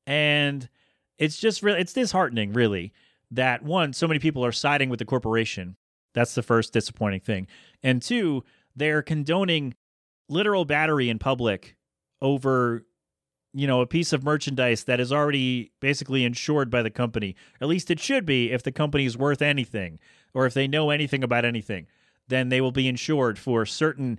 And 0.05 0.67
it's 1.17 1.37
just 1.37 1.63
really 1.63 1.79
it's 1.79 1.93
disheartening, 1.93 2.51
really, 2.51 2.91
that 3.29 3.63
one, 3.63 3.93
so 3.93 4.07
many 4.07 4.19
people 4.19 4.43
are 4.43 4.51
siding 4.51 4.89
with 4.89 4.99
the 4.99 5.05
corporation. 5.05 5.77
That's 6.13 6.35
the 6.35 6.43
first 6.43 6.73
disappointing 6.73 7.21
thing. 7.21 7.47
And 7.81 8.01
two, 8.01 8.43
they're 8.75 9.01
condoning 9.01 9.75
literal 10.27 10.65
battery 10.65 11.09
in 11.09 11.19
public 11.19 11.77
over 12.21 12.85
you 13.53 13.67
know 13.67 13.81
a 13.81 13.87
piece 13.87 14.13
of 14.13 14.23
merchandise 14.23 14.85
that 14.85 14.99
is 14.99 15.11
already 15.11 15.71
basically 15.79 16.23
insured 16.23 16.69
by 16.69 16.81
the 16.81 16.89
company. 16.89 17.35
At 17.59 17.67
least 17.67 17.91
it 17.91 17.99
should 17.99 18.25
be 18.25 18.51
if 18.51 18.63
the 18.63 18.71
company 18.71 19.05
is 19.05 19.17
worth 19.17 19.41
anything 19.41 19.99
or 20.33 20.45
if 20.45 20.53
they 20.53 20.67
know 20.67 20.89
anything 20.89 21.23
about 21.23 21.45
anything 21.45 21.87
then 22.27 22.47
they 22.47 22.61
will 22.61 22.71
be 22.71 22.87
insured 22.87 23.37
for 23.37 23.65
certain 23.65 24.17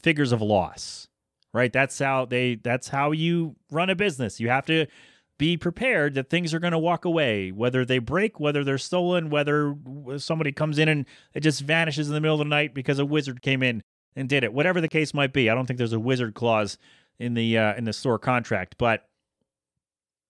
figures 0.00 0.30
of 0.30 0.40
loss 0.40 1.08
right? 1.52 1.72
That's 1.72 1.98
how 1.98 2.24
they 2.24 2.56
that's 2.56 2.88
how 2.88 3.12
you 3.12 3.56
run 3.70 3.90
a 3.90 3.94
business. 3.94 4.40
You 4.40 4.48
have 4.48 4.66
to 4.66 4.86
be 5.38 5.56
prepared 5.56 6.14
that 6.14 6.30
things 6.30 6.54
are 6.54 6.60
going 6.60 6.72
to 6.72 6.78
walk 6.78 7.04
away 7.04 7.50
whether 7.50 7.84
they 7.84 7.98
break 7.98 8.38
whether 8.38 8.62
they're 8.62 8.78
stolen 8.78 9.28
whether 9.28 9.74
somebody 10.16 10.52
comes 10.52 10.78
in 10.78 10.88
and 10.88 11.04
it 11.34 11.40
just 11.40 11.62
vanishes 11.62 12.06
in 12.06 12.14
the 12.14 12.20
middle 12.20 12.40
of 12.40 12.46
the 12.46 12.50
night 12.50 12.74
because 12.74 12.98
a 12.98 13.04
wizard 13.04 13.42
came 13.42 13.62
in 13.62 13.82
and 14.14 14.28
did 14.28 14.44
it. 14.44 14.52
Whatever 14.52 14.80
the 14.80 14.88
case 14.88 15.12
might 15.14 15.32
be 15.32 15.50
i 15.50 15.54
don't 15.54 15.66
think 15.66 15.78
there's 15.78 15.92
a 15.92 15.98
wizard 15.98 16.34
clause 16.34 16.78
in 17.18 17.34
the 17.34 17.56
uh, 17.56 17.74
in 17.74 17.84
the 17.84 17.92
store 17.92 18.18
contract 18.18 18.76
but 18.78 19.08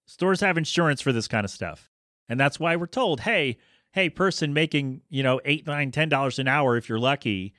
stores 0.07 0.41
have 0.41 0.59
insurance 0.59 1.01
for 1.01 1.13
this 1.13 1.29
kind 1.29 1.45
of 1.45 1.51
stuff. 1.51 1.91
And 2.29 2.39
that's 2.39 2.61
why 2.61 2.77
we're 2.77 2.87
told 2.87 3.21
hey 3.21 3.59
hey 3.93 4.09
person 4.09 4.53
making 4.53 5.03
you 5.09 5.23
know 5.23 5.41
eight 5.45 5.67
nine 5.67 5.91
ten 5.91 6.09
dollars 6.09 6.39
an 6.39 6.49
hour 6.49 6.77
if 6.77 6.89
you're 6.89 6.99
lucky 6.99 7.55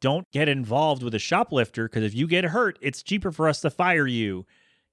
don't 0.00 0.28
get 0.32 0.48
involved 0.48 1.02
with 1.02 1.14
a 1.14 1.18
shoplifter 1.18 1.88
because 1.88 2.02
if 2.02 2.14
you 2.14 2.26
get 2.26 2.44
hurt 2.46 2.78
it's 2.80 3.02
cheaper 3.02 3.30
for 3.30 3.48
us 3.48 3.60
to 3.60 3.70
fire 3.70 4.06
you. 4.06 4.46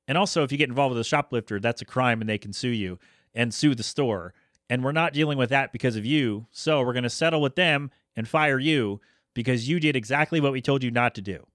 And 0.08 0.18
also 0.18 0.44
if 0.44 0.52
you 0.52 0.58
get 0.58 0.70
involved 0.70 0.94
with 0.94 1.02
a 1.02 1.08
shoplifter 1.08 1.60
that's 1.60 1.82
a 1.82 1.86
crime 1.86 2.22
and 2.22 2.30
they 2.30 2.38
can 2.38 2.54
sue 2.54 2.70
you 2.70 3.00
and 3.34 3.54
sue 3.54 3.76
the 3.76 3.84
store. 3.84 4.34
And 4.70 4.84
we're 4.84 4.92
not 4.92 5.14
dealing 5.14 5.38
with 5.38 5.50
that 5.50 5.72
because 5.72 5.96
of 5.96 6.06
you. 6.06 6.46
So 6.52 6.84
we're 6.84 6.94
going 6.94 7.04
to 7.04 7.10
settle 7.10 7.42
with 7.42 7.56
them 7.56 7.90
and 8.16 8.28
fire 8.28 8.60
you 8.60 9.02
because 9.34 9.68
you 9.68 9.80
did 9.80 9.96
exactly 9.96 10.40
what 10.40 10.52
we 10.52 10.62
told 10.62 10.84
you 10.84 10.92
not 10.92 11.16
to 11.16 11.22
do. 11.22 11.46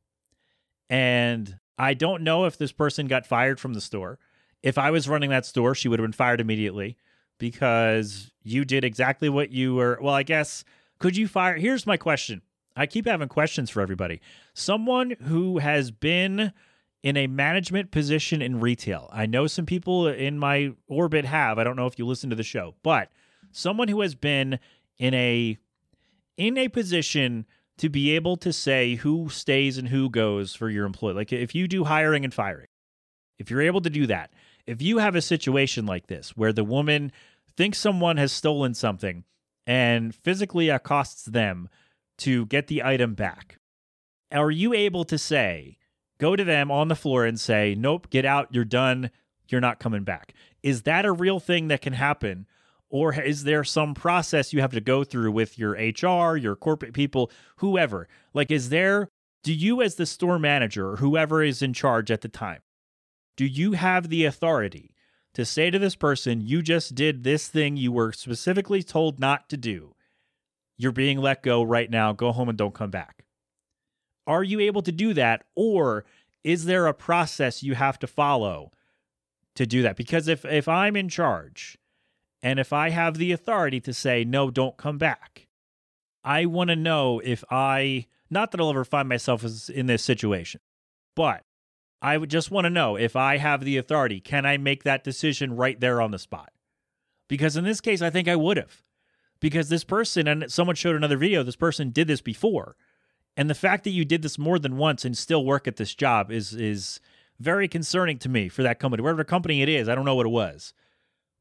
And 0.91 1.59
I 1.79 1.95
don't 1.95 2.23
know 2.23 2.45
if 2.45 2.57
this 2.57 2.73
person 2.73 3.07
got 3.07 3.27
fired 3.27 3.59
from 3.59 3.75
the 3.75 3.81
store. 3.81 4.19
If 4.63 4.79
I 4.79 4.91
was 4.91 5.09
running 5.09 5.31
that 5.31 5.47
store, 5.47 5.75
she 5.75 5.89
would 5.89 5.99
have 5.99 6.05
been 6.05 6.13
fired 6.13 6.41
immediately 6.41 6.97
because 7.39 8.31
you 8.43 8.65
did 8.65 8.85
exactly 8.85 9.29
what 9.29 9.51
you 9.51 9.75
were. 9.75 9.99
Well, 10.01 10.15
I 10.15 10.23
guess, 10.23 10.65
could 10.99 11.17
you 11.17 11.29
fire? 11.29 11.57
Here's 11.57 11.87
my 11.87 11.97
question. 11.97 12.43
I 12.77 12.87
keep 12.87 13.07
having 13.07 13.29
questions 13.29 13.71
for 13.71 13.81
everybody. 13.81 14.21
Someone 14.53 15.13
who 15.23 15.59
has 15.59 15.91
been 15.91 16.53
in 17.03 17.17
a 17.19 17.27
management 17.27 17.91
position 17.91 18.41
in 18.41 18.61
retail. 18.61 19.11
I 19.13 19.27
know 19.27 19.47
some 19.47 19.67
people 19.67 20.09
in 20.09 20.39
my 20.39 20.73
orbit 20.89 21.27
have. 21.27 21.59
I 21.59 21.65
don't 21.65 21.77
know 21.77 21.87
if 21.87 21.99
you 21.99 22.07
listen 22.07 22.31
to 22.31 22.37
the 22.37 22.43
show, 22.43 22.75
but 22.83 23.11
someone 23.53 23.89
who 23.89 24.01
has 24.01 24.15
been 24.15 24.59
in 24.99 25.13
a 25.15 25.59
in 26.37 26.57
a 26.57 26.69
position 26.69 27.47
to 27.79 27.89
be 27.89 28.15
able 28.15 28.37
to 28.39 28.53
say 28.53 28.95
who 28.97 29.29
stays 29.29 29.79
and 29.79 29.89
who 29.89 30.09
goes 30.09 30.55
for 30.55 30.71
your 30.71 30.87
employee. 30.87 31.15
Like 31.15 31.33
if 31.33 31.55
you 31.55 31.67
do 31.67 31.85
hiring 31.85 32.25
and 32.25 32.33
firing, 32.33 32.69
if 33.39 33.51
you're 33.51 33.63
able 33.63 33.81
to 33.81 33.91
do 33.91 34.07
that, 34.07 34.33
if 34.67 34.81
you 34.81 34.99
have 34.99 35.15
a 35.15 35.23
situation 35.23 35.87
like 35.87 36.07
this 36.07 36.37
where 36.37 36.53
the 36.53 36.65
woman 36.65 37.13
thinks 37.57 37.79
someone 37.79 38.17
has 38.17 38.33
stolen 38.33 38.75
something 38.75 39.25
and 39.67 40.15
physically 40.15 40.69
accosts 40.69 41.25
them 41.25 41.69
to 42.19 42.47
get 42.47 42.69
the 42.69 42.83
item 42.83 43.15
back, 43.15 43.59
are 44.31 44.51
you 44.51 44.73
able 44.73 45.05
to 45.05 45.19
say, 45.19 45.79
go 46.19 46.37
to 46.37 46.45
them 46.45 46.71
on 46.71 46.89
the 46.89 46.95
floor 46.95 47.25
and 47.25 47.39
say, 47.39 47.75
nope, 47.77 48.09
get 48.11 48.25
out, 48.25 48.49
you're 48.53 48.65
done, 48.65 49.11
you're 49.49 49.61
not 49.61 49.81
coming 49.81 50.05
back? 50.05 50.35
Is 50.63 50.83
that 50.83 51.05
a 51.05 51.13
real 51.13 51.41
thing 51.41 51.69
that 51.69 51.83
can 51.83 51.93
happen? 51.93 52.47
Or 52.95 53.13
is 53.21 53.43
there 53.43 53.65
some 53.65 53.93
process 53.93 54.53
you 54.53 54.61
have 54.61 54.71
to 54.71 54.81
go 54.81 55.03
through 55.03 55.33
with 55.33 55.59
your 55.59 55.73
HR, 55.73 56.37
your 56.37 56.55
corporate 56.55 56.93
people, 56.95 57.29
whoever? 57.57 58.07
Like, 58.33 58.53
is 58.53 58.69
there, 58.69 59.09
do 59.43 59.53
you, 59.53 59.83
as 59.83 59.97
the 59.97 60.07
store 60.07 60.39
manager 60.39 60.91
or 60.91 60.97
whoever 60.99 61.43
is 61.43 61.61
in 61.61 61.73
charge 61.73 62.13
at 62.13 62.21
the 62.21 62.29
time, 62.29 62.61
do 63.37 63.47
you 63.47 63.73
have 63.73 64.11
the 64.11 64.25
authority 64.25 64.95
to 65.33 65.45
say 65.45 65.73
to 65.73 65.79
this 65.81 65.97
person, 65.97 66.41
you 66.41 66.63
just 66.63 66.95
did 66.95 67.25
this 67.25 67.49
thing 67.49 67.77
you 67.77 67.91
were 67.91 68.13
specifically 68.13 68.85
told 68.85 69.19
not 69.19 69.49
to 69.49 69.57
do? 69.57 69.97
You're 70.77 70.93
being 70.93 71.19
let 71.19 71.43
go 71.43 71.65
right 71.65 71.91
now. 71.91 72.13
Go 72.13 72.31
home 72.31 72.49
and 72.49 72.57
don't 72.57 72.77
come 72.77 72.93
back. 72.93 73.25
Are 74.25 74.45
you 74.45 74.61
able 74.61 74.83
to 74.83 74.93
do 74.93 75.15
that? 75.15 75.43
Or 75.57 76.05
is 76.45 76.67
there 76.67 76.87
a 76.87 76.95
process 76.95 77.61
you 77.61 77.75
have 77.75 77.99
to 77.99 78.07
follow 78.07 78.71
to 79.57 79.67
do 79.67 79.83
that? 79.83 79.97
Because 79.97 80.29
if, 80.29 80.45
if 80.45 80.69
I'm 80.69 80.95
in 80.95 81.09
charge, 81.09 81.77
and 82.45 82.61
if 82.61 82.75
I 82.75 82.91
have 82.91 83.17
the 83.17 83.33
authority 83.33 83.81
to 83.81 83.95
say, 83.95 84.23
no, 84.23 84.51
don't 84.51 84.77
come 84.77 84.99
back, 84.99 85.49
I 86.23 86.45
want 86.45 86.69
to 86.69 86.77
know 86.77 87.19
if 87.25 87.43
I, 87.51 88.07
not 88.29 88.51
that 88.51 88.61
I'll 88.61 88.69
ever 88.69 88.85
find 88.85 89.09
myself 89.09 89.71
in 89.71 89.87
this 89.87 90.05
situation, 90.05 90.61
but 91.17 91.43
I 92.03 92.19
would 92.19 92.29
just 92.29 92.51
want 92.51 92.67
to 92.67 92.71
know 92.71 92.97
if 92.97 93.17
I 93.17 93.39
have 93.39 93.65
the 93.65 93.79
authority, 93.79 94.21
can 94.21 94.45
I 94.45 94.59
make 94.59 94.85
that 94.85 95.03
decision 95.03 95.57
right 95.57 95.81
there 95.81 96.03
on 96.03 96.11
the 96.11 96.19
spot? 96.19 96.53
Because 97.29 97.57
in 97.57 97.65
this 97.65 97.81
case, 97.81 98.03
I 98.03 98.11
think 98.11 98.29
I 98.29 98.37
would 98.37 98.59
have. 98.59 98.83
Because 99.41 99.71
this 99.71 99.85
person, 99.85 100.29
and 100.29 100.53
someone 100.53 100.77
showed 100.77 100.97
another 100.97 101.17
video, 101.17 101.43
this 101.43 101.57
person 101.57 101.91
did 101.91 102.09
this 102.09 102.21
before. 102.21 102.77
And 103.39 103.49
the 103.49 103.55
fact 103.55 103.85
that 103.85 103.91
you 103.91 104.05
did 104.05 104.21
this 104.21 104.39
more 104.39 104.59
than 104.59 104.77
once 104.77 105.07
and 105.07 105.17
still 105.17 105.47
work 105.47 105.67
at 105.67 105.77
this 105.77 105.95
job 105.95 106.31
is 106.31 106.55
is 106.55 107.01
very 107.41 107.69
concerning 107.69 108.19
to 108.19 108.29
me 108.29 108.51
for 108.51 108.63
that 108.63 108.79
company. 108.79 109.03
Whatever 109.03 109.25
company 109.25 109.63
it 109.63 109.69
is, 109.71 109.89
I 109.89 109.95
don't 109.95 110.05
know 110.05 110.15
what 110.15 110.27
it 110.27 110.31
was 110.31 110.75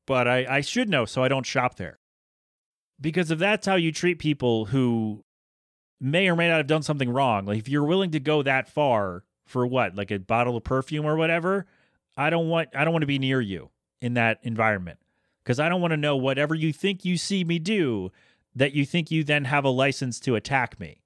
but 0.06 0.28
I, 0.28 0.46
I 0.58 0.62
should 0.62 0.90
know 0.90 1.06
so 1.06 1.24
I 1.24 1.28
don't 1.28 1.46
shop 1.46 1.76
there. 1.76 2.00
Because 3.00 3.32
if 3.32 3.40
that's 3.40 3.66
how 3.66 3.76
you 3.76 3.92
treat 3.92 4.20
people 4.20 4.66
who 4.66 5.24
may 6.00 6.30
or 6.30 6.36
may 6.36 6.48
not 6.48 6.58
have 6.58 6.68
done 6.68 6.84
something 6.84 7.10
wrong, 7.10 7.46
like 7.46 7.60
if 7.60 7.68
you're 7.68 7.84
willing 7.84 8.12
to 8.12 8.20
go 8.20 8.44
that 8.44 8.68
far 8.68 9.24
for 9.46 9.66
what, 9.66 9.96
like 9.96 10.12
a 10.12 10.20
bottle 10.20 10.56
of 10.56 10.64
perfume 10.64 11.06
or 11.06 11.16
whatever, 11.16 11.66
I 12.16 12.30
don't 12.30 12.48
want 12.48 12.70
I 12.76 12.84
don't 12.84 12.94
want 12.94 13.04
to 13.04 13.08
be 13.08 13.20
near 13.20 13.42
you 13.42 13.70
in 14.02 14.14
that 14.14 14.40
environment. 14.44 15.00
Because 15.44 15.60
I 15.60 15.68
don't 15.68 15.82
want 15.82 15.92
to 15.92 15.98
know 15.98 16.16
whatever 16.16 16.56
you 16.56 16.72
think 16.72 17.04
you 17.04 17.18
see 17.18 17.44
me 17.44 17.60
do, 17.60 18.12
that 18.56 18.74
you 18.74 18.86
think 18.86 19.12
you 19.12 19.24
then 19.24 19.46
have 19.46 19.66
a 19.66 19.70
license 19.70 20.20
to 20.22 20.36
attack 20.36 20.80
me. 20.80 21.02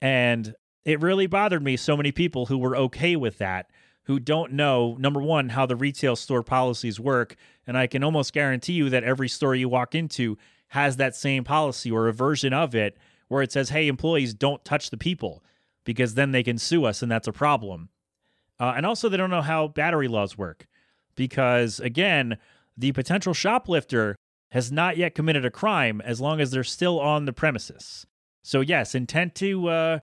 And 0.00 0.54
it 0.84 1.00
really 1.00 1.26
bothered 1.26 1.62
me 1.62 1.76
so 1.76 1.96
many 1.96 2.12
people 2.12 2.46
who 2.46 2.56
were 2.56 2.76
okay 2.76 3.16
with 3.16 3.38
that 3.38 3.70
who 4.06 4.20
don't 4.20 4.52
know, 4.52 4.96
number 4.98 5.20
one, 5.20 5.50
how 5.50 5.66
the 5.66 5.76
retail 5.76 6.16
store 6.16 6.42
policies 6.42 7.00
work. 7.00 7.36
And 7.66 7.76
I 7.76 7.86
can 7.86 8.04
almost 8.04 8.32
guarantee 8.32 8.74
you 8.74 8.88
that 8.90 9.04
every 9.04 9.28
store 9.28 9.54
you 9.54 9.68
walk 9.68 9.94
into 9.94 10.38
has 10.68 10.96
that 10.96 11.16
same 11.16 11.44
policy 11.44 11.90
or 11.90 12.08
a 12.08 12.12
version 12.12 12.52
of 12.52 12.74
it 12.74 12.96
where 13.28 13.42
it 13.42 13.50
says, 13.50 13.70
hey, 13.70 13.88
employees, 13.88 14.32
don't 14.32 14.64
touch 14.64 14.90
the 14.90 14.96
people 14.96 15.42
because 15.84 16.14
then 16.14 16.30
they 16.30 16.42
can 16.42 16.58
sue 16.58 16.84
us 16.84 17.02
and 17.02 17.10
that's 17.10 17.28
a 17.28 17.32
problem. 17.32 17.88
Uh, 18.58 18.74
and 18.76 18.86
also, 18.86 19.08
they 19.08 19.16
don't 19.16 19.30
know 19.30 19.42
how 19.42 19.68
battery 19.68 20.08
laws 20.08 20.38
work 20.38 20.66
because, 21.14 21.78
again, 21.80 22.38
the 22.76 22.92
potential 22.92 23.34
shoplifter 23.34 24.16
has 24.52 24.72
not 24.72 24.96
yet 24.96 25.14
committed 25.14 25.44
a 25.44 25.50
crime 25.50 26.00
as 26.00 26.20
long 26.20 26.40
as 26.40 26.50
they're 26.50 26.64
still 26.64 26.98
on 27.00 27.24
the 27.24 27.32
premises. 27.32 28.06
So, 28.42 28.60
yes, 28.60 28.94
intent 28.94 29.34
to 29.36 29.68
uh, 29.68 29.98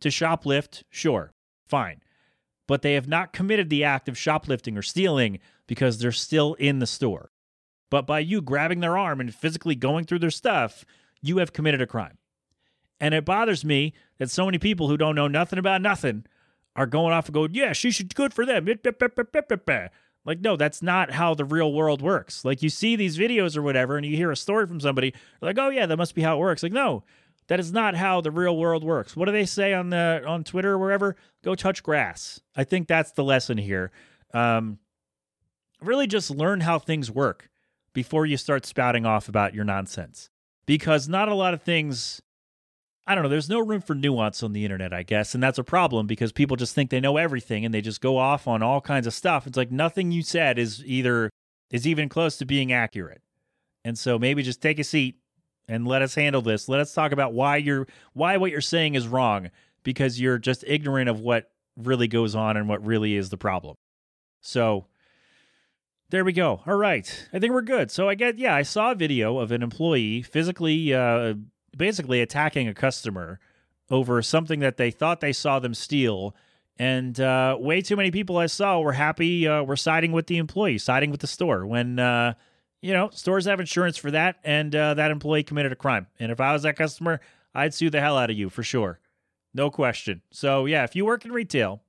to 0.00 0.08
shoplift, 0.08 0.82
sure, 0.90 1.32
fine, 1.66 2.02
but 2.66 2.82
they 2.82 2.94
have 2.94 3.08
not 3.08 3.32
committed 3.32 3.70
the 3.70 3.84
act 3.84 4.08
of 4.08 4.18
shoplifting 4.18 4.76
or 4.76 4.82
stealing 4.82 5.38
because 5.66 5.98
they're 5.98 6.12
still 6.12 6.54
in 6.54 6.78
the 6.78 6.86
store. 6.86 7.30
But 7.90 8.06
by 8.06 8.20
you 8.20 8.40
grabbing 8.40 8.80
their 8.80 8.98
arm 8.98 9.20
and 9.20 9.34
physically 9.34 9.74
going 9.74 10.04
through 10.04 10.20
their 10.20 10.30
stuff, 10.30 10.84
you 11.20 11.38
have 11.38 11.52
committed 11.52 11.80
a 11.80 11.86
crime. 11.86 12.18
And 13.00 13.14
it 13.14 13.24
bothers 13.24 13.64
me 13.64 13.92
that 14.18 14.30
so 14.30 14.46
many 14.46 14.58
people 14.58 14.88
who 14.88 14.96
don't 14.96 15.14
know 15.14 15.28
nothing 15.28 15.58
about 15.58 15.82
nothing 15.82 16.24
are 16.76 16.86
going 16.86 17.12
off 17.12 17.26
and 17.26 17.34
going, 17.34 17.54
yeah, 17.54 17.72
she 17.72 17.90
should 17.90 18.14
good 18.14 18.32
for 18.32 18.46
them. 18.46 18.66
Like, 20.26 20.40
no, 20.40 20.56
that's 20.56 20.80
not 20.82 21.10
how 21.12 21.34
the 21.34 21.44
real 21.44 21.72
world 21.72 22.00
works. 22.00 22.44
Like, 22.44 22.62
you 22.62 22.70
see 22.70 22.96
these 22.96 23.18
videos 23.18 23.56
or 23.56 23.62
whatever, 23.62 23.96
and 23.96 24.06
you 24.06 24.16
hear 24.16 24.30
a 24.30 24.36
story 24.36 24.66
from 24.66 24.80
somebody, 24.80 25.12
like, 25.42 25.58
oh 25.58 25.68
yeah, 25.68 25.86
that 25.86 25.98
must 25.98 26.14
be 26.14 26.22
how 26.22 26.36
it 26.36 26.40
works. 26.40 26.62
Like, 26.62 26.72
no, 26.72 27.04
that 27.48 27.60
is 27.60 27.72
not 27.72 27.94
how 27.94 28.20
the 28.20 28.30
real 28.30 28.56
world 28.56 28.84
works. 28.84 29.16
What 29.16 29.26
do 29.26 29.32
they 29.32 29.44
say 29.44 29.72
on 29.72 29.90
the 29.90 30.22
on 30.26 30.44
Twitter 30.44 30.72
or 30.72 30.78
wherever? 30.78 31.16
Go 31.42 31.54
touch 31.54 31.82
grass. 31.82 32.40
I 32.56 32.64
think 32.64 32.88
that's 32.88 33.12
the 33.12 33.24
lesson 33.24 33.58
here. 33.58 33.90
Um, 34.32 34.78
really, 35.82 36.06
just 36.06 36.30
learn 36.30 36.60
how 36.60 36.78
things 36.78 37.10
work 37.10 37.50
before 37.92 38.26
you 38.26 38.36
start 38.36 38.66
spouting 38.66 39.06
off 39.06 39.28
about 39.28 39.54
your 39.54 39.64
nonsense, 39.64 40.30
because 40.66 41.08
not 41.08 41.28
a 41.28 41.34
lot 41.34 41.54
of 41.54 41.62
things 41.62 42.22
I 43.06 43.14
don't 43.14 43.22
know. 43.22 43.28
There's 43.28 43.50
no 43.50 43.60
room 43.60 43.82
for 43.82 43.94
nuance 43.94 44.42
on 44.42 44.52
the 44.52 44.64
internet, 44.64 44.94
I 44.94 45.02
guess. 45.02 45.34
And 45.34 45.42
that's 45.42 45.58
a 45.58 45.64
problem 45.64 46.06
because 46.06 46.32
people 46.32 46.56
just 46.56 46.74
think 46.74 46.90
they 46.90 47.00
know 47.00 47.18
everything 47.18 47.64
and 47.64 47.74
they 47.74 47.82
just 47.82 48.00
go 48.00 48.16
off 48.16 48.48
on 48.48 48.62
all 48.62 48.80
kinds 48.80 49.06
of 49.06 49.12
stuff. 49.12 49.46
It's 49.46 49.58
like 49.58 49.70
nothing 49.70 50.10
you 50.10 50.22
said 50.22 50.58
is 50.58 50.82
either 50.86 51.30
is 51.70 51.86
even 51.86 52.08
close 52.08 52.38
to 52.38 52.46
being 52.46 52.72
accurate. 52.72 53.20
And 53.84 53.98
so 53.98 54.18
maybe 54.18 54.42
just 54.42 54.62
take 54.62 54.78
a 54.78 54.84
seat 54.84 55.16
and 55.68 55.86
let 55.86 56.02
us 56.02 56.14
handle 56.14 56.42
this. 56.42 56.68
Let 56.68 56.80
us 56.80 56.92
talk 56.92 57.12
about 57.12 57.32
why 57.32 57.56
you're 57.56 57.86
why 58.12 58.36
what 58.36 58.50
you're 58.50 58.60
saying 58.60 58.94
is 58.94 59.08
wrong 59.08 59.50
because 59.82 60.20
you're 60.20 60.38
just 60.38 60.64
ignorant 60.66 61.08
of 61.08 61.20
what 61.20 61.50
really 61.76 62.08
goes 62.08 62.34
on 62.34 62.56
and 62.56 62.68
what 62.68 62.84
really 62.84 63.16
is 63.16 63.30
the 63.30 63.36
problem. 63.36 63.76
So 64.40 64.86
there 66.10 66.24
we 66.24 66.32
go. 66.32 66.60
All 66.66 66.76
right. 66.76 67.28
I 67.32 67.38
think 67.38 67.52
we're 67.52 67.62
good. 67.62 67.90
So 67.90 68.08
I 68.08 68.14
get 68.14 68.38
yeah, 68.38 68.54
I 68.54 68.62
saw 68.62 68.92
a 68.92 68.94
video 68.94 69.38
of 69.38 69.52
an 69.52 69.62
employee 69.62 70.22
physically 70.22 70.94
uh 70.94 71.34
basically 71.76 72.20
attacking 72.20 72.68
a 72.68 72.74
customer 72.74 73.40
over 73.90 74.22
something 74.22 74.60
that 74.60 74.76
they 74.76 74.90
thought 74.90 75.20
they 75.20 75.32
saw 75.32 75.58
them 75.58 75.74
steal. 75.74 76.34
And 76.76 77.18
uh, 77.20 77.56
way 77.60 77.82
too 77.82 77.96
many 77.96 78.10
people 78.10 78.36
I 78.36 78.46
saw 78.46 78.80
were 78.80 78.92
happy, 78.92 79.46
uh, 79.46 79.62
were 79.62 79.76
siding 79.76 80.12
with 80.12 80.26
the 80.26 80.38
employee, 80.38 80.78
siding 80.78 81.10
with 81.10 81.20
the 81.20 81.26
store 81.26 81.66
when, 81.66 81.98
uh, 81.98 82.34
you 82.84 82.92
know, 82.92 83.08
stores 83.14 83.46
have 83.46 83.60
insurance 83.60 83.96
for 83.96 84.10
that. 84.10 84.36
And 84.44 84.76
uh, 84.76 84.92
that 84.92 85.10
employee 85.10 85.42
committed 85.42 85.72
a 85.72 85.76
crime. 85.76 86.06
And 86.20 86.30
if 86.30 86.38
I 86.38 86.52
was 86.52 86.64
that 86.64 86.76
customer, 86.76 87.18
I'd 87.54 87.72
sue 87.72 87.88
the 87.88 87.98
hell 87.98 88.18
out 88.18 88.28
of 88.28 88.36
you 88.36 88.50
for 88.50 88.62
sure. 88.62 89.00
No 89.54 89.70
question. 89.70 90.20
So, 90.30 90.66
yeah, 90.66 90.84
if 90.84 90.94
you 90.94 91.06
work 91.06 91.24
in 91.24 91.32
retail, 91.32 91.80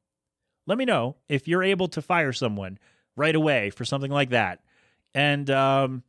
let 0.66 0.78
me 0.78 0.86
know 0.86 1.18
if 1.28 1.50
you're 1.50 1.64
able 1.64 1.90
to 1.90 2.02
fire 2.02 2.32
someone 2.32 2.80
right 3.18 3.36
away 3.36 3.72
for 3.72 3.84
something 3.84 4.10
like 4.10 4.30
that. 4.30 4.62
And 5.14 5.50
um, 5.50 6.04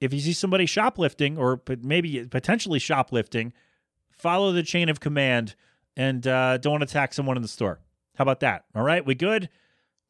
if 0.00 0.12
you 0.12 0.18
see 0.18 0.32
somebody 0.32 0.66
shoplifting 0.66 1.38
or 1.38 1.62
maybe 1.80 2.26
potentially 2.26 2.80
shoplifting, 2.80 3.52
follow 4.10 4.50
the 4.50 4.64
chain 4.64 4.88
of 4.88 4.98
command 4.98 5.54
and 5.96 6.26
uh, 6.26 6.58
don't 6.58 6.82
attack 6.82 7.14
someone 7.14 7.36
in 7.36 7.42
the 7.42 7.48
store. 7.48 7.78
How 8.16 8.22
about 8.22 8.40
that? 8.40 8.64
All 8.74 8.82
right, 8.82 9.06
we 9.06 9.14
good? 9.14 9.48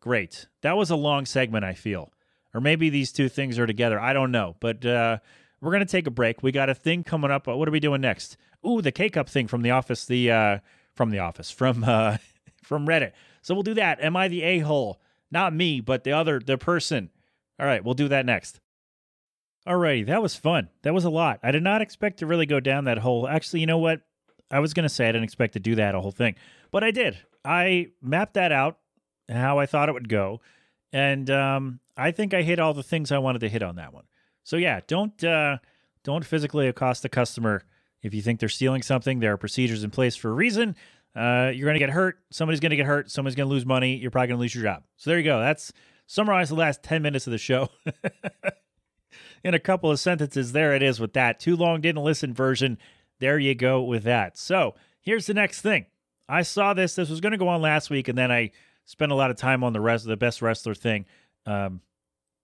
Great. 0.00 0.46
That 0.62 0.78
was 0.78 0.88
a 0.88 0.96
long 0.96 1.26
segment, 1.26 1.66
I 1.66 1.74
feel. 1.74 2.13
Or 2.54 2.60
maybe 2.60 2.88
these 2.88 3.12
two 3.12 3.28
things 3.28 3.58
are 3.58 3.66
together. 3.66 3.98
I 3.98 4.12
don't 4.12 4.30
know. 4.30 4.56
But 4.60 4.86
uh, 4.86 5.18
we're 5.60 5.72
to 5.80 5.90
take 5.90 6.06
a 6.06 6.10
break. 6.10 6.42
We 6.42 6.52
got 6.52 6.70
a 6.70 6.74
thing 6.74 7.02
coming 7.02 7.30
up. 7.30 7.46
What 7.46 7.68
are 7.68 7.72
we 7.72 7.80
doing 7.80 8.00
next? 8.00 8.36
Ooh, 8.66 8.80
the 8.80 8.92
K 8.92 9.10
Cup 9.10 9.28
thing 9.28 9.48
from 9.48 9.62
the 9.62 9.72
office. 9.72 10.04
The 10.04 10.30
uh, 10.30 10.58
from 10.94 11.10
the 11.10 11.18
office 11.18 11.50
from 11.50 11.84
uh, 11.84 12.18
from 12.62 12.86
Reddit. 12.86 13.12
So 13.42 13.54
we'll 13.54 13.62
do 13.62 13.74
that. 13.74 14.00
Am 14.00 14.16
I 14.16 14.28
the 14.28 14.42
a 14.42 14.60
hole? 14.60 15.00
Not 15.30 15.52
me, 15.52 15.80
but 15.80 16.04
the 16.04 16.12
other 16.12 16.38
the 16.38 16.56
person. 16.56 17.10
All 17.58 17.66
right, 17.66 17.84
we'll 17.84 17.94
do 17.94 18.08
that 18.08 18.26
next. 18.26 18.60
Alrighty, 19.66 20.06
that 20.06 20.20
was 20.20 20.36
fun. 20.36 20.68
That 20.82 20.92
was 20.92 21.04
a 21.04 21.10
lot. 21.10 21.40
I 21.42 21.50
did 21.50 21.62
not 21.62 21.80
expect 21.80 22.18
to 22.18 22.26
really 22.26 22.46
go 22.46 22.60
down 22.60 22.84
that 22.84 22.98
whole. 22.98 23.26
Actually, 23.26 23.60
you 23.60 23.66
know 23.66 23.78
what? 23.78 24.02
I 24.50 24.60
was 24.60 24.74
to 24.74 24.88
say 24.88 25.08
I 25.08 25.12
didn't 25.12 25.24
expect 25.24 25.54
to 25.54 25.60
do 25.60 25.74
that 25.76 25.94
a 25.94 26.00
whole 26.00 26.12
thing, 26.12 26.34
but 26.70 26.84
I 26.84 26.90
did. 26.90 27.16
I 27.44 27.88
mapped 28.02 28.34
that 28.34 28.52
out 28.52 28.78
how 29.28 29.58
I 29.58 29.66
thought 29.66 29.88
it 29.88 29.92
would 29.92 30.08
go, 30.08 30.40
and 30.94 31.28
um, 31.28 31.80
I 31.96 32.12
think 32.12 32.34
I 32.34 32.42
hit 32.42 32.60
all 32.60 32.72
the 32.72 32.84
things 32.84 33.10
I 33.10 33.18
wanted 33.18 33.40
to 33.40 33.48
hit 33.48 33.64
on 33.64 33.76
that 33.76 33.92
one. 33.92 34.04
So 34.44 34.56
yeah, 34.56 34.80
don't 34.86 35.22
uh, 35.24 35.58
don't 36.04 36.24
physically 36.24 36.68
accost 36.68 37.02
the 37.02 37.08
customer 37.08 37.64
if 38.00 38.14
you 38.14 38.22
think 38.22 38.38
they're 38.38 38.48
stealing 38.48 38.82
something. 38.82 39.18
There 39.18 39.32
are 39.32 39.36
procedures 39.36 39.82
in 39.82 39.90
place 39.90 40.14
for 40.14 40.30
a 40.30 40.34
reason. 40.34 40.76
Uh, 41.16 41.50
you're 41.52 41.66
going 41.66 41.74
to 41.74 41.80
get 41.80 41.90
hurt. 41.90 42.18
Somebody's 42.30 42.60
going 42.60 42.70
to 42.70 42.76
get 42.76 42.86
hurt. 42.86 43.10
Somebody's 43.10 43.34
going 43.34 43.48
to 43.48 43.52
lose 43.52 43.66
money. 43.66 43.96
You're 43.96 44.12
probably 44.12 44.28
going 44.28 44.38
to 44.38 44.42
lose 44.42 44.54
your 44.54 44.62
job. 44.62 44.84
So 44.96 45.10
there 45.10 45.18
you 45.18 45.24
go. 45.24 45.40
That's 45.40 45.72
summarize 46.06 46.50
the 46.50 46.54
last 46.54 46.84
ten 46.84 47.02
minutes 47.02 47.26
of 47.26 47.32
the 47.32 47.38
show. 47.38 47.70
in 49.44 49.52
a 49.52 49.58
couple 49.58 49.90
of 49.90 49.98
sentences. 49.98 50.52
There 50.52 50.76
it 50.76 50.82
is 50.82 51.00
with 51.00 51.14
that. 51.14 51.40
Too 51.40 51.56
long 51.56 51.80
didn't 51.80 52.04
listen 52.04 52.32
version. 52.32 52.78
There 53.18 53.38
you 53.38 53.56
go 53.56 53.82
with 53.82 54.04
that. 54.04 54.38
So 54.38 54.76
here's 55.00 55.26
the 55.26 55.34
next 55.34 55.60
thing. 55.60 55.86
I 56.28 56.42
saw 56.42 56.72
this. 56.72 56.94
This 56.94 57.10
was 57.10 57.20
going 57.20 57.32
to 57.32 57.38
go 57.38 57.48
on 57.48 57.60
last 57.60 57.90
week, 57.90 58.06
and 58.06 58.16
then 58.16 58.30
I 58.30 58.52
spent 58.84 59.12
a 59.12 59.14
lot 59.14 59.30
of 59.30 59.36
time 59.36 59.64
on 59.64 59.72
the 59.72 59.80
rest 59.80 60.04
of 60.04 60.08
the 60.08 60.16
best 60.16 60.42
wrestler 60.42 60.74
thing, 60.74 61.06
um, 61.46 61.80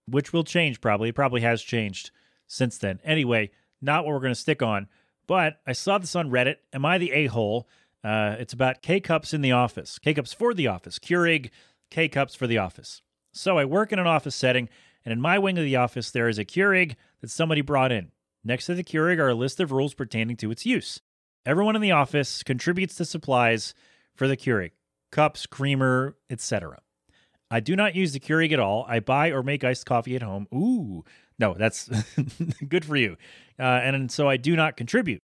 which 0.06 0.32
will 0.32 0.44
change 0.44 0.80
probably. 0.80 1.10
It 1.10 1.14
probably 1.14 1.40
has 1.42 1.62
changed 1.62 2.10
since 2.46 2.78
then. 2.78 3.00
Anyway, 3.04 3.50
not 3.80 4.04
what 4.04 4.14
we're 4.14 4.20
going 4.20 4.34
to 4.34 4.40
stick 4.40 4.62
on. 4.62 4.88
But 5.26 5.60
I 5.66 5.72
saw 5.72 5.98
this 5.98 6.16
on 6.16 6.30
Reddit. 6.30 6.56
Am 6.72 6.84
I 6.84 6.98
the 6.98 7.12
a 7.12 7.26
hole? 7.26 7.68
Uh, 8.02 8.36
it's 8.38 8.52
about 8.52 8.82
K 8.82 8.98
cups 8.98 9.32
in 9.32 9.42
the 9.42 9.52
office, 9.52 9.98
K 9.98 10.14
cups 10.14 10.32
for 10.32 10.54
the 10.54 10.66
office, 10.66 10.98
Keurig 10.98 11.50
K 11.90 12.08
cups 12.08 12.34
for 12.34 12.46
the 12.46 12.58
office. 12.58 13.02
So 13.32 13.58
I 13.58 13.64
work 13.64 13.92
in 13.92 13.98
an 13.98 14.06
office 14.06 14.34
setting 14.34 14.68
and 15.04 15.12
in 15.12 15.20
my 15.20 15.38
wing 15.38 15.58
of 15.58 15.64
the 15.64 15.76
office, 15.76 16.10
there 16.10 16.28
is 16.28 16.38
a 16.38 16.44
Keurig 16.44 16.96
that 17.20 17.30
somebody 17.30 17.60
brought 17.60 17.92
in. 17.92 18.10
Next 18.44 18.66
to 18.66 18.74
the 18.74 18.84
Keurig 18.84 19.18
are 19.18 19.28
a 19.28 19.34
list 19.34 19.60
of 19.60 19.72
rules 19.72 19.94
pertaining 19.94 20.36
to 20.38 20.50
its 20.50 20.66
use. 20.66 21.00
Everyone 21.46 21.76
in 21.76 21.82
the 21.82 21.92
office 21.92 22.42
contributes 22.42 22.94
to 22.96 23.04
supplies 23.04 23.74
for 24.14 24.28
the 24.28 24.36
Keurig 24.36 24.72
cups, 25.10 25.46
creamer, 25.46 26.16
etc. 26.28 26.78
I 27.50 27.60
do 27.60 27.74
not 27.74 27.96
use 27.96 28.12
the 28.12 28.20
Keurig 28.20 28.52
at 28.52 28.60
all. 28.60 28.84
I 28.88 29.00
buy 29.00 29.30
or 29.30 29.42
make 29.42 29.64
iced 29.64 29.86
coffee 29.86 30.14
at 30.14 30.22
home. 30.22 30.46
Ooh, 30.54 31.04
no, 31.38 31.54
that's 31.54 31.90
good 32.68 32.84
for 32.84 32.96
you. 32.96 33.16
Uh, 33.58 33.62
and 33.62 34.10
so 34.10 34.28
I 34.28 34.36
do 34.36 34.54
not 34.54 34.76
contribute. 34.76 35.20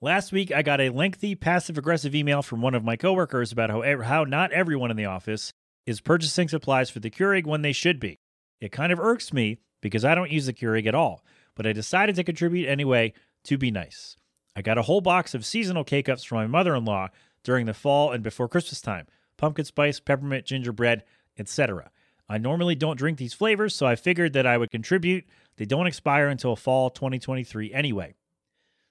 Last 0.00 0.32
week, 0.32 0.50
I 0.50 0.62
got 0.62 0.80
a 0.80 0.90
lengthy 0.90 1.36
passive 1.36 1.78
aggressive 1.78 2.14
email 2.14 2.42
from 2.42 2.60
one 2.60 2.74
of 2.74 2.82
my 2.82 2.96
coworkers 2.96 3.52
about 3.52 3.70
how, 3.70 4.02
how 4.02 4.24
not 4.24 4.50
everyone 4.50 4.90
in 4.90 4.96
the 4.96 5.04
office 5.04 5.52
is 5.86 6.00
purchasing 6.00 6.48
supplies 6.48 6.90
for 6.90 6.98
the 6.98 7.10
Keurig 7.10 7.46
when 7.46 7.62
they 7.62 7.72
should 7.72 8.00
be. 8.00 8.18
It 8.60 8.72
kind 8.72 8.92
of 8.92 8.98
irks 8.98 9.32
me 9.32 9.58
because 9.80 10.04
I 10.04 10.16
don't 10.16 10.30
use 10.30 10.46
the 10.46 10.52
Keurig 10.52 10.86
at 10.86 10.94
all, 10.94 11.24
but 11.54 11.66
I 11.66 11.72
decided 11.72 12.16
to 12.16 12.24
contribute 12.24 12.68
anyway 12.68 13.12
to 13.44 13.56
be 13.56 13.70
nice. 13.70 14.16
I 14.56 14.62
got 14.62 14.78
a 14.78 14.82
whole 14.82 15.00
box 15.00 15.34
of 15.34 15.46
seasonal 15.46 15.84
K 15.84 16.02
cups 16.02 16.24
from 16.24 16.38
my 16.38 16.46
mother 16.46 16.74
in 16.74 16.84
law 16.84 17.08
during 17.42 17.66
the 17.66 17.74
fall 17.74 18.12
and 18.12 18.22
before 18.22 18.48
Christmas 18.48 18.80
time 18.80 19.06
pumpkin 19.36 19.64
spice, 19.64 19.98
peppermint, 19.98 20.46
gingerbread, 20.46 21.02
etc. 21.36 21.90
I 22.28 22.38
normally 22.38 22.76
don't 22.76 22.96
drink 22.96 23.18
these 23.18 23.34
flavors, 23.34 23.74
so 23.74 23.86
I 23.86 23.96
figured 23.96 24.34
that 24.34 24.46
I 24.46 24.56
would 24.56 24.70
contribute. 24.70 25.24
They 25.56 25.64
don't 25.64 25.86
expire 25.86 26.28
until 26.28 26.54
fall 26.54 26.90
2023 26.90 27.72
anyway. 27.72 28.14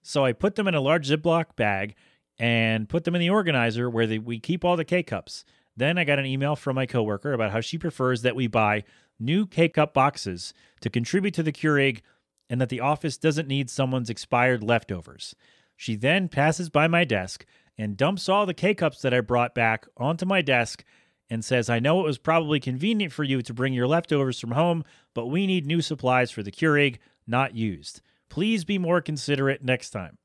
So 0.02 0.26
I 0.26 0.34
put 0.34 0.56
them 0.56 0.68
in 0.68 0.76
a 0.76 0.82
large 0.82 1.08
Ziploc 1.08 1.56
bag 1.56 1.96
and 2.38 2.90
put 2.90 3.04
them 3.04 3.16
in 3.16 3.22
the 3.22 3.30
organizer 3.30 3.90
where 3.90 4.20
we 4.20 4.40
keep 4.40 4.66
all 4.66 4.76
the 4.76 4.86
K 4.86 5.04
cups. 5.04 5.46
Then 5.78 5.98
I 5.98 6.04
got 6.04 6.20
an 6.20 6.26
email 6.26 6.56
from 6.56 6.76
my 6.76 6.86
coworker 6.86 7.34
about 7.34 7.52
how 7.52 7.62
she 7.62 7.78
prefers 7.78 8.24
that 8.24 8.36
we 8.36 8.48
buy 8.48 8.84
new 9.20 9.46
K 9.46 9.70
Cup 9.70 9.94
boxes 9.94 10.54
to 10.82 10.90
contribute 10.90 11.34
to 11.36 11.44
the 11.44 11.52
Keurig 11.52 12.02
and 12.50 12.60
that 12.60 12.70
the 12.70 12.82
office 12.82 13.18
doesn't 13.18 13.48
need 13.48 13.70
someone's 13.70 14.10
expired 14.10 14.64
leftovers. 14.64 15.36
She 15.78 15.96
then 15.96 16.28
passes 16.28 16.70
by 16.70 16.88
my 16.88 17.06
desk 17.06 17.46
and 17.82 17.98
dumps 17.98 18.30
all 18.30 18.46
the 18.46 18.54
K 18.54 18.76
Cups 18.76 19.02
that 19.02 19.14
I 19.14 19.22
brought 19.22 19.56
back 19.56 19.88
onto 19.98 20.24
my 20.24 20.44
desk 20.44 20.84
and 21.32 21.44
says, 21.44 21.68
I 21.68 21.80
know 21.80 22.00
it 22.02 22.06
was 22.06 22.20
probably 22.20 22.60
convenient 22.60 23.12
for 23.12 23.24
you 23.24 23.42
to 23.42 23.54
bring 23.56 23.74
your 23.74 23.88
leftovers 23.88 24.40
from 24.40 24.52
home, 24.52 24.84
but 25.16 25.28
we 25.28 25.48
need 25.48 25.66
new 25.66 25.82
supplies 25.82 26.30
for 26.30 26.44
the 26.44 26.52
Keurig, 26.52 26.98
not 27.26 27.56
used. 27.56 28.02
Please 28.30 28.64
be 28.66 28.78
more 28.78 29.02
considerate 29.02 29.64
next 29.64 29.90
time. 29.90 30.20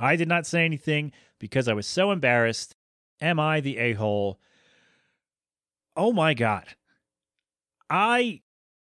I 0.00 0.16
did 0.16 0.26
not 0.26 0.46
say 0.46 0.64
anything 0.64 1.12
because 1.38 1.68
I 1.68 1.74
was 1.74 1.86
so 1.86 2.10
embarrassed. 2.10 2.74
Am 3.20 3.38
I 3.38 3.60
the 3.60 3.78
a 3.78 3.92
hole? 3.92 4.40
Oh 5.94 6.12
my 6.12 6.34
God. 6.34 6.64
I 7.88 8.40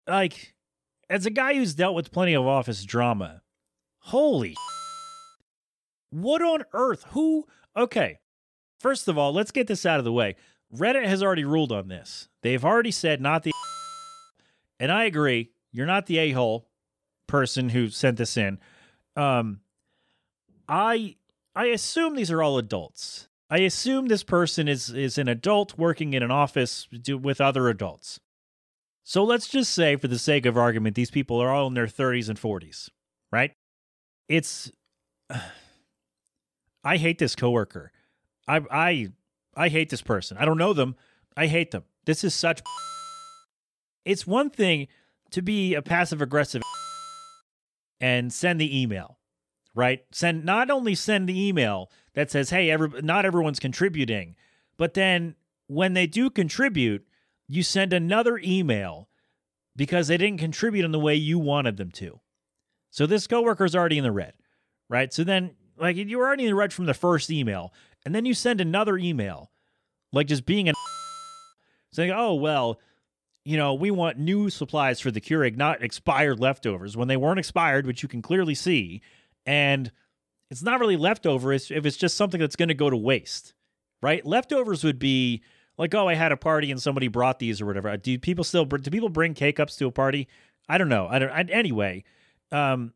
like 0.08 0.54
as 1.10 1.26
a 1.26 1.32
guy 1.32 1.56
who's 1.56 1.74
dealt 1.74 1.96
with 1.96 2.12
plenty 2.12 2.36
of 2.36 2.46
office 2.46 2.86
drama. 2.86 3.42
Holy 3.98 4.56
What 6.12 6.42
on 6.42 6.64
earth? 6.74 7.06
Who 7.10 7.48
Okay. 7.76 8.20
First 8.80 9.08
of 9.08 9.18
all, 9.18 9.34
let's 9.34 9.52
get 9.52 9.68
this 9.68 9.86
out 9.86 10.00
of 10.00 10.06
the 10.06 10.12
way. 10.12 10.36
Reddit 10.76 11.06
has 11.06 11.22
already 11.22 11.44
ruled 11.44 11.72
on 11.72 11.88
this. 11.88 12.30
They've 12.42 12.64
already 12.64 12.92
said 12.92 13.22
not 13.22 13.44
the 13.44 13.52
and 14.80 14.92
I 14.92 15.06
agree, 15.06 15.52
you're 15.72 15.86
not 15.86 16.08
the 16.08 16.18
a-hole 16.18 16.68
person 17.28 17.70
who 17.70 17.90
sent 17.90 18.18
this 18.18 18.38
in. 18.38 18.60
Um 19.16 19.62
I 20.68 21.16
I 21.56 21.66
assume 21.68 22.16
these 22.16 22.32
are 22.32 22.42
all 22.42 22.58
adults. 22.58 23.28
I 23.50 23.60
assume 23.60 24.08
this 24.08 24.24
person 24.24 24.68
is 24.68 24.90
is 24.90 25.18
an 25.18 25.28
adult 25.28 25.78
working 25.78 26.14
in 26.14 26.24
an 26.24 26.32
office 26.32 26.88
with 27.08 27.42
other 27.42 27.70
adults. 27.70 28.20
So 29.04 29.24
let's 29.24 29.48
just 29.48 29.74
say 29.74 29.96
for 29.96 30.08
the 30.08 30.20
sake 30.20 30.46
of 30.46 30.58
argument 30.58 30.96
these 30.96 31.12
people 31.12 31.42
are 31.42 31.50
all 31.50 31.68
in 31.68 31.74
their 31.74 31.88
30s 31.88 32.30
and 32.30 32.40
40s, 32.40 32.90
right? 33.32 33.52
It's 34.30 34.72
I 36.84 36.98
hate 36.98 37.20
this 37.20 37.36
coworker. 37.36 37.92
I 38.48 38.62
I 38.72 39.08
I 39.56 39.70
hate 39.70 39.90
this 39.90 40.02
person. 40.02 40.38
I 40.38 40.46
don't 40.46 40.58
know 40.58 40.74
them. 40.74 40.96
I 41.36 41.48
hate 41.48 41.72
them. 41.72 41.84
This 42.06 42.24
is 42.24 42.34
such 42.34 42.62
It's 44.06 44.26
one 44.26 44.50
thing 44.50 44.88
to 45.32 45.42
be 45.42 45.76
a 45.76 45.82
passive 45.82 46.22
aggressive 46.22 46.62
and 48.00 48.34
send 48.34 48.60
the 48.60 48.82
email, 48.82 49.20
right? 49.76 50.04
Send 50.12 50.44
not 50.44 50.70
only 50.72 50.96
send 50.96 51.30
the 51.30 51.48
email 51.48 51.92
that 52.14 52.32
says, 52.32 52.50
"Hey, 52.50 52.72
every, 52.72 53.02
not 53.02 53.26
everyone's 53.26 53.60
contributing," 53.60 54.36
but 54.78 54.94
then 54.96 55.36
when 55.68 55.94
they 55.94 56.08
do 56.08 56.30
contribute, 56.30 57.08
you 57.48 57.64
send 57.64 57.94
another 57.94 58.40
email 58.44 59.08
because 59.76 60.08
they 60.08 60.18
didn't 60.18 60.40
contribute 60.40 60.84
in 60.84 60.92
the 60.92 61.00
way 61.00 61.16
you 61.16 61.40
wanted 61.40 61.78
them 61.78 61.92
to. 61.92 62.20
So 62.90 63.06
this 63.06 63.28
coworker's 63.28 63.76
already 63.76 63.98
in 63.98 64.04
the 64.04 64.12
red, 64.12 64.34
right? 64.90 65.14
So 65.14 65.24
then, 65.24 65.52
like, 65.82 65.98
you're 65.98 66.26
already 66.26 66.44
in 66.44 66.50
the 66.50 66.56
red 66.56 66.72
from 66.72 66.86
the 66.86 66.94
first 66.94 67.30
email, 67.30 67.74
and 68.06 68.14
then 68.16 68.26
you 68.26 68.34
send 68.34 68.62
another 68.62 68.98
email, 68.98 69.52
like 70.14 70.28
just 70.28 70.46
being 70.46 70.70
an 70.70 70.76
saying, 71.92 72.12
"Oh 72.12 72.36
well." 72.36 72.80
You 73.44 73.58
know, 73.58 73.74
we 73.74 73.90
want 73.90 74.20
new 74.20 74.52
supplies 74.52 75.00
for 75.00 75.10
the 75.10 75.20
Keurig, 75.20 75.58
not 75.58 75.82
expired 75.82 76.40
leftovers 76.40 76.96
when 76.96 77.08
they 77.08 77.18
weren't 77.18 77.40
expired, 77.40 77.88
which 77.88 78.04
you 78.04 78.08
can 78.08 78.22
clearly 78.22 78.54
see. 78.54 79.02
And 79.48 79.92
it's 80.52 80.62
not 80.62 80.80
really 80.80 80.96
leftover 80.96 81.52
if 81.52 81.72
it's 81.72 81.98
just 81.98 82.16
something 82.16 82.40
that's 82.40 82.56
going 82.56 82.70
to 82.70 82.76
go 82.76 82.92
to 82.92 82.96
waste, 82.98 83.56
right? 84.04 84.24
Leftovers 84.24 84.84
would 84.84 85.00
be 85.00 85.42
like, 85.78 85.96
oh, 85.96 86.08
I 86.08 86.14
had 86.14 86.32
a 86.32 86.38
party 86.38 86.70
and 86.70 86.80
somebody 86.80 87.08
brought 87.08 87.40
these 87.40 87.62
or 87.62 87.66
whatever. 87.66 87.98
Do 87.98 88.20
people 88.20 88.44
still 88.44 88.66
do 88.66 88.92
people 88.92 89.10
bring 89.10 89.34
K 89.34 89.54
cups 89.54 89.78
to 89.78 89.88
a 89.88 89.92
party? 89.92 90.28
I 90.70 90.78
don't 90.78 90.90
know. 90.90 91.08
I 91.10 91.20
don't. 91.20 91.32
I, 91.32 91.42
anyway, 91.50 92.04
um, 92.52 92.94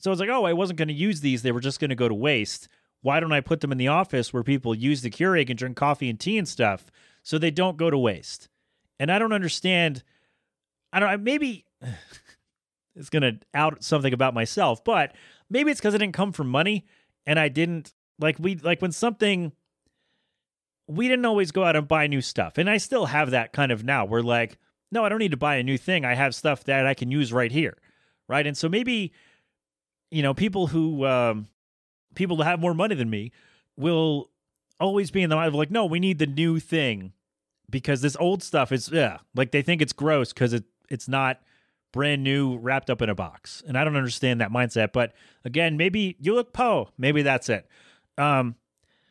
so 0.00 0.10
it's 0.10 0.20
like, 0.20 0.28
oh, 0.28 0.44
I 0.44 0.52
wasn't 0.52 0.78
going 0.78 0.88
to 0.88 0.94
use 0.94 1.20
these; 1.20 1.42
they 1.42 1.52
were 1.52 1.60
just 1.60 1.80
going 1.80 1.90
to 1.90 1.96
go 1.96 2.08
to 2.08 2.14
waste. 2.14 2.68
Why 3.00 3.20
don't 3.20 3.32
I 3.32 3.40
put 3.40 3.60
them 3.60 3.72
in 3.72 3.78
the 3.78 3.88
office 3.88 4.32
where 4.32 4.42
people 4.42 4.74
use 4.74 5.02
the 5.02 5.10
Keurig 5.10 5.50
and 5.50 5.58
drink 5.58 5.76
coffee 5.76 6.10
and 6.10 6.18
tea 6.18 6.38
and 6.38 6.48
stuff, 6.48 6.90
so 7.22 7.38
they 7.38 7.50
don't 7.50 7.76
go 7.76 7.90
to 7.90 7.98
waste? 7.98 8.48
And 8.98 9.10
I 9.10 9.18
don't 9.18 9.32
understand. 9.32 10.02
I 10.92 11.00
don't. 11.00 11.22
Maybe 11.22 11.64
it's 12.96 13.10
going 13.10 13.22
to 13.22 13.38
out 13.54 13.82
something 13.84 14.12
about 14.12 14.34
myself, 14.34 14.82
but 14.84 15.14
maybe 15.50 15.70
it's 15.70 15.80
because 15.80 15.94
I 15.94 15.98
didn't 15.98 16.14
come 16.14 16.32
from 16.32 16.48
money 16.48 16.86
and 17.26 17.38
I 17.38 17.48
didn't 17.48 17.92
like 18.18 18.36
we 18.38 18.56
like 18.56 18.82
when 18.82 18.92
something 18.92 19.52
we 20.88 21.06
didn't 21.06 21.26
always 21.26 21.52
go 21.52 21.64
out 21.64 21.76
and 21.76 21.86
buy 21.86 22.06
new 22.06 22.22
stuff. 22.22 22.58
And 22.58 22.68
I 22.68 22.78
still 22.78 23.06
have 23.06 23.30
that 23.30 23.52
kind 23.52 23.70
of 23.70 23.84
now. 23.84 24.06
We're 24.06 24.22
like, 24.22 24.58
no, 24.90 25.04
I 25.04 25.10
don't 25.10 25.18
need 25.18 25.32
to 25.32 25.36
buy 25.36 25.56
a 25.56 25.62
new 25.62 25.76
thing. 25.76 26.04
I 26.04 26.14
have 26.14 26.34
stuff 26.34 26.64
that 26.64 26.86
I 26.86 26.94
can 26.94 27.10
use 27.10 27.32
right 27.32 27.52
here. 27.52 27.76
Right. 28.26 28.46
And 28.46 28.56
so 28.56 28.68
maybe, 28.68 29.12
you 30.10 30.22
know, 30.22 30.34
people 30.34 30.68
who, 30.68 31.04
um, 31.04 31.48
people 32.14 32.36
that 32.38 32.44
have 32.44 32.60
more 32.60 32.74
money 32.74 32.94
than 32.94 33.10
me 33.10 33.32
will 33.76 34.30
always 34.80 35.10
be 35.10 35.22
in 35.22 35.30
the 35.30 35.36
mind 35.36 35.48
of 35.48 35.54
like, 35.54 35.70
no, 35.70 35.84
we 35.86 36.00
need 36.00 36.18
the 36.18 36.26
new 36.26 36.58
thing 36.58 37.12
because 37.70 38.00
this 38.00 38.16
old 38.18 38.42
stuff 38.42 38.72
is, 38.72 38.90
yeah, 38.90 39.18
like 39.34 39.50
they 39.50 39.62
think 39.62 39.82
it's 39.82 39.92
gross 39.92 40.32
because 40.32 40.52
it, 40.52 40.64
it's 40.88 41.08
not 41.08 41.40
brand 41.92 42.22
new 42.22 42.56
wrapped 42.58 42.90
up 42.90 43.02
in 43.02 43.08
a 43.08 43.14
box. 43.14 43.62
And 43.66 43.76
I 43.76 43.84
don't 43.84 43.96
understand 43.96 44.40
that 44.40 44.50
mindset. 44.50 44.92
But 44.92 45.12
again, 45.44 45.76
maybe 45.76 46.16
you 46.20 46.34
look 46.34 46.52
Poe. 46.52 46.90
Maybe 46.98 47.22
that's 47.22 47.48
it. 47.48 47.66
Um, 48.16 48.56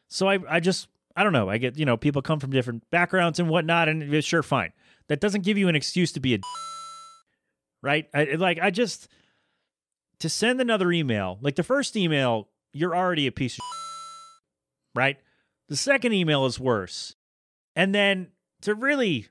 so 0.08 0.28
I, 0.28 0.40
I 0.50 0.60
just, 0.60 0.88
I 1.16 1.24
don't 1.24 1.34
know. 1.34 1.50
I 1.50 1.58
get, 1.58 1.78
you 1.78 1.86
know, 1.86 1.98
people 1.98 2.22
come 2.22 2.40
from 2.40 2.52
different 2.52 2.88
backgrounds 2.92 3.40
and 3.40 3.50
whatnot, 3.50 3.90
and 3.90 4.24
sure, 4.24 4.44
fine. 4.44 4.72
That 5.08 5.20
doesn't 5.20 5.44
give 5.44 5.58
you 5.58 5.68
an 5.68 5.76
excuse 5.76 6.12
to 6.12 6.20
be 6.20 6.36
a 6.36 6.40
right. 7.82 8.08
I, 8.14 8.24
like, 8.36 8.60
I 8.62 8.70
just 8.70 9.08
to 10.20 10.30
send 10.30 10.60
another 10.60 10.92
email, 10.92 11.38
like 11.42 11.56
the 11.56 11.64
first 11.64 11.96
email, 11.96 12.50
you're 12.74 12.96
already 12.96 13.28
a 13.28 13.32
piece 13.32 13.58
of 13.58 13.64
right. 14.96 15.18
The 15.70 15.76
second 15.76 16.14
email 16.14 16.46
is 16.46 16.60
worse, 16.60 17.16
and 17.76 17.94
then 17.94 18.30
to 18.62 18.74
really 18.74 19.28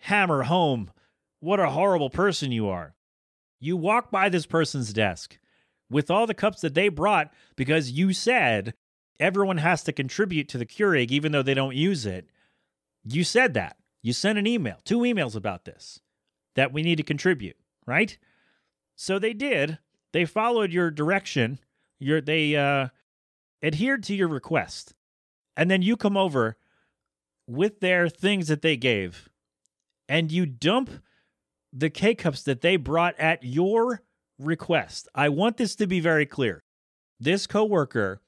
hammer 0.00 0.44
home 0.44 0.90
what 1.40 1.60
a 1.60 1.70
horrible 1.70 2.10
person 2.10 2.52
you 2.52 2.68
are, 2.68 2.94
you 3.58 3.76
walk 3.76 4.10
by 4.10 4.28
this 4.28 4.46
person's 4.46 4.92
desk 4.92 5.38
with 5.90 6.10
all 6.10 6.26
the 6.26 6.34
cups 6.34 6.60
that 6.60 6.74
they 6.74 6.88
brought 6.88 7.32
because 7.56 7.90
you 7.90 8.12
said 8.12 8.74
everyone 9.18 9.58
has 9.58 9.82
to 9.84 9.92
contribute 9.92 10.48
to 10.48 10.58
the 10.58 10.66
Keurig 10.66 11.10
even 11.10 11.32
though 11.32 11.42
they 11.42 11.54
don't 11.54 11.76
use 11.76 12.06
it. 12.06 12.28
You 13.04 13.24
said 13.24 13.54
that. 13.54 13.76
You 14.02 14.12
sent 14.14 14.38
an 14.38 14.46
email, 14.46 14.78
two 14.84 15.00
emails 15.00 15.36
about 15.36 15.66
this, 15.66 16.00
that 16.54 16.72
we 16.72 16.82
need 16.82 16.96
to 16.96 17.02
contribute, 17.02 17.56
right? 17.86 18.16
So 18.96 19.18
they 19.18 19.34
did. 19.34 19.78
They 20.12 20.24
followed 20.24 20.72
your 20.72 20.90
direction. 20.90 21.58
Your 21.98 22.20
they 22.20 22.56
uh 22.56 22.88
adhered 23.62 24.02
to 24.04 24.14
your 24.14 24.28
request. 24.28 24.94
And 25.56 25.70
then 25.70 25.82
you 25.82 25.96
come 25.96 26.16
over 26.16 26.56
with 27.46 27.80
their 27.80 28.08
things 28.08 28.48
that 28.48 28.62
they 28.62 28.76
gave 28.76 29.28
and 30.08 30.32
you 30.32 30.46
dump 30.46 30.90
the 31.72 31.90
K 31.90 32.14
cups 32.14 32.42
that 32.44 32.62
they 32.62 32.76
brought 32.76 33.18
at 33.18 33.44
your 33.44 34.02
request. 34.38 35.08
I 35.14 35.28
want 35.28 35.56
this 35.56 35.76
to 35.76 35.86
be 35.86 36.00
very 36.00 36.26
clear. 36.26 36.62
This 37.18 37.46
coworker 37.46 38.20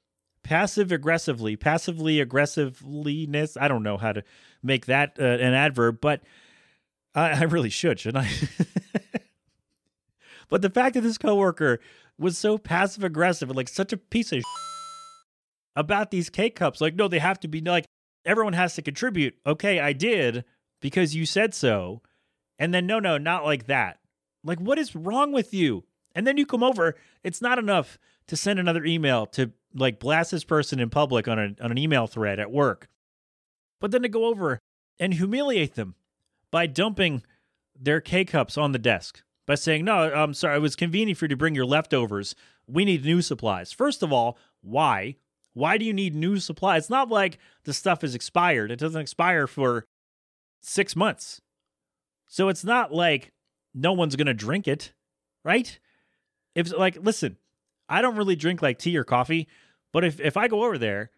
passive 0.43 0.93
aggressively, 0.93 1.57
passively 1.57 2.21
aggressiveness. 2.21 3.57
I 3.57 3.69
don't 3.69 3.83
know 3.83 3.97
how 3.97 4.13
to 4.13 4.23
make 4.63 4.87
that 4.87 5.17
uh, 5.19 5.25
an 5.25 5.55
adverb, 5.55 6.01
but 6.01 6.23
I, 7.15 7.31
I 7.41 7.43
really 7.43 7.71
should, 7.71 8.01
shouldn't 8.01 8.25
I? 8.25 8.31
but 10.53 10.61
the 10.61 10.69
fact 10.69 10.93
that 10.93 11.01
this 11.01 11.17
coworker 11.17 11.81
was 12.19 12.37
so 12.37 12.59
passive 12.59 13.03
aggressive 13.03 13.49
and 13.49 13.57
like 13.57 13.71
such 13.71 13.91
a 13.91 13.97
piece 13.97 14.33
of 14.33 14.43
about 15.75 16.11
these 16.11 16.29
K 16.29 16.51
cups, 16.51 16.79
like 16.79 16.95
no, 16.95 17.09
they 17.09 17.21
have 17.21 17.41
to 17.41 17.49
be 17.49 17.63
like 17.63 17.87
everyone 18.27 18.53
has 18.53 18.75
to 18.75 18.83
contribute. 18.83 19.35
Okay, 19.47 19.81
I 19.81 19.95
did 19.95 20.45
because 20.83 21.17
you 21.17 21.25
said 21.25 21.55
so, 21.55 22.03
and 22.59 22.75
then 22.75 22.87
no, 22.87 22.99
no, 22.99 23.17
not 23.17 23.47
like 23.47 23.67
that. 23.69 24.01
Like 24.45 24.61
what 24.61 24.79
is 24.79 24.95
wrong 24.95 25.33
with 25.33 25.55
you? 25.55 25.85
And 26.15 26.27
then 26.27 26.37
you 26.37 26.45
come 26.45 26.63
over. 26.63 26.97
It's 27.25 27.41
not 27.41 27.59
enough 27.59 27.99
to 28.27 28.37
send 28.37 28.59
another 28.59 28.85
email 28.85 29.25
to 29.29 29.53
like 29.75 29.99
blast 29.99 30.33
this 30.33 30.45
person 30.45 30.81
in 30.81 30.91
public 30.91 31.29
on, 31.29 31.39
a, 31.39 31.65
on 31.65 31.71
an 31.71 31.79
email 31.79 32.07
thread 32.07 32.39
at 32.39 32.53
work, 32.53 32.91
but 33.81 33.91
then 33.91 34.03
to 34.03 34.09
go 34.11 34.27
over 34.27 34.59
and 35.01 35.15
humiliate 35.15 35.77
them 35.77 35.95
by 36.51 36.67
dumping 36.67 37.23
their 37.75 38.03
K 38.03 38.27
cups 38.27 38.59
on 38.59 38.73
the 38.73 38.79
desk 38.79 39.23
by 39.47 39.55
saying, 39.55 39.85
No, 39.85 40.13
I'm 40.13 40.35
sorry, 40.35 40.57
it 40.57 40.61
was 40.63 40.77
convenient 40.77 41.19
for 41.19 41.25
you 41.27 41.31
to 41.31 41.37
bring 41.37 41.55
your 41.55 41.67
leftovers. 41.67 42.35
We 42.67 42.85
need 42.85 43.05
new 43.05 43.23
supplies. 43.23 43.73
First 43.73 44.03
of 44.03 44.13
all, 44.13 44.39
why? 44.61 45.17
Why 45.55 45.77
do 45.77 45.85
you 45.85 45.93
need 45.93 46.15
new 46.15 46.39
supplies? 46.39 46.85
It's 46.85 46.91
not 46.91 47.09
like 47.11 47.39
the 47.65 47.75
stuff 47.75 48.03
is 48.03 48.15
expired, 48.15 48.71
it 48.71 48.79
doesn't 48.79 49.01
expire 49.01 49.47
for 49.47 49.87
six 50.61 50.97
months. 50.97 51.41
So 52.27 52.49
it's 52.49 52.65
not 52.65 52.93
like 52.93 53.33
no 53.75 53.93
one's 53.93 54.17
going 54.17 54.27
to 54.27 54.35
drink 54.35 54.67
it, 54.67 54.93
right? 55.45 55.79
If, 56.55 56.75
like, 56.77 56.97
listen, 57.01 57.37
I 57.89 58.01
don't 58.01 58.17
really 58.17 58.37
drink 58.37 58.63
like 58.63 58.79
tea 58.79 58.97
or 58.97 59.05
coffee, 59.05 59.49
but 59.93 60.05
if, 60.05 60.21
if 60.21 60.37
I 60.37 60.49
go 60.49 60.65
over 60.65 60.79
there 60.79 61.11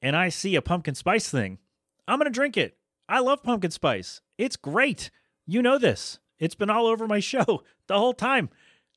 and 0.00 0.16
I 0.16 0.30
see 0.30 0.54
a 0.54 0.62
pumpkin 0.62 0.94
spice 0.94 1.28
thing, 1.28 1.58
I'm 2.08 2.18
going 2.18 2.30
to 2.30 2.34
drink 2.34 2.56
it. 2.56 2.78
I 3.08 3.20
love 3.20 3.42
pumpkin 3.42 3.70
spice. 3.70 4.22
It's 4.38 4.56
great. 4.56 5.10
You 5.46 5.60
know 5.60 5.78
this. 5.78 6.18
It's 6.38 6.54
been 6.54 6.70
all 6.70 6.86
over 6.86 7.06
my 7.06 7.20
show 7.20 7.62
the 7.86 7.98
whole 7.98 8.14
time. 8.14 8.50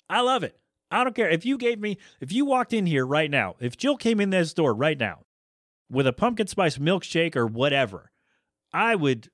I 0.09 0.21
love 0.21 0.43
it. 0.43 0.57
I 0.89 1.03
don't 1.03 1.15
care. 1.15 1.29
If 1.29 1.45
you 1.45 1.57
gave 1.57 1.79
me, 1.79 1.97
if 2.21 2.31
you 2.31 2.45
walked 2.45 2.73
in 2.73 2.85
here 2.85 3.05
right 3.05 3.29
now, 3.29 3.55
if 3.59 3.77
Jill 3.77 3.97
came 3.97 4.19
in 4.19 4.29
this 4.29 4.53
door 4.53 4.73
right 4.73 4.97
now 4.97 5.25
with 5.89 6.07
a 6.07 6.13
pumpkin 6.13 6.47
spice 6.47 6.77
milkshake 6.77 7.35
or 7.35 7.45
whatever, 7.45 8.11
I 8.73 8.95
would 8.95 9.29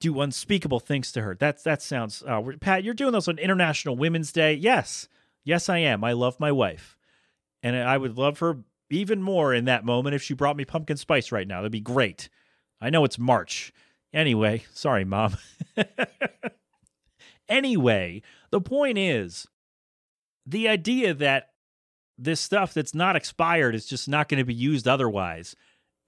do 0.00 0.20
unspeakable 0.20 0.80
things 0.80 1.12
to 1.12 1.22
her. 1.22 1.34
That's 1.34 1.62
that 1.62 1.82
sounds. 1.82 2.22
Uh, 2.26 2.42
Pat, 2.60 2.84
you're 2.84 2.94
doing 2.94 3.12
this 3.12 3.28
on 3.28 3.38
International 3.38 3.96
Women's 3.96 4.32
Day. 4.32 4.54
Yes, 4.54 5.08
yes, 5.44 5.68
I 5.68 5.78
am. 5.78 6.04
I 6.04 6.12
love 6.12 6.40
my 6.40 6.52
wife, 6.52 6.96
and 7.62 7.76
I 7.76 7.96
would 7.96 8.18
love 8.18 8.38
her 8.40 8.58
even 8.90 9.22
more 9.22 9.54
in 9.54 9.66
that 9.66 9.84
moment 9.84 10.14
if 10.14 10.22
she 10.22 10.34
brought 10.34 10.56
me 10.56 10.64
pumpkin 10.64 10.96
spice 10.96 11.30
right 11.32 11.46
now. 11.46 11.58
That'd 11.58 11.72
be 11.72 11.80
great. 11.80 12.28
I 12.80 12.90
know 12.90 13.04
it's 13.04 13.18
March. 13.18 13.72
Anyway, 14.12 14.64
sorry, 14.72 15.04
mom. 15.04 15.36
anyway, 17.50 18.22
the 18.50 18.60
point 18.60 18.96
is 18.96 19.46
the 20.46 20.68
idea 20.68 21.12
that 21.14 21.50
this 22.16 22.40
stuff 22.40 22.74
that's 22.74 22.94
not 22.94 23.16
expired 23.16 23.74
is 23.74 23.86
just 23.86 24.08
not 24.08 24.28
going 24.28 24.38
to 24.38 24.44
be 24.44 24.54
used 24.54 24.86
otherwise 24.86 25.56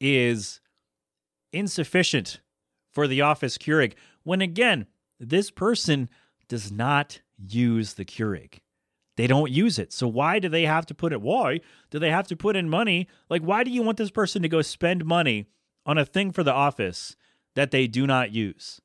is 0.01 0.61
insufficient 1.53 2.41
for 2.91 3.07
the 3.07 3.21
office 3.23 3.59
Keurig 3.59 3.95
when 4.23 4.41
again, 4.41 4.87
this 5.19 5.51
person 5.51 6.09
does 6.49 6.71
not 6.71 7.21
use 7.39 7.95
the 7.95 8.05
Keurig. 8.05 8.61
They 9.17 9.27
don't 9.27 9.51
use 9.51 9.79
it. 9.79 9.93
So 9.93 10.09
why 10.09 10.39
do 10.39 10.49
they 10.49 10.65
have 10.65 10.87
to 10.87 10.95
put 10.95 11.13
it? 11.13 11.21
Why 11.21 11.61
do 11.91 11.99
they 11.99 12.11
have 12.11 12.27
to 12.29 12.37
put 12.37 12.57
in 12.57 12.69
money? 12.69 13.09
Like, 13.29 13.43
why 13.43 13.63
do 13.63 13.71
you 13.71 13.83
want 13.83 13.99
this 13.99 14.11
person 14.11 14.43
to 14.43 14.49
go 14.49 14.63
spend 14.63 15.05
money 15.05 15.47
on 15.85 15.99
a 15.99 16.05
thing 16.05 16.33
for 16.33 16.43
the 16.43 16.53
office 16.53 17.17
that 17.55 17.71
they 17.71 17.87
do 17.87 18.07
not 18.07 18.33
use? 18.33 18.81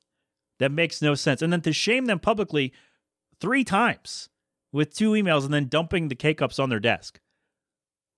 That 0.58 0.72
makes 0.72 1.00
no 1.00 1.14
sense. 1.14 1.42
And 1.42 1.52
then 1.52 1.60
to 1.62 1.72
shame 1.72 2.06
them 2.06 2.18
publicly 2.18 2.72
three 3.40 3.64
times 3.64 4.28
with 4.72 4.94
two 4.94 5.12
emails 5.12 5.44
and 5.44 5.54
then 5.54 5.68
dumping 5.68 6.08
the 6.08 6.14
K 6.14 6.34
cups 6.34 6.58
on 6.58 6.68
their 6.68 6.80
desk 6.80 7.20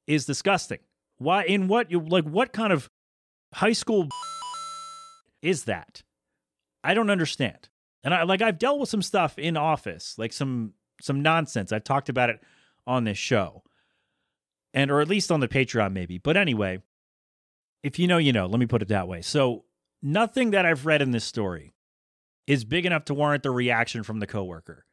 is 0.06 0.24
disgusting. 0.24 0.78
Why 1.18 1.44
in 1.44 1.68
what 1.68 1.90
you 1.90 2.00
like 2.00 2.24
what 2.24 2.52
kind 2.52 2.72
of 2.72 2.90
high 3.54 3.72
school 3.72 4.08
is 5.42 5.64
that? 5.64 6.02
I 6.82 6.94
don't 6.94 7.10
understand. 7.10 7.68
And 8.02 8.14
I 8.14 8.22
like 8.22 8.40
I've 8.40 8.58
dealt 8.58 8.80
with 8.80 8.88
some 8.88 9.02
stuff 9.02 9.38
in 9.38 9.56
office, 9.56 10.14
like 10.18 10.32
some 10.32 10.72
some 11.00 11.22
nonsense. 11.22 11.72
I've 11.72 11.84
talked 11.84 12.08
about 12.08 12.30
it 12.30 12.40
on 12.86 13.04
this 13.04 13.18
show. 13.18 13.62
And 14.72 14.90
or 14.90 15.00
at 15.00 15.08
least 15.08 15.30
on 15.30 15.40
the 15.40 15.48
Patreon 15.48 15.92
maybe. 15.92 16.18
But 16.18 16.36
anyway, 16.36 16.80
if 17.82 17.98
you 17.98 18.06
know, 18.06 18.18
you 18.18 18.32
know. 18.32 18.46
Let 18.46 18.60
me 18.60 18.66
put 18.66 18.82
it 18.82 18.88
that 18.88 19.08
way. 19.08 19.22
So, 19.22 19.64
nothing 20.02 20.50
that 20.52 20.64
I've 20.64 20.86
read 20.86 21.02
in 21.02 21.10
this 21.10 21.24
story 21.24 21.72
is 22.50 22.64
big 22.64 22.84
enough 22.84 23.04
to 23.04 23.14
warrant 23.14 23.44
the 23.44 23.50
reaction 23.52 24.02
from 24.02 24.18
the 24.18 24.26
coworker. 24.26 24.84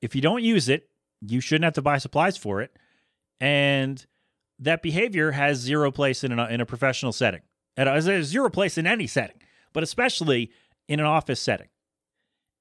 If 0.00 0.14
you 0.14 0.22
don't 0.22 0.42
use 0.42 0.70
it, 0.70 0.88
you 1.20 1.40
shouldn't 1.40 1.64
have 1.64 1.74
to 1.74 1.82
buy 1.82 1.98
supplies 1.98 2.38
for 2.38 2.62
it. 2.62 2.74
And 3.38 4.04
that 4.58 4.80
behavior 4.80 5.32
has 5.32 5.58
zero 5.58 5.90
place 5.90 6.24
in 6.24 6.38
a, 6.38 6.46
in 6.46 6.62
a 6.62 6.66
professional 6.66 7.12
setting. 7.12 7.42
It 7.76 7.86
has 7.86 8.06
zero 8.26 8.48
place 8.48 8.78
in 8.78 8.86
any 8.86 9.06
setting, 9.06 9.36
but 9.74 9.82
especially 9.82 10.52
in 10.88 11.00
an 11.00 11.06
office 11.06 11.38
setting. 11.38 11.68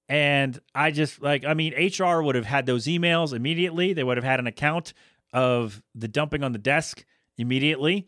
And 0.09 0.59
I 0.75 0.91
just 0.91 1.21
like, 1.21 1.45
I 1.45 1.53
mean, 1.53 1.73
HR 1.73 2.21
would 2.21 2.35
have 2.35 2.45
had 2.45 2.65
those 2.65 2.87
emails 2.87 3.31
immediately. 3.31 3.93
They 3.93 4.03
would 4.03 4.17
have 4.17 4.25
had 4.25 4.41
an 4.41 4.47
account 4.47 4.93
of 5.31 5.81
the 5.95 6.09
dumping 6.09 6.43
on 6.43 6.51
the 6.51 6.59
desk 6.59 7.05
immediately. 7.37 8.05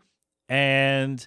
And 0.49 1.25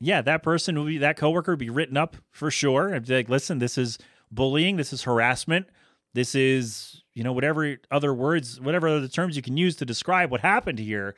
yeah, 0.00 0.20
that 0.22 0.42
person 0.42 0.76
would 0.80 0.88
be, 0.88 0.98
that 0.98 1.16
coworker 1.16 1.52
would 1.52 1.60
be 1.60 1.70
written 1.70 1.96
up 1.96 2.16
for 2.32 2.50
sure. 2.50 2.88
And 2.88 3.06
be 3.06 3.14
like, 3.14 3.28
listen, 3.28 3.60
this 3.60 3.78
is 3.78 3.98
bullying. 4.30 4.76
This 4.76 4.92
is 4.92 5.02
harassment. 5.02 5.68
This 6.14 6.34
is, 6.34 7.02
you 7.14 7.22
know, 7.22 7.32
whatever 7.32 7.76
other 7.90 8.14
words, 8.14 8.60
whatever 8.60 8.88
other 8.88 9.08
terms 9.08 9.36
you 9.36 9.42
can 9.42 9.56
use 9.56 9.76
to 9.76 9.84
describe 9.84 10.30
what 10.30 10.40
happened 10.40 10.78
here 10.78 11.14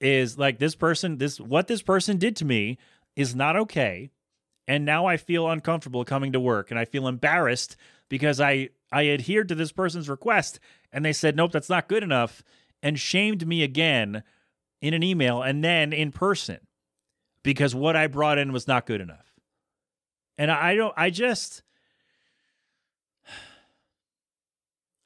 is 0.00 0.38
like 0.38 0.58
this 0.58 0.74
person, 0.74 1.18
this, 1.18 1.40
what 1.40 1.68
this 1.68 1.82
person 1.82 2.18
did 2.18 2.36
to 2.36 2.44
me 2.44 2.78
is 3.16 3.34
not 3.34 3.56
okay. 3.56 4.10
And 4.66 4.84
now 4.84 5.06
I 5.06 5.16
feel 5.16 5.48
uncomfortable 5.48 6.04
coming 6.04 6.32
to 6.32 6.40
work 6.40 6.70
and 6.70 6.80
I 6.80 6.84
feel 6.84 7.06
embarrassed 7.06 7.76
because 8.08 8.40
I 8.40 8.70
I 8.92 9.08
adhered 9.08 9.48
to 9.48 9.54
this 9.54 9.72
person's 9.72 10.08
request 10.08 10.60
and 10.92 11.04
they 11.04 11.12
said 11.12 11.36
nope 11.36 11.52
that's 11.52 11.68
not 11.68 11.88
good 11.88 12.02
enough 12.02 12.42
and 12.82 12.98
shamed 12.98 13.46
me 13.46 13.62
again 13.62 14.22
in 14.80 14.94
an 14.94 15.02
email 15.02 15.42
and 15.42 15.64
then 15.64 15.92
in 15.92 16.12
person 16.12 16.60
because 17.42 17.74
what 17.74 17.96
I 17.96 18.06
brought 18.06 18.38
in 18.38 18.52
was 18.52 18.68
not 18.68 18.86
good 18.86 19.00
enough. 19.00 19.34
And 20.38 20.50
I 20.50 20.74
don't 20.74 20.94
I 20.96 21.10
just 21.10 21.62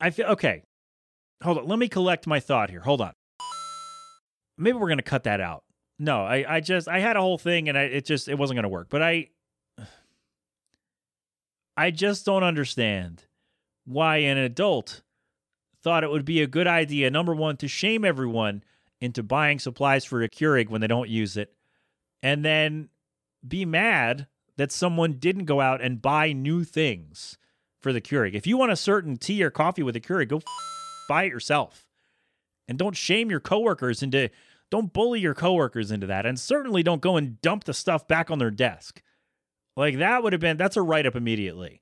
I 0.01 0.11
feel 0.11 0.27
okay. 0.27 0.63
Hold 1.43 1.59
on, 1.59 1.67
let 1.67 1.79
me 1.79 1.89
collect 1.89 2.27
my 2.27 2.41
thought 2.41 2.71
here. 2.71 2.81
Hold 2.81 3.01
on. 3.01 3.13
Maybe 4.57 4.77
we're 4.77 4.89
to 4.99 5.03
cut 5.03 5.25
that 5.25 5.41
out. 5.41 5.65
No, 5.99 6.25
I 6.25 6.57
I 6.57 6.61
just 6.61 6.89
I 6.89 7.01
had 7.01 7.17
a 7.17 7.21
whole 7.21 7.39
thing 7.39 7.69
and 7.69 7.77
I 7.77 7.83
it 7.83 8.05
just 8.05 8.29
it 8.29 8.39
wasn't 8.39 8.57
to 8.65 8.69
work. 8.69 8.89
But 8.89 9.03
I 9.03 9.29
I 11.77 11.91
just 11.91 12.25
don't 12.27 12.43
understand 12.43 13.25
why 13.85 14.19
an 14.19 14.37
adult 14.37 15.03
thought 15.83 16.05
it 16.05 16.11
would 16.11 16.25
be 16.25 16.43
a 16.43 16.47
good 16.47 16.67
idea, 16.67 17.11
number 17.11 17.35
one, 17.35 17.57
to 17.57 17.69
shame 17.69 18.05
everyone 18.05 18.63
into 19.01 19.23
buying 19.23 19.59
supplies 19.59 20.05
for 20.05 20.23
a 20.23 20.29
Keurig 20.29 20.69
when 20.69 20.81
they 20.81 20.89
don't 20.89 21.09
use 21.09 21.37
it, 21.37 21.55
and 22.23 22.45
then 22.45 22.89
be 23.47 23.65
mad 23.65 24.27
that 24.57 24.73
someone 24.73 25.15
didn't 25.15 25.45
go 25.45 25.61
out 25.61 25.81
and 25.81 26.03
buy 26.03 26.33
new 26.33 26.65
things 26.65 27.39
for 27.81 27.93
the 27.93 28.01
Keurig. 28.01 28.35
If 28.35 28.47
you 28.47 28.57
want 28.57 28.73
a 28.73 28.77
certain 28.77 29.17
tea 29.17 29.43
or 29.43 29.51
coffee 29.51 29.83
with 29.83 29.97
a 29.97 30.01
Keurig, 30.01 30.29
go 30.29 30.39
f- 30.39 30.45
buy 31.09 31.25
it 31.25 31.33
yourself. 31.33 31.87
And 32.67 32.79
don't 32.79 32.97
shame 32.97 33.31
your 33.31 33.41
coworkers 33.41 34.03
into 34.03 34.31
don't 34.71 34.93
bully 34.93 35.21
your 35.21 35.35
coworkers 35.35 35.91
into 35.91 36.07
that. 36.09 36.27
And 36.27 36.39
certainly 36.39 36.83
don't 36.83 37.01
go 37.01 37.17
and 37.17 37.41
dump 37.41 37.65
the 37.65 37.73
stuff 37.73 38.07
back 38.07 38.31
on 38.31 38.39
their 38.39 38.51
desk. 38.51 39.03
Like 39.77 39.99
that 39.99 40.23
would 40.23 40.33
have 40.33 40.41
been 40.41 40.57
that's 40.57 40.77
a 40.77 40.83
write 40.83 41.07
up 41.07 41.17
immediately. 41.17 41.81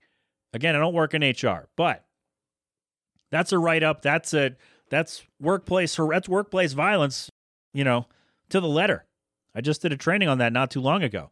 Again, 0.52 0.76
I 0.76 0.78
don't 0.78 0.94
work 0.94 1.14
in 1.14 1.22
HR, 1.22 1.68
but 1.76 2.04
that's 3.30 3.52
a 3.52 3.58
write 3.58 3.82
up. 3.82 4.02
That's 4.02 4.32
a 4.34 4.56
that's 4.90 5.24
workplace 5.40 5.96
that's 5.96 6.28
workplace 6.28 6.72
violence, 6.72 7.30
you 7.74 7.84
know, 7.84 8.06
to 8.50 8.60
the 8.60 8.68
letter. 8.68 9.06
I 9.54 9.62
just 9.62 9.82
did 9.82 9.92
a 9.92 9.96
training 9.96 10.28
on 10.28 10.38
that 10.38 10.52
not 10.52 10.70
too 10.70 10.80
long 10.80 11.02
ago. 11.02 11.30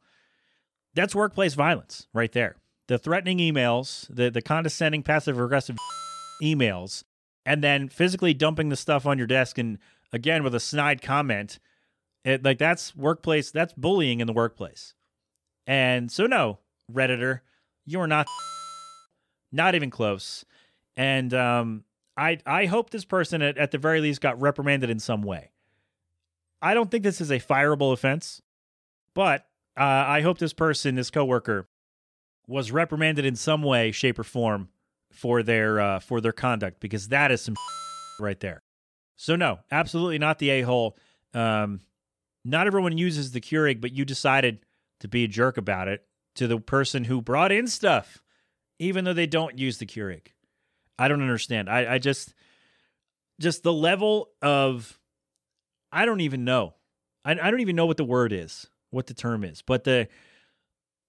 That's 0.95 1.15
workplace 1.15 1.55
violence 1.55 2.09
right 2.13 2.33
there. 2.33 2.57
The 2.87 2.99
threatening 2.99 3.39
emails, 3.39 4.07
the 4.15 4.31
the 4.31 4.43
condescending 4.43 5.03
passive 5.03 5.39
aggressive 5.39 5.77
emails, 6.43 7.05
and 7.47 7.63
then 7.63 7.89
physically 7.89 8.35
dumping 8.35 8.69
the 8.69 8.77
stuff 8.77 9.07
on 9.07 9.19
your 9.19 9.27
desk 9.27 9.59
and 9.59 9.79
again 10.13 10.43
with 10.43 10.55
a 10.55 10.61
snide 10.61 11.03
comment. 11.03 11.59
It, 12.25 12.43
like 12.43 12.59
that's 12.59 12.97
workplace, 12.97 13.51
that's 13.51 13.75
bullying 13.75 14.21
in 14.21 14.27
the 14.27 14.33
workplace. 14.33 14.95
And 15.67 16.11
so, 16.11 16.27
no, 16.27 16.59
Redditor, 16.93 17.41
you're 17.85 18.07
not, 18.07 18.27
not 19.53 19.75
even 19.75 19.91
close. 19.91 20.45
And 20.97 21.35
um, 21.35 21.85
I, 22.17 22.39
I 22.47 22.67
hope 22.67 22.91
this 22.91 23.05
person 23.05 23.43
at, 23.43 23.59
at 23.59 23.71
the 23.73 23.79
very 23.79 24.01
least 24.01 24.21
got 24.21 24.41
reprimanded 24.41 24.89
in 24.91 25.01
some 25.01 25.23
way. 25.23 25.51
I 26.63 26.73
don't 26.73 26.91
think 26.91 27.05
this 27.05 27.21
is 27.21 27.31
a 27.31 27.39
fireable 27.39 27.93
offense, 27.93 28.41
but 29.13 29.47
uh, 29.77 29.83
I 29.83 30.23
hope 30.23 30.39
this 30.39 30.55
person, 30.55 30.95
this 30.95 31.11
coworker, 31.11 31.69
was 32.47 32.73
reprimanded 32.73 33.25
in 33.25 33.37
some 33.37 33.63
way, 33.63 33.93
shape, 33.93 34.19
or 34.19 34.25
form 34.25 34.69
for 35.13 35.43
their 35.43 35.81
uh, 35.81 36.01
for 36.01 36.21
their 36.21 36.33
conduct 36.33 36.81
because 36.81 37.09
that 37.09 37.31
is 37.31 37.41
some 37.41 37.55
right 38.21 38.41
there. 38.41 38.63
So 39.17 39.37
no, 39.37 39.61
absolutely 39.71 40.19
not 40.19 40.39
the 40.39 40.51
a 40.51 40.63
hole. 40.63 40.97
Um, 41.33 41.81
not 42.45 42.67
everyone 42.67 42.99
uses 42.99 43.33
the 43.33 43.41
Keurig, 43.41 43.81
but 43.81 43.93
you 43.93 44.05
decided 44.05 44.61
to 45.01 45.09
be 45.09 45.25
a 45.25 45.29
jerk 45.29 45.57
about 45.57 45.89
it 45.89 46.05
to 46.37 46.47
the 46.47 46.59
person 46.59 47.05
who 47.05 47.23
brought 47.23 47.53
in 47.53 47.67
stuff, 47.67 48.23
even 48.79 49.05
though 49.05 49.13
they 49.13 49.27
don't 49.27 49.59
use 49.59 49.79
the 49.79 49.87
Keurig. 49.87 50.29
I 50.99 51.09
don't 51.09 51.23
understand. 51.23 51.71
I, 51.71 51.95
I 51.95 51.99
just, 51.99 52.35
just 53.41 53.63
the 53.63 53.73
level 53.73 54.31
of, 54.43 54.99
I 55.91 56.05
don't 56.05 56.21
even 56.21 56.45
know. 56.45 56.75
I, 57.25 57.33
I 57.33 57.51
don't 57.51 57.61
even 57.61 57.77
know 57.77 57.87
what 57.87 57.97
the 57.97 58.05
word 58.05 58.33
is, 58.33 58.67
what 58.91 59.07
the 59.07 59.15
term 59.15 59.45
is, 59.45 59.63
but 59.63 59.85
the, 59.85 60.09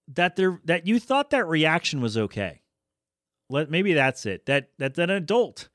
that 0.07 0.35
there, 0.35 0.59
that 0.65 0.87
you 0.87 0.99
thought 0.99 1.29
that 1.31 1.47
reaction 1.47 2.01
was 2.01 2.17
okay. 2.17 2.61
Let, 3.49 3.69
maybe 3.69 3.93
that's 3.93 4.25
it. 4.25 4.45
That, 4.45 4.69
that, 4.77 4.95
that 4.95 5.09
an 5.09 5.15
adult 5.15 5.69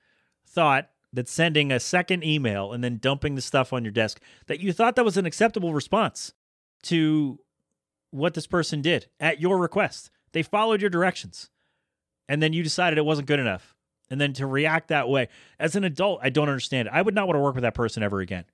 thought 0.46 0.90
that 1.12 1.28
sending 1.28 1.72
a 1.72 1.80
second 1.80 2.24
email 2.24 2.72
and 2.72 2.82
then 2.84 2.98
dumping 2.98 3.34
the 3.34 3.40
stuff 3.40 3.72
on 3.72 3.84
your 3.84 3.92
desk, 3.92 4.20
that 4.46 4.60
you 4.60 4.72
thought 4.72 4.96
that 4.96 5.04
was 5.04 5.16
an 5.16 5.26
acceptable 5.26 5.74
response 5.74 6.32
to 6.82 7.38
what 8.10 8.34
this 8.34 8.46
person 8.46 8.80
did 8.80 9.06
at 9.18 9.40
your 9.40 9.58
request. 9.58 10.10
They 10.32 10.42
followed 10.42 10.80
your 10.80 10.90
directions. 10.90 11.50
And 12.28 12.40
then 12.42 12.52
you 12.52 12.62
decided 12.62 12.98
it 12.98 13.04
wasn't 13.04 13.28
good 13.28 13.40
enough. 13.40 13.74
And 14.08 14.20
then 14.20 14.32
to 14.34 14.46
react 14.46 14.88
that 14.88 15.08
way. 15.08 15.28
As 15.58 15.76
an 15.76 15.84
adult, 15.84 16.20
I 16.22 16.30
don't 16.30 16.48
understand 16.48 16.88
it. 16.88 16.94
I 16.94 17.02
would 17.02 17.14
not 17.14 17.26
want 17.26 17.36
to 17.36 17.40
work 17.40 17.54
with 17.54 17.62
that 17.62 17.74
person 17.74 18.02
ever 18.02 18.20
again. 18.20 18.44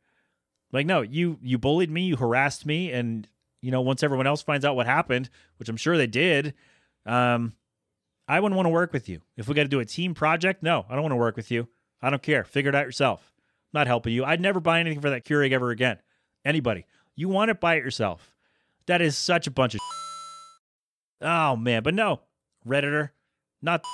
Like, 0.72 0.86
no, 0.86 1.00
you 1.00 1.38
you 1.42 1.58
bullied 1.58 1.90
me, 1.90 2.02
you 2.02 2.16
harassed 2.16 2.66
me, 2.66 2.90
and 2.90 3.28
you 3.60 3.70
know, 3.70 3.80
once 3.80 4.02
everyone 4.02 4.26
else 4.26 4.42
finds 4.42 4.64
out 4.64 4.76
what 4.76 4.86
happened, 4.86 5.30
which 5.58 5.68
I'm 5.68 5.76
sure 5.76 5.96
they 5.96 6.06
did, 6.06 6.54
um, 7.04 7.54
I 8.28 8.40
wouldn't 8.40 8.56
want 8.56 8.66
to 8.66 8.70
work 8.70 8.92
with 8.92 9.08
you. 9.08 9.20
If 9.36 9.48
we 9.48 9.54
got 9.54 9.62
to 9.62 9.68
do 9.68 9.80
a 9.80 9.84
team 9.84 10.14
project, 10.14 10.62
no, 10.62 10.84
I 10.88 10.94
don't 10.94 11.02
want 11.02 11.12
to 11.12 11.16
work 11.16 11.36
with 11.36 11.50
you. 11.50 11.68
I 12.02 12.10
don't 12.10 12.22
care. 12.22 12.44
Figure 12.44 12.68
it 12.68 12.74
out 12.74 12.86
yourself. 12.86 13.32
I'm 13.72 13.80
not 13.80 13.86
helping 13.86 14.12
you. 14.12 14.24
I'd 14.24 14.40
never 14.40 14.60
buy 14.60 14.80
anything 14.80 15.00
for 15.00 15.10
that 15.10 15.24
Keurig 15.24 15.52
ever 15.52 15.70
again. 15.70 15.98
Anybody. 16.44 16.86
You 17.14 17.28
want 17.28 17.50
it, 17.50 17.60
buy 17.60 17.76
it 17.76 17.84
yourself. 17.84 18.30
That 18.86 19.00
is 19.00 19.16
such 19.16 19.46
a 19.46 19.50
bunch 19.50 19.74
of. 19.74 19.80
Oh 21.20 21.56
man, 21.56 21.82
but 21.82 21.94
no, 21.94 22.20
redditor, 22.66 23.10
not. 23.62 23.84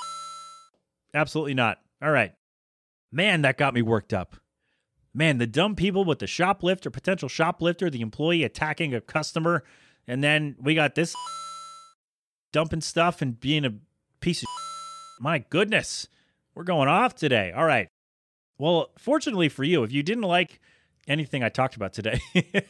Absolutely 1.15 1.55
not. 1.55 1.79
All 2.03 2.11
right, 2.11 2.35
man, 3.13 3.43
that 3.43 3.57
got 3.57 3.75
me 3.75 3.83
worked 3.83 4.13
up. 4.13 4.37
Man, 5.15 5.39
the 5.39 5.47
dumb 5.47 5.77
people 5.77 6.05
with 6.05 6.21
the 6.21 6.27
shoplifter, 6.27 6.91
potential 6.91 7.29
shoplifter, 7.29 7.91
the 7.91 8.01
employee 8.01 8.45
attacking 8.45 8.95
a 8.95 9.01
customer, 9.01 9.63
and 10.07 10.25
then 10.25 10.57
we 10.59 10.75
got 10.75 10.95
this 10.95 11.15
dumping 12.53 12.81
stuff 12.81 13.21
and 13.21 13.39
being 13.39 13.65
a 13.65 13.75
piece 14.21 14.43
of. 14.43 14.49
My 15.21 15.39
goodness, 15.39 16.09
we're 16.55 16.65
going 16.65 16.89
off 16.89 17.15
today. 17.15 17.53
All 17.53 17.65
right. 17.65 17.89
Well, 18.59 18.91
fortunately 18.99 19.49
for 19.49 19.65
you, 19.65 19.83
if 19.85 19.93
you 19.93 20.03
didn't 20.03 20.25
like 20.25 20.61
anything 21.09 21.43
I 21.43 21.49
talked 21.49 21.77
about 21.77 21.93
today. 21.93 22.21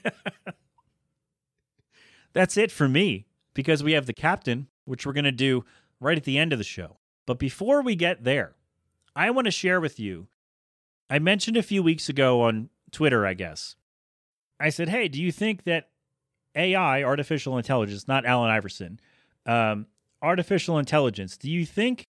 That's 2.32 2.57
it 2.57 2.70
for 2.70 2.88
me 2.88 3.26
because 3.55 3.82
we 3.82 3.93
have 3.93 4.07
the 4.07 4.12
captain, 4.12 4.68
which 4.84 5.05
we're 5.05 5.12
going 5.12 5.24
to 5.24 5.32
do 5.32 5.64
right 6.01 6.16
at 6.16 6.24
the 6.24 6.38
end 6.38 6.53
of 6.53 6.59
the 6.59 6.64
show. 6.64 6.97
But 7.26 7.38
before 7.38 7.82
we 7.82 7.95
get 7.95 8.24
there, 8.24 8.55
I 9.14 9.30
want 9.30 9.45
to 9.47 9.51
share 9.51 9.80
with 9.80 10.01
you. 10.01 10.28
I 11.11 11.18
mentioned 11.18 11.57
a 11.57 11.62
few 11.62 11.82
weeks 11.82 12.09
ago 12.09 12.42
on 12.42 12.70
Twitter, 12.90 13.26
I 13.26 13.34
guess. 13.34 13.76
I 14.59 14.70
said, 14.70 14.88
hey, 14.88 15.09
do 15.09 15.20
you 15.20 15.32
think 15.32 15.64
that 15.64 15.88
AI, 16.55 17.03
artificial 17.03 17.59
intelligence, 17.59 18.07
not 18.07 18.24
Allen 18.24 18.50
Iverson, 18.50 19.00
um, 19.46 19.86
artificial 20.20 20.78
intelligence, 20.78 21.36
do 21.36 21.50
you 21.50 21.66
think 21.66 22.09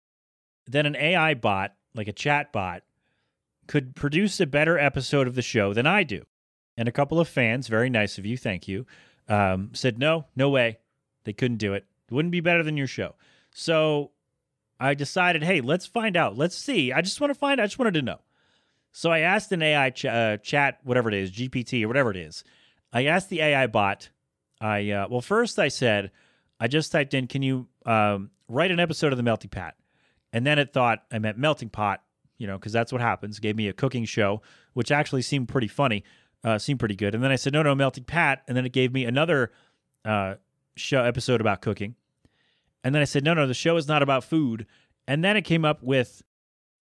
that 0.67 0.85
an 0.85 0.95
AI 0.95 1.33
bot, 1.35 1.75
like 1.93 2.07
a 2.07 2.13
chat 2.13 2.51
bot, 2.51 2.83
could 3.67 3.95
produce 3.95 4.39
a 4.39 4.47
better 4.47 4.79
episode 4.79 5.27
of 5.27 5.35
the 5.35 5.41
show 5.41 5.73
than 5.73 5.85
I 5.85 6.03
do? 6.03 6.23
And 6.75 6.87
a 6.87 6.93
couple 6.93 7.19
of 7.19 7.27
fans, 7.27 7.67
very 7.67 7.89
nice 7.89 8.17
of 8.17 8.25
you, 8.25 8.37
thank 8.37 8.67
you, 8.67 8.85
um, 9.27 9.71
said, 9.73 9.99
no, 9.99 10.25
no 10.35 10.49
way. 10.49 10.79
They 11.25 11.33
couldn't 11.33 11.57
do 11.57 11.73
it. 11.73 11.85
It 12.09 12.13
wouldn't 12.13 12.31
be 12.31 12.39
better 12.39 12.63
than 12.63 12.77
your 12.77 12.87
show. 12.87 13.15
So 13.53 14.11
I 14.79 14.93
decided, 14.93 15.43
hey, 15.43 15.61
let's 15.61 15.85
find 15.85 16.17
out. 16.17 16.37
Let's 16.37 16.55
see. 16.55 16.91
I 16.91 17.01
just 17.01 17.21
want 17.21 17.31
to 17.31 17.39
find. 17.39 17.61
I 17.61 17.65
just 17.65 17.77
wanted 17.77 17.93
to 17.95 18.01
know. 18.01 18.19
So 18.91 19.11
I 19.11 19.19
asked 19.19 19.51
an 19.51 19.61
AI 19.61 19.89
ch- 19.91 20.05
uh, 20.05 20.37
chat, 20.37 20.79
whatever 20.83 21.09
it 21.09 21.15
is, 21.15 21.31
GPT 21.31 21.83
or 21.83 21.87
whatever 21.87 22.11
it 22.11 22.17
is. 22.17 22.43
I 22.91 23.05
asked 23.05 23.29
the 23.29 23.41
AI 23.41 23.67
bot. 23.67 24.09
I 24.59 24.89
uh, 24.91 25.07
well, 25.09 25.21
first 25.21 25.59
I 25.59 25.67
said, 25.67 26.11
I 26.59 26.67
just 26.67 26.91
typed 26.91 27.13
in, 27.13 27.27
can 27.27 27.41
you 27.41 27.67
um, 27.85 28.31
write 28.47 28.71
an 28.71 28.79
episode 28.79 29.13
of 29.13 29.17
the 29.17 29.23
Melting 29.23 29.49
Pat? 29.49 29.75
And 30.33 30.45
then 30.45 30.59
it 30.59 30.73
thought 30.73 31.03
I 31.11 31.19
meant 31.19 31.37
melting 31.37 31.69
pot, 31.69 32.03
you 32.37 32.47
know, 32.47 32.57
because 32.57 32.71
that's 32.71 32.91
what 32.91 33.01
happens. 33.01 33.39
Gave 33.39 33.55
me 33.55 33.67
a 33.67 33.73
cooking 33.73 34.05
show, 34.05 34.41
which 34.73 34.91
actually 34.91 35.21
seemed 35.21 35.47
pretty 35.47 35.67
funny, 35.67 36.03
uh, 36.43 36.57
seemed 36.57 36.79
pretty 36.79 36.95
good. 36.95 37.15
And 37.15 37.23
then 37.23 37.31
I 37.31 37.35
said, 37.35 37.53
no, 37.53 37.63
no, 37.63 37.73
melting 37.73 38.03
pat. 38.03 38.43
And 38.47 38.55
then 38.55 38.65
it 38.65 38.71
gave 38.71 38.93
me 38.93 39.05
another 39.05 39.51
uh, 40.05 40.35
show 40.75 41.03
episode 41.03 41.41
about 41.41 41.61
cooking. 41.61 41.95
And 42.83 42.93
then 42.93 43.01
I 43.01 43.05
said, 43.05 43.23
no, 43.23 43.33
no, 43.33 43.47
the 43.47 43.53
show 43.53 43.75
is 43.77 43.87
not 43.87 44.03
about 44.03 44.23
food. 44.23 44.65
And 45.07 45.23
then 45.23 45.35
it 45.35 45.41
came 45.41 45.65
up 45.65 45.81
with 45.81 46.21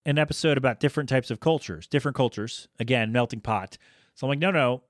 an 0.07 0.19
episode 0.19 0.59
about 0.59 0.81
different 0.81 1.09
types 1.09 1.31
of 1.31 1.41
cultures, 1.41 1.87
different 1.87 2.17
cultures. 2.17 2.69
Again, 2.79 3.13
melting 3.13 3.41
pot. 3.41 3.79
So 4.15 4.27
I'm 4.27 4.29
like, 4.29 4.39
no, 4.39 4.51
no, 4.51 4.83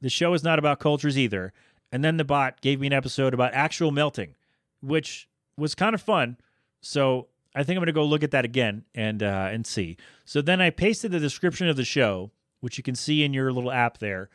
the 0.00 0.08
show 0.08 0.34
is 0.34 0.42
not 0.42 0.58
about 0.58 0.80
cultures 0.80 1.18
either. 1.18 1.52
And 1.90 2.04
then 2.04 2.16
the 2.16 2.24
bot 2.24 2.60
gave 2.60 2.80
me 2.80 2.86
an 2.86 2.92
episode 2.92 3.34
about 3.34 3.54
actual 3.54 3.90
melting, 3.90 4.34
which 4.80 5.28
was 5.56 5.74
kind 5.74 5.94
of 5.94 6.02
fun. 6.02 6.36
So 6.80 7.28
I 7.54 7.62
think 7.62 7.76
I'm 7.76 7.80
going 7.80 7.86
to 7.86 7.92
go 7.92 8.04
look 8.04 8.22
at 8.22 8.30
that 8.32 8.44
again 8.44 8.84
and 8.94 9.22
uh, 9.22 9.48
and 9.50 9.66
see. 9.66 9.96
So 10.24 10.42
then 10.42 10.60
I 10.60 10.70
pasted 10.70 11.10
the 11.10 11.18
description 11.18 11.68
of 11.68 11.76
the 11.76 11.84
show, 11.84 12.30
which 12.60 12.76
you 12.76 12.84
can 12.84 12.94
see 12.94 13.24
in 13.24 13.32
your 13.32 13.52
little 13.52 13.72
app 13.72 13.98
there, 13.98 14.28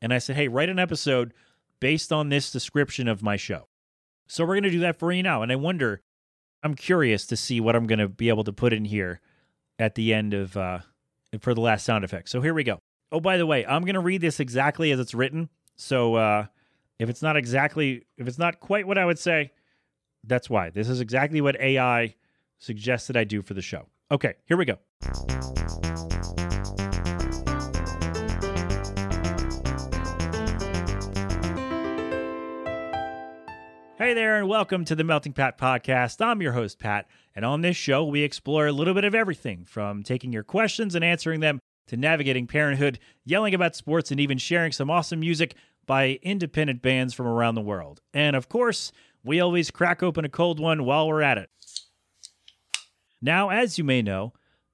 and 0.00 0.14
I 0.14 0.18
said, 0.18 0.36
"Hey, 0.36 0.48
write 0.48 0.68
an 0.68 0.78
episode 0.78 1.34
based 1.80 2.12
on 2.12 2.28
this 2.28 2.50
description 2.50 3.08
of 3.08 3.22
my 3.22 3.36
show." 3.36 3.66
So 4.28 4.44
we're 4.44 4.54
going 4.54 4.62
to 4.62 4.70
do 4.70 4.80
that 4.80 4.98
for 4.98 5.10
you 5.12 5.22
now, 5.22 5.42
and 5.42 5.50
I 5.50 5.56
wonder, 5.56 6.02
I'm 6.62 6.74
curious 6.74 7.26
to 7.26 7.36
see 7.36 7.60
what 7.60 7.74
I'm 7.74 7.86
going 7.86 7.98
to 7.98 8.08
be 8.08 8.28
able 8.28 8.44
to 8.44 8.52
put 8.52 8.72
in 8.72 8.84
here 8.84 9.20
at 9.80 9.94
the 9.94 10.12
end 10.12 10.34
of 10.34 10.56
uh, 10.56 10.80
for 11.40 11.54
the 11.54 11.60
last 11.60 11.84
sound 11.84 12.04
effect. 12.04 12.28
So 12.28 12.40
here 12.40 12.54
we 12.54 12.62
go. 12.62 12.78
Oh, 13.10 13.18
by 13.18 13.38
the 13.38 13.46
way, 13.46 13.66
I'm 13.66 13.84
to 13.86 14.00
read 14.00 14.20
this 14.20 14.38
exactly 14.38 14.92
as 14.92 15.00
it's 15.00 15.14
written. 15.14 15.48
So 15.74 16.14
uh, 16.14 16.46
if 16.98 17.08
it's 17.08 17.22
not 17.22 17.36
exactly, 17.36 18.06
if 18.18 18.28
it's 18.28 18.38
not 18.38 18.60
quite 18.60 18.86
what 18.86 18.98
I 18.98 19.06
would 19.06 19.18
say, 19.18 19.52
that's 20.22 20.50
why. 20.50 20.68
This 20.70 20.88
is 20.88 21.00
exactly 21.00 21.40
what 21.40 21.58
AI 21.58 22.14
suggested 22.58 23.16
I 23.16 23.24
do 23.24 23.42
for 23.42 23.54
the 23.54 23.62
show. 23.62 23.86
Okay, 24.12 24.34
here 24.44 24.58
we 24.58 24.66
go. 24.66 24.76
Hey 33.96 34.14
there, 34.14 34.36
and 34.36 34.48
welcome 34.48 34.84
to 34.86 34.94
the 34.94 35.04
Melting 35.04 35.32
Pat 35.32 35.58
Podcast. 35.58 36.24
I'm 36.24 36.42
your 36.42 36.52
host, 36.52 36.78
Pat, 36.78 37.06
and 37.34 37.44
on 37.44 37.60
this 37.60 37.76
show, 37.76 38.04
we 38.04 38.22
explore 38.22 38.66
a 38.66 38.72
little 38.72 38.94
bit 38.94 39.04
of 39.04 39.14
everything 39.14 39.64
from 39.64 40.02
taking 40.02 40.32
your 40.32 40.42
questions 40.42 40.94
and 40.94 41.04
answering 41.04 41.40
them 41.40 41.60
to 41.86 41.96
navigating 41.96 42.46
parenthood, 42.46 42.98
yelling 43.24 43.54
about 43.54 43.76
sports, 43.76 44.10
and 44.10 44.20
even 44.20 44.38
sharing 44.38 44.72
some 44.72 44.90
awesome 44.90 45.20
music 45.20 45.54
by 45.86 46.18
independent 46.22 46.82
bands 46.82 47.14
from 47.14 47.26
around 47.26 47.54
the 47.54 47.60
world. 47.60 48.00
And 48.14 48.36
of 48.36 48.48
course, 48.48 48.92
we 49.24 49.40
always 49.40 49.70
crack 49.70 50.02
open 50.02 50.24
a 50.24 50.28
cold 50.28 50.60
one 50.60 50.84
while 50.84 51.08
we're 51.08 51.22
at 51.22 51.38
it. 51.38 51.50
Now, 53.20 53.50
as 53.50 53.76
you 53.76 53.84
may 53.84 54.02
know, 54.02 54.32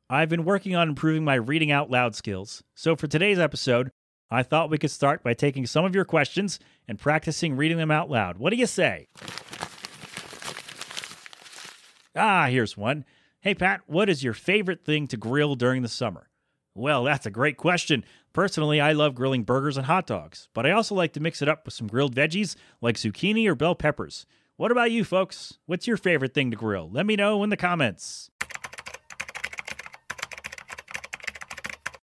I've 0.09 0.29
been 0.29 0.45
working 0.45 0.77
on 0.77 0.91
improving 0.91 1.25
my 1.25 1.35
reading 1.35 1.71
out 1.71 1.91
loud 1.91 2.15
skills. 2.15 2.63
So 2.75 2.95
for 2.95 3.07
today's 3.07 3.39
episode, 3.39 3.91
I 4.31 4.43
thought 4.43 4.71
we 4.71 4.79
could 4.79 4.91
start 4.91 5.23
by 5.23 5.35
taking 5.35 5.67
some 5.67 5.85
of 5.85 5.95
your 5.95 6.05
questions 6.05 6.61
and 6.87 6.99
practicing 6.99 7.57
reading 7.57 7.79
them 7.79 7.91
out 7.91 8.11
loud. 8.11 8.39
What 8.39 8.51
do 8.51 8.57
you 8.57 8.67
say? 8.67 9.07
Ah, 12.17 12.47
here's 12.47 12.79
one. 12.79 13.05
Hey, 13.43 13.55
Pat, 13.55 13.83
what 13.87 14.09
is 14.09 14.25
your 14.25 14.33
favorite 14.33 14.85
thing 14.85 15.07
to 15.09 15.19
grill 15.19 15.55
during 15.55 15.83
the 15.83 15.89
summer? 15.89 16.31
Well, 16.75 17.05
that's 17.05 17.27
a 17.27 17.31
great 17.31 17.59
question. 17.59 18.05
Personally, 18.33 18.81
I 18.81 18.93
love 18.93 19.15
grilling 19.15 19.45
burgers 19.45 19.77
and 19.77 19.85
hot 19.85 20.07
dogs, 20.07 20.49
but 20.55 20.67
I 20.67 20.71
also 20.71 20.95
like 20.95 21.13
to 21.13 21.21
mix 21.21 21.43
it 21.43 21.49
up 21.49 21.67
with 21.67 21.75
some 21.75 21.87
grilled 21.87 22.15
veggies 22.15 22.57
like 22.81 22.97
zucchini 22.97 23.47
or 23.47 23.55
bell 23.55 23.75
peppers. 23.75 24.25
What 24.57 24.73
about 24.73 24.91
you, 24.91 25.05
folks? 25.05 25.59
What's 25.67 25.87
your 25.87 25.99
favorite 25.99 26.33
thing 26.33 26.51
to 26.51 26.57
grill? 26.57 26.89
Let 26.91 27.05
me 27.05 27.17
know 27.17 27.43
in 27.45 27.51
the 27.51 27.57
comments. 27.57 28.31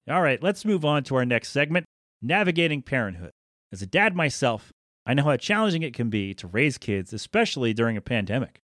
All 0.10 0.22
right, 0.22 0.44
let's 0.44 0.66
move 0.66 0.84
on 0.84 1.04
to 1.06 1.16
our 1.16 1.26
next 1.26 1.50
segment 1.50 1.86
navigating 2.22 2.82
parenthood. 2.82 3.32
As 3.72 3.82
a 3.82 3.88
dad 3.88 4.14
myself, 4.14 4.74
I 5.06 5.14
know 5.14 5.24
how 5.24 5.38
challenging 5.38 5.84
it 5.84 5.94
can 5.94 6.10
be 6.10 6.34
to 6.36 6.48
raise 6.48 6.78
kids, 6.78 7.14
especially 7.14 7.74
during 7.74 7.96
a 7.96 8.02
pandemic. 8.02 8.62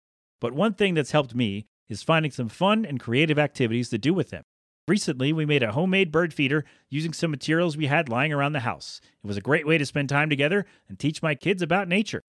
But 0.44 0.54
one 0.54 0.74
thing 0.74 0.94
that's 0.94 1.12
helped 1.12 1.34
me 1.34 1.68
is 1.88 2.04
finding 2.04 2.30
some 2.30 2.50
fun 2.50 2.84
and 2.84 3.00
creative 3.00 3.40
activities 3.40 3.88
to 3.92 3.98
do 3.98 4.14
with 4.14 4.30
them. 4.30 4.44
Recently, 4.90 5.32
we 5.32 5.46
made 5.46 5.64
a 5.64 5.72
homemade 5.72 6.12
bird 6.12 6.34
feeder 6.34 6.66
using 6.90 7.14
some 7.14 7.32
materials 7.32 7.78
we 7.78 7.86
had 7.86 8.10
lying 8.10 8.34
around 8.34 8.52
the 8.52 8.60
house. 8.60 9.00
It 9.24 9.28
was 9.28 9.38
a 9.38 9.42
great 9.42 9.66
way 9.66 9.78
to 9.78 9.86
spend 9.86 10.10
time 10.10 10.30
together 10.30 10.66
and 10.90 11.00
teach 11.00 11.24
my 11.24 11.34
kids 11.34 11.62
about 11.62 11.88
nature. 11.88 12.24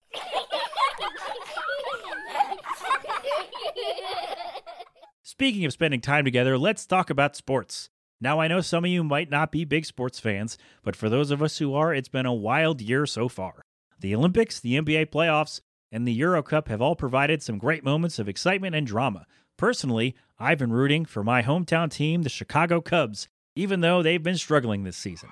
Speaking 5.24 5.64
of 5.64 5.72
spending 5.72 6.00
time 6.00 6.24
together, 6.24 6.56
let's 6.56 6.86
talk 6.86 7.10
about 7.10 7.34
sports. 7.34 7.90
Now, 8.20 8.38
I 8.38 8.46
know 8.46 8.60
some 8.60 8.84
of 8.84 8.90
you 8.92 9.02
might 9.02 9.28
not 9.28 9.50
be 9.50 9.64
big 9.64 9.86
sports 9.86 10.20
fans, 10.20 10.56
but 10.84 10.94
for 10.94 11.08
those 11.08 11.32
of 11.32 11.42
us 11.42 11.58
who 11.58 11.74
are, 11.74 11.92
it's 11.92 12.08
been 12.08 12.26
a 12.26 12.32
wild 12.32 12.80
year 12.80 13.06
so 13.06 13.28
far. 13.28 13.64
The 13.98 14.14
Olympics, 14.14 14.60
the 14.60 14.80
NBA 14.80 15.06
playoffs, 15.06 15.62
and 15.94 16.08
the 16.08 16.12
Euro 16.14 16.42
Cup 16.42 16.66
have 16.66 16.82
all 16.82 16.96
provided 16.96 17.40
some 17.40 17.56
great 17.56 17.84
moments 17.84 18.18
of 18.18 18.28
excitement 18.28 18.74
and 18.74 18.84
drama. 18.84 19.26
Personally, 19.56 20.16
I've 20.40 20.58
been 20.58 20.72
rooting 20.72 21.04
for 21.04 21.22
my 21.22 21.40
hometown 21.40 21.88
team, 21.88 22.22
the 22.22 22.28
Chicago 22.28 22.80
Cubs, 22.80 23.28
even 23.54 23.80
though 23.80 24.02
they've 24.02 24.20
been 24.20 24.36
struggling 24.36 24.82
this 24.82 24.96
season. 24.96 25.28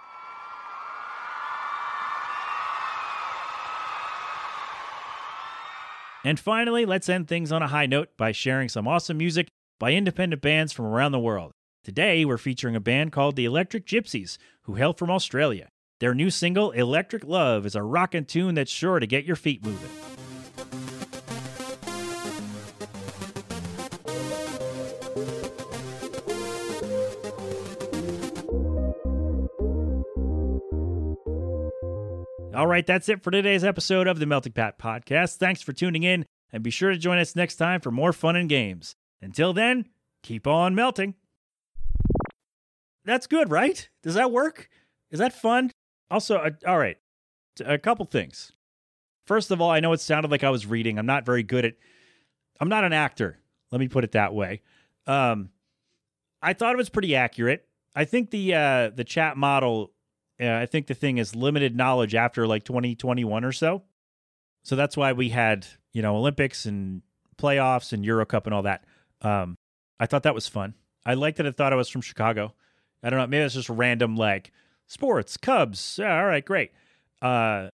And 6.24 6.38
finally, 6.38 6.86
let's 6.86 7.08
end 7.08 7.26
things 7.26 7.50
on 7.50 7.62
a 7.62 7.66
high 7.66 7.86
note 7.86 8.10
by 8.16 8.30
sharing 8.30 8.68
some 8.68 8.86
awesome 8.86 9.18
music 9.18 9.48
by 9.80 9.90
independent 9.90 10.40
bands 10.42 10.72
from 10.72 10.84
around 10.84 11.10
the 11.10 11.18
world. 11.18 11.50
Today, 11.82 12.24
we're 12.24 12.38
featuring 12.38 12.76
a 12.76 12.80
band 12.80 13.10
called 13.10 13.34
the 13.34 13.46
Electric 13.46 13.84
Gypsies, 13.84 14.38
who 14.62 14.76
hail 14.76 14.92
from 14.92 15.10
Australia. 15.10 15.70
Their 15.98 16.14
new 16.14 16.30
single, 16.30 16.70
Electric 16.70 17.24
Love, 17.24 17.66
is 17.66 17.74
a 17.74 17.82
rockin' 17.82 18.26
tune 18.26 18.54
that's 18.54 18.70
sure 18.70 19.00
to 19.00 19.06
get 19.08 19.24
your 19.24 19.34
feet 19.34 19.64
moving. 19.64 19.90
All 32.55 32.66
right, 32.66 32.86
that's 32.86 33.09
it 33.09 33.22
for 33.22 33.30
today's 33.30 33.64
episode 33.64 34.07
of 34.07 34.18
the 34.18 34.26
Melting 34.26 34.53
Pat 34.53 34.78
Podcast. 34.78 35.36
Thanks 35.36 35.62
for 35.62 35.72
tuning 35.72 36.03
in, 36.03 36.26
and 36.53 36.62
be 36.62 36.68
sure 36.68 36.90
to 36.90 36.98
join 36.98 37.16
us 37.16 37.34
next 37.34 37.57
time 37.57 37.80
for 37.80 37.90
more 37.90 38.12
fun 38.12 38.36
and 38.36 38.46
games. 38.46 38.94
Until 39.22 39.55
then, 39.55 39.86
keep 40.22 40.46
on 40.46 40.74
melting. 40.74 41.14
That's 43.07 43.26
good, 43.26 43.50
right? 43.50 43.88
Does 44.03 44.14
that 44.14 44.30
work? 44.30 44.68
Is 45.11 45.18
that 45.18 45.32
fun? 45.32 45.70
Also, 46.11 46.36
uh, 46.36 46.50
all 46.66 46.78
right, 46.78 46.98
a 47.64 47.78
couple 47.78 48.05
things. 48.05 48.53
First 49.26 49.50
of 49.50 49.62
all, 49.62 49.70
I 49.70 49.80
know 49.80 49.94
it 49.94 50.00
sounded 50.00 50.30
like 50.30 50.44
I 50.44 50.50
was 50.50 50.66
reading. 50.66 50.98
I'm 50.98 51.07
not 51.07 51.24
very 51.24 51.42
good 51.42 51.64
at. 51.64 51.74
I'm 52.61 52.68
not 52.68 52.84
an 52.84 52.92
actor. 52.92 53.38
Let 53.70 53.80
me 53.80 53.88
put 53.88 54.05
it 54.05 54.12
that 54.12 54.34
way. 54.34 54.61
Um, 55.07 55.48
I 56.42 56.53
thought 56.53 56.74
it 56.74 56.78
was 56.78 56.90
pretty 56.90 57.16
accurate. 57.16 57.66
I 57.96 58.05
think 58.05 58.30
the 58.30 58.55
uh, 58.55 58.90
the 58.90 59.05
chat 59.05 59.38
model. 59.38 59.92
Uh, 60.43 60.59
I 60.59 60.66
think 60.66 60.86
the 60.86 60.95
thing 60.95 61.18
is 61.18 61.34
limited 61.36 61.76
knowledge 61.76 62.14
after 62.14 62.47
like 62.47 62.64
2021 62.64 63.45
or 63.45 63.53
so. 63.53 63.82
So 64.64 64.76
that's 64.76 64.97
why 64.97 65.12
we 65.12 65.28
had 65.30 65.66
you 65.93 66.03
know 66.03 66.16
Olympics 66.16 66.66
and 66.66 67.03
playoffs 67.36 67.93
and 67.93 68.05
Euro 68.05 68.26
Cup 68.26 68.47
and 68.47 68.55
all 68.55 68.62
that. 68.62 68.84
Um, 69.20 69.57
I 70.01 70.07
thought 70.07 70.24
that 70.24 70.34
was 70.34 70.49
fun. 70.49 70.74
I 71.05 71.14
liked 71.14 71.38
that. 71.38 71.47
I 71.47 71.51
thought 71.51 71.72
I 71.72 71.76
was 71.76 71.88
from 71.88 72.01
Chicago. 72.01 72.55
I 73.03 73.11
don't 73.11 73.18
know. 73.18 73.26
Maybe 73.26 73.45
it's 73.45 73.55
just 73.55 73.68
random 73.68 74.16
like 74.16 74.53
sports, 74.86 75.36
Cubs. 75.36 75.99
Yeah, 76.01 76.16
all 76.18 76.26
right, 76.26 76.45
great. 76.45 76.72
Uh, 77.20 77.68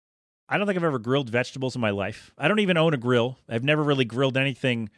I 0.48 0.58
don't 0.58 0.66
think 0.66 0.76
I've 0.76 0.84
ever 0.84 0.98
grilled 0.98 1.30
vegetables 1.30 1.74
in 1.74 1.80
my 1.80 1.90
life. 1.90 2.32
I 2.36 2.48
don't 2.48 2.58
even 2.60 2.76
own 2.76 2.92
a 2.92 2.98
grill. 2.98 3.38
I've 3.48 3.64
never 3.64 3.82
really 3.82 4.04
grilled 4.04 4.36
anything 4.36 4.90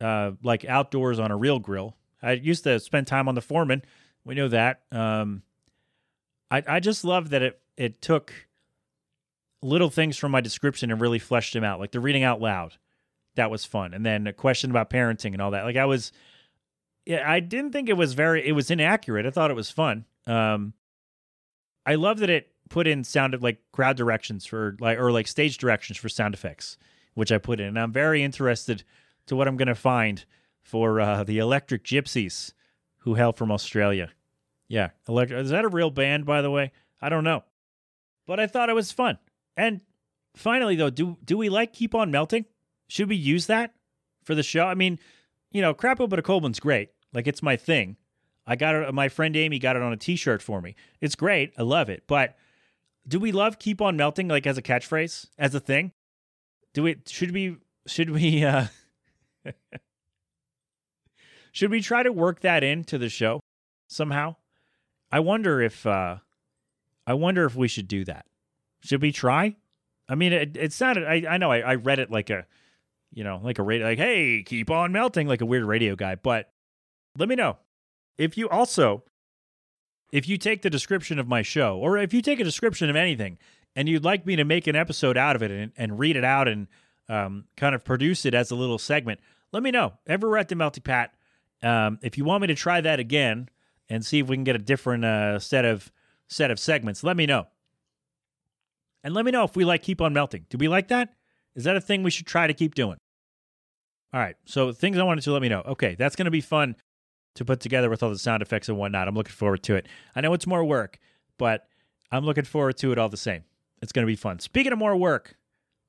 uh, 0.00 0.32
like 0.42 0.64
outdoors 0.64 1.18
on 1.18 1.30
a 1.30 1.36
real 1.36 1.58
grill. 1.58 1.96
I 2.22 2.32
used 2.32 2.64
to 2.64 2.78
spend 2.78 3.06
time 3.08 3.28
on 3.28 3.34
the 3.34 3.40
Foreman. 3.40 3.82
We 4.24 4.36
know 4.36 4.48
that. 4.48 4.82
Um, 4.92 5.42
I 6.52 6.62
I 6.68 6.80
just 6.80 7.04
love 7.04 7.30
that 7.30 7.42
it 7.42 7.60
it 7.76 8.02
took 8.02 8.32
little 9.62 9.90
things 9.90 10.18
from 10.18 10.32
my 10.32 10.40
description 10.40 10.90
and 10.90 11.00
really 11.00 11.18
fleshed 11.18 11.54
them 11.54 11.64
out, 11.64 11.80
like 11.80 11.92
the 11.92 12.00
reading 12.00 12.22
out 12.22 12.40
loud. 12.40 12.76
That 13.36 13.50
was 13.50 13.64
fun, 13.64 13.94
and 13.94 14.04
then 14.04 14.26
a 14.26 14.32
question 14.32 14.70
about 14.70 14.90
parenting 14.90 15.32
and 15.32 15.40
all 15.40 15.52
that. 15.52 15.64
Like 15.64 15.76
I 15.76 15.86
was, 15.86 16.12
yeah, 17.06 17.28
I 17.28 17.40
didn't 17.40 17.72
think 17.72 17.88
it 17.88 17.96
was 17.96 18.12
very. 18.12 18.46
It 18.46 18.52
was 18.52 18.70
inaccurate. 18.70 19.24
I 19.24 19.30
thought 19.30 19.50
it 19.50 19.54
was 19.54 19.70
fun. 19.70 20.04
Um, 20.26 20.74
I 21.86 21.94
love 21.94 22.18
that 22.18 22.28
it 22.28 22.52
put 22.68 22.86
in 22.86 23.04
sound 23.04 23.40
like 23.42 23.62
crowd 23.72 23.96
directions 23.96 24.44
for 24.44 24.76
like 24.80 24.98
or 24.98 25.10
like 25.10 25.26
stage 25.26 25.56
directions 25.56 25.96
for 25.96 26.10
sound 26.10 26.34
effects, 26.34 26.76
which 27.14 27.32
I 27.32 27.38
put 27.38 27.58
in. 27.58 27.68
And 27.68 27.78
I'm 27.78 27.92
very 27.92 28.22
interested 28.22 28.84
to 29.26 29.36
what 29.36 29.48
I'm 29.48 29.56
going 29.56 29.68
to 29.68 29.74
find 29.74 30.24
for 30.60 31.00
uh, 31.00 31.24
the 31.24 31.38
Electric 31.38 31.84
Gypsies, 31.84 32.52
who 32.98 33.14
hail 33.14 33.32
from 33.32 33.50
Australia. 33.50 34.10
Yeah, 34.72 34.88
Electric. 35.06 35.38
Is 35.38 35.50
that 35.50 35.66
a 35.66 35.68
real 35.68 35.90
band, 35.90 36.24
by 36.24 36.40
the 36.40 36.50
way? 36.50 36.72
I 36.98 37.10
don't 37.10 37.24
know, 37.24 37.44
but 38.26 38.40
I 38.40 38.46
thought 38.46 38.70
it 38.70 38.74
was 38.74 38.90
fun. 38.90 39.18
And 39.54 39.82
finally, 40.34 40.76
though, 40.76 40.88
do 40.88 41.18
do 41.22 41.36
we 41.36 41.50
like 41.50 41.74
keep 41.74 41.94
on 41.94 42.10
melting? 42.10 42.46
Should 42.88 43.10
we 43.10 43.16
use 43.16 43.48
that 43.48 43.74
for 44.24 44.34
the 44.34 44.42
show? 44.42 44.64
I 44.64 44.72
mean, 44.72 44.98
you 45.50 45.60
know, 45.60 45.74
Crapo 45.74 46.08
but 46.08 46.18
a 46.18 46.22
cold 46.22 46.42
one's 46.42 46.58
great. 46.58 46.88
Like 47.12 47.26
it's 47.26 47.42
my 47.42 47.54
thing. 47.54 47.98
I 48.46 48.56
got 48.56 48.74
it. 48.74 48.94
My 48.94 49.10
friend 49.10 49.36
Amy 49.36 49.58
got 49.58 49.76
it 49.76 49.82
on 49.82 49.92
a 49.92 49.96
T-shirt 49.98 50.40
for 50.40 50.62
me. 50.62 50.74
It's 51.02 51.16
great. 51.16 51.52
I 51.58 51.62
love 51.64 51.90
it. 51.90 52.04
But 52.06 52.34
do 53.06 53.20
we 53.20 53.30
love 53.30 53.58
keep 53.58 53.82
on 53.82 53.98
melting 53.98 54.28
like 54.28 54.46
as 54.46 54.56
a 54.56 54.62
catchphrase, 54.62 55.26
as 55.36 55.54
a 55.54 55.60
thing? 55.60 55.92
Do 56.72 56.84
we? 56.84 56.96
Should 57.06 57.32
we? 57.32 57.58
Should 57.86 58.08
we? 58.08 58.42
uh 58.46 58.68
Should 61.52 61.70
we 61.70 61.82
try 61.82 62.02
to 62.02 62.10
work 62.10 62.40
that 62.40 62.64
into 62.64 62.96
the 62.96 63.10
show 63.10 63.40
somehow? 63.86 64.36
I 65.12 65.20
wonder 65.20 65.60
if. 65.60 65.86
uh 65.86 66.16
I 67.06 67.14
wonder 67.14 67.44
if 67.44 67.56
we 67.56 67.68
should 67.68 67.88
do 67.88 68.04
that. 68.04 68.26
Should 68.82 69.02
we 69.02 69.12
try? 69.12 69.56
I 70.08 70.14
mean, 70.14 70.32
it, 70.32 70.56
it 70.56 70.72
sounded. 70.72 71.04
I, 71.04 71.24
I 71.28 71.36
know. 71.36 71.50
I, 71.50 71.58
I 71.58 71.74
read 71.74 71.98
it 71.98 72.10
like 72.10 72.30
a, 72.30 72.46
you 73.12 73.24
know, 73.24 73.40
like 73.42 73.58
a 73.58 73.62
radio. 73.62 73.86
Like, 73.88 73.98
hey, 73.98 74.42
keep 74.44 74.70
on 74.70 74.92
melting, 74.92 75.26
like 75.26 75.40
a 75.40 75.46
weird 75.46 75.64
radio 75.64 75.96
guy. 75.96 76.14
But 76.14 76.52
let 77.18 77.28
me 77.28 77.34
know 77.34 77.58
if 78.18 78.36
you 78.36 78.48
also, 78.48 79.04
if 80.12 80.28
you 80.28 80.36
take 80.38 80.62
the 80.62 80.70
description 80.70 81.18
of 81.18 81.26
my 81.26 81.42
show, 81.42 81.76
or 81.78 81.98
if 81.98 82.12
you 82.12 82.22
take 82.22 82.40
a 82.40 82.44
description 82.44 82.88
of 82.90 82.96
anything, 82.96 83.38
and 83.74 83.88
you'd 83.88 84.04
like 84.04 84.26
me 84.26 84.36
to 84.36 84.44
make 84.44 84.66
an 84.66 84.76
episode 84.76 85.16
out 85.16 85.34
of 85.34 85.42
it 85.42 85.50
and, 85.50 85.72
and 85.76 85.98
read 85.98 86.16
it 86.16 86.24
out 86.24 86.46
and 86.46 86.68
um, 87.08 87.44
kind 87.56 87.74
of 87.74 87.84
produce 87.84 88.24
it 88.26 88.34
as 88.34 88.50
a 88.50 88.54
little 88.54 88.78
segment, 88.78 89.18
let 89.52 89.62
me 89.62 89.70
know. 89.70 89.94
Ever 90.06 90.36
at 90.38 90.48
the 90.48 90.54
Melting 90.54 90.82
Pat. 90.82 91.14
Um, 91.62 91.98
if 92.02 92.18
you 92.18 92.24
want 92.24 92.42
me 92.42 92.48
to 92.48 92.54
try 92.54 92.80
that 92.80 93.00
again 93.00 93.48
and 93.92 94.04
see 94.04 94.20
if 94.20 94.26
we 94.26 94.36
can 94.36 94.44
get 94.44 94.56
a 94.56 94.58
different 94.58 95.04
uh, 95.04 95.38
set 95.38 95.66
of 95.66 95.92
set 96.26 96.50
of 96.50 96.58
segments, 96.58 97.04
let 97.04 97.14
me 97.14 97.26
know. 97.26 97.46
And 99.04 99.12
let 99.12 99.26
me 99.26 99.30
know 99.30 99.44
if 99.44 99.54
we 99.54 99.66
like 99.66 99.82
keep 99.82 100.00
on 100.00 100.14
melting. 100.14 100.46
Do 100.48 100.56
we 100.56 100.66
like 100.66 100.88
that? 100.88 101.14
Is 101.54 101.64
that 101.64 101.76
a 101.76 101.80
thing 101.80 102.02
we 102.02 102.10
should 102.10 102.26
try 102.26 102.46
to 102.46 102.54
keep 102.54 102.74
doing? 102.74 102.96
All 104.14 104.20
right. 104.20 104.36
So 104.46 104.72
things 104.72 104.96
I 104.96 105.02
wanted 105.02 105.24
to 105.24 105.32
let 105.32 105.42
me 105.42 105.50
know. 105.50 105.60
Okay, 105.66 105.94
that's 105.94 106.16
going 106.16 106.24
to 106.24 106.30
be 106.30 106.40
fun 106.40 106.76
to 107.34 107.44
put 107.44 107.60
together 107.60 107.90
with 107.90 108.02
all 108.02 108.08
the 108.08 108.18
sound 108.18 108.40
effects 108.40 108.70
and 108.70 108.78
whatnot. 108.78 109.08
I'm 109.08 109.14
looking 109.14 109.32
forward 109.32 109.62
to 109.64 109.74
it. 109.74 109.86
I 110.16 110.22
know 110.22 110.32
it's 110.32 110.46
more 110.46 110.64
work, 110.64 110.98
but 111.36 111.66
I'm 112.10 112.24
looking 112.24 112.44
forward 112.44 112.78
to 112.78 112.92
it 112.92 112.98
all 112.98 113.10
the 113.10 113.18
same. 113.18 113.44
It's 113.82 113.92
going 113.92 114.06
to 114.06 114.10
be 114.10 114.16
fun. 114.16 114.38
Speaking 114.38 114.72
of 114.72 114.78
more 114.78 114.96
work, 114.96 115.36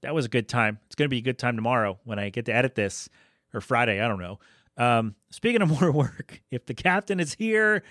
that 0.01 0.13
was 0.13 0.25
a 0.25 0.29
good 0.29 0.49
time. 0.49 0.79
It's 0.87 0.95
going 0.95 1.05
to 1.05 1.09
be 1.09 1.19
a 1.19 1.21
good 1.21 1.39
time 1.39 1.55
tomorrow 1.55 1.99
when 2.03 2.19
I 2.19 2.29
get 2.29 2.45
to 2.45 2.53
edit 2.53 2.75
this, 2.75 3.07
or 3.53 3.61
Friday. 3.61 4.01
I 4.01 4.09
don't 4.09 4.19
know. 4.19 4.39
Um, 4.77 5.15
speaking 5.31 5.61
of 5.61 5.69
more 5.81 5.91
work, 5.91 6.41
if 6.51 6.65
the 6.65 6.73
captain 6.73 7.19
is 7.19 7.33
here, 7.33 7.83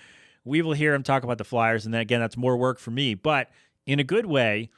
we 0.45 0.61
will 0.61 0.73
hear 0.73 0.93
him 0.93 1.03
talk 1.03 1.23
about 1.23 1.37
the 1.37 1.43
Flyers. 1.43 1.85
And 1.85 1.93
then 1.93 2.01
again, 2.01 2.19
that's 2.19 2.37
more 2.37 2.57
work 2.57 2.79
for 2.79 2.91
me, 2.91 3.15
but 3.15 3.49
in 3.85 3.99
a 3.99 4.03
good 4.03 4.25
way, 4.25 4.69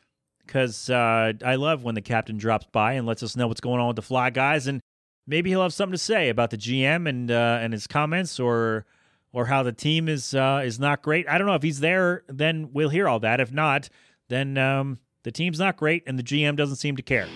because 0.46 0.90
uh, 0.90 1.34
I 1.44 1.56
love 1.56 1.84
when 1.84 1.96
the 1.96 2.02
captain 2.02 2.38
drops 2.38 2.68
by 2.72 2.94
and 2.94 3.08
lets 3.08 3.24
us 3.24 3.36
know 3.36 3.48
what's 3.48 3.62
going 3.62 3.80
on 3.80 3.88
with 3.88 3.96
the 3.96 4.02
Fly 4.02 4.30
guys. 4.30 4.68
And 4.68 4.82
maybe 5.28 5.50
he'll 5.50 5.64
have 5.64 5.74
something 5.74 5.94
to 5.94 5.98
say 5.98 6.30
about 6.30 6.52
the 6.52 6.58
GM 6.58 7.10
and 7.10 7.32
uh, 7.32 7.60
and 7.62 7.74
his 7.74 7.88
comments 7.88 8.40
or 8.40 8.86
or 9.34 9.46
how 9.48 9.64
the 9.64 9.72
team 9.72 10.08
is 10.08 10.34
uh, 10.34 10.62
is 10.64 10.80
not 10.80 11.02
great. 11.02 11.28
I 11.28 11.38
don't 11.38 11.48
know 11.48 11.56
if 11.56 11.64
he's 11.64 11.80
there, 11.80 12.24
then 12.28 12.70
we'll 12.74 12.90
hear 12.90 13.08
all 13.08 13.20
that. 13.22 13.40
If 13.40 13.52
not, 13.52 13.90
then 14.30 14.58
um, 14.58 15.00
the 15.24 15.32
team's 15.32 15.60
not 15.60 15.78
great 15.78 16.04
and 16.06 16.18
the 16.18 16.24
GM 16.24 16.56
doesn't 16.56 16.78
seem 16.78 16.96
to 16.96 17.04
care. 17.04 17.28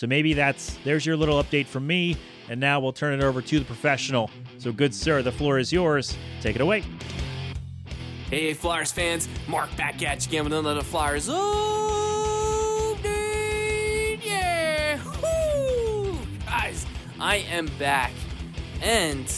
So 0.00 0.06
maybe 0.06 0.32
that's 0.32 0.78
there's 0.82 1.04
your 1.04 1.14
little 1.14 1.44
update 1.44 1.66
from 1.66 1.86
me. 1.86 2.16
And 2.48 2.58
now 2.58 2.80
we'll 2.80 2.94
turn 2.94 3.12
it 3.12 3.22
over 3.22 3.42
to 3.42 3.58
the 3.58 3.66
professional. 3.66 4.30
So 4.56 4.72
good 4.72 4.94
sir, 4.94 5.20
the 5.20 5.30
floor 5.30 5.58
is 5.58 5.70
yours. 5.74 6.16
Take 6.40 6.56
it 6.56 6.62
away. 6.62 6.84
Hey, 8.30 8.54
Flyers 8.54 8.90
fans, 8.92 9.28
Mark 9.46 9.68
back 9.76 10.02
at 10.02 10.24
you 10.24 10.30
again 10.30 10.44
with 10.44 10.54
another 10.54 10.80
Flyers 10.80 11.28
update. 11.28 11.44
Yeah, 14.24 15.04
Woo! 15.22 16.16
guys, 16.46 16.86
I 17.20 17.44
am 17.50 17.66
back, 17.78 18.12
and 18.80 19.30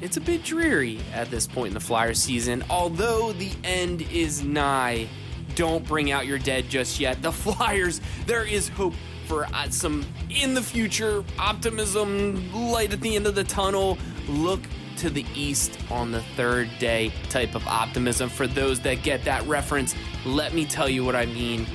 it's 0.00 0.18
a 0.18 0.20
bit 0.20 0.44
dreary 0.44 1.00
at 1.14 1.32
this 1.32 1.48
point 1.48 1.68
in 1.68 1.74
the 1.74 1.80
Flyers 1.80 2.20
season. 2.20 2.62
Although 2.70 3.32
the 3.32 3.50
end 3.64 4.02
is 4.02 4.44
nigh, 4.44 5.08
don't 5.56 5.84
bring 5.84 6.12
out 6.12 6.26
your 6.26 6.38
dead 6.38 6.68
just 6.68 7.00
yet. 7.00 7.22
The 7.22 7.32
Flyers, 7.32 8.00
there 8.26 8.44
is 8.44 8.68
hope 8.68 8.94
for 9.26 9.46
uh, 9.52 9.68
some 9.70 10.06
in 10.30 10.54
the 10.54 10.62
future 10.62 11.24
optimism, 11.38 12.52
light 12.52 12.92
at 12.92 13.00
the 13.00 13.16
end 13.16 13.26
of 13.26 13.34
the 13.34 13.44
tunnel. 13.44 13.98
Look 14.28 14.60
to 14.98 15.10
the 15.10 15.26
east 15.34 15.78
on 15.90 16.10
the 16.10 16.22
third 16.36 16.70
day 16.78 17.12
type 17.28 17.54
of 17.54 17.66
optimism. 17.66 18.28
For 18.28 18.46
those 18.46 18.80
that 18.80 19.02
get 19.02 19.24
that 19.24 19.46
reference, 19.46 19.94
let 20.24 20.54
me 20.54 20.64
tell 20.64 20.88
you 20.88 21.04
what 21.04 21.14
I 21.14 21.26
mean 21.26 21.66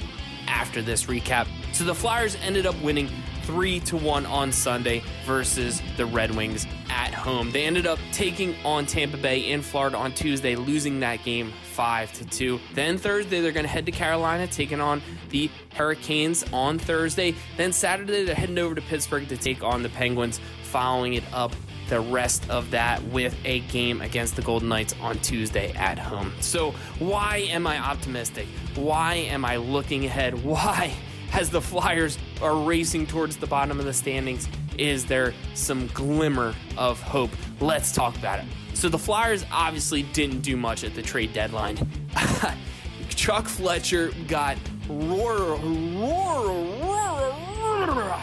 after 0.47 0.81
this 0.81 1.05
recap. 1.05 1.47
So 1.73 1.83
the 1.83 1.95
Flyers 1.95 2.35
ended 2.41 2.65
up 2.65 2.79
winning 2.81 3.09
3 3.43 3.79
to 3.81 3.97
1 3.97 4.25
on 4.25 4.51
Sunday 4.51 5.03
versus 5.25 5.81
the 5.97 6.05
Red 6.05 6.35
Wings 6.35 6.65
at 6.89 7.13
home. 7.13 7.51
They 7.51 7.65
ended 7.65 7.87
up 7.87 7.99
taking 8.11 8.55
on 8.63 8.85
Tampa 8.85 9.17
Bay 9.17 9.51
in 9.51 9.61
Florida 9.61 9.97
on 9.97 10.13
Tuesday, 10.13 10.55
losing 10.55 10.99
that 11.01 11.23
game 11.23 11.53
5 11.81 12.13
to 12.13 12.25
2. 12.25 12.59
Then 12.75 12.99
Thursday 12.99 13.41
they're 13.41 13.51
going 13.51 13.63
to 13.63 13.67
head 13.67 13.87
to 13.87 13.91
Carolina 13.91 14.45
taking 14.45 14.79
on 14.79 15.01
the 15.31 15.49
Hurricanes 15.73 16.45
on 16.53 16.77
Thursday. 16.77 17.33
Then 17.57 17.73
Saturday 17.73 18.23
they're 18.23 18.35
heading 18.35 18.59
over 18.59 18.75
to 18.75 18.81
Pittsburgh 18.81 19.27
to 19.29 19.35
take 19.35 19.63
on 19.63 19.81
the 19.81 19.89
Penguins, 19.89 20.39
following 20.61 21.15
it 21.15 21.23
up 21.33 21.55
the 21.89 21.99
rest 21.99 22.47
of 22.51 22.69
that 22.69 23.03
with 23.05 23.35
a 23.45 23.61
game 23.61 23.99
against 24.01 24.35
the 24.35 24.43
Golden 24.43 24.69
Knights 24.69 24.93
on 25.01 25.17
Tuesday 25.21 25.73
at 25.73 25.97
home. 25.97 26.31
So, 26.39 26.69
why 26.99 27.37
am 27.49 27.65
I 27.65 27.79
optimistic? 27.79 28.45
Why 28.75 29.15
am 29.15 29.43
I 29.43 29.55
looking 29.55 30.05
ahead? 30.05 30.43
Why, 30.43 30.93
as 31.33 31.49
the 31.49 31.61
Flyers 31.61 32.19
are 32.43 32.57
racing 32.57 33.07
towards 33.07 33.37
the 33.37 33.47
bottom 33.47 33.79
of 33.79 33.85
the 33.85 33.93
standings, 33.93 34.47
is 34.77 35.07
there 35.07 35.33
some 35.55 35.87
glimmer 35.95 36.53
of 36.77 37.01
hope? 37.01 37.31
Let's 37.59 37.91
talk 37.91 38.15
about 38.17 38.37
it. 38.37 38.45
So, 38.81 38.89
the 38.89 38.97
Flyers 38.97 39.45
obviously 39.51 40.01
didn't 40.01 40.41
do 40.41 40.57
much 40.57 40.83
at 40.83 40.95
the 40.95 41.03
trade 41.03 41.33
deadline. 41.33 41.77
Chuck 43.09 43.47
Fletcher 43.47 44.11
got 44.27 44.57
roar, 44.89 45.55
roar, 45.55 46.47
roar, 46.81 47.85
roar. 47.85 48.21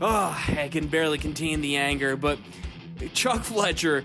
Oh, 0.00 0.44
I 0.48 0.70
can 0.72 0.86
barely 0.86 1.18
contain 1.18 1.60
the 1.60 1.76
anger, 1.76 2.16
but 2.16 2.38
Chuck 3.12 3.44
Fletcher, 3.44 4.02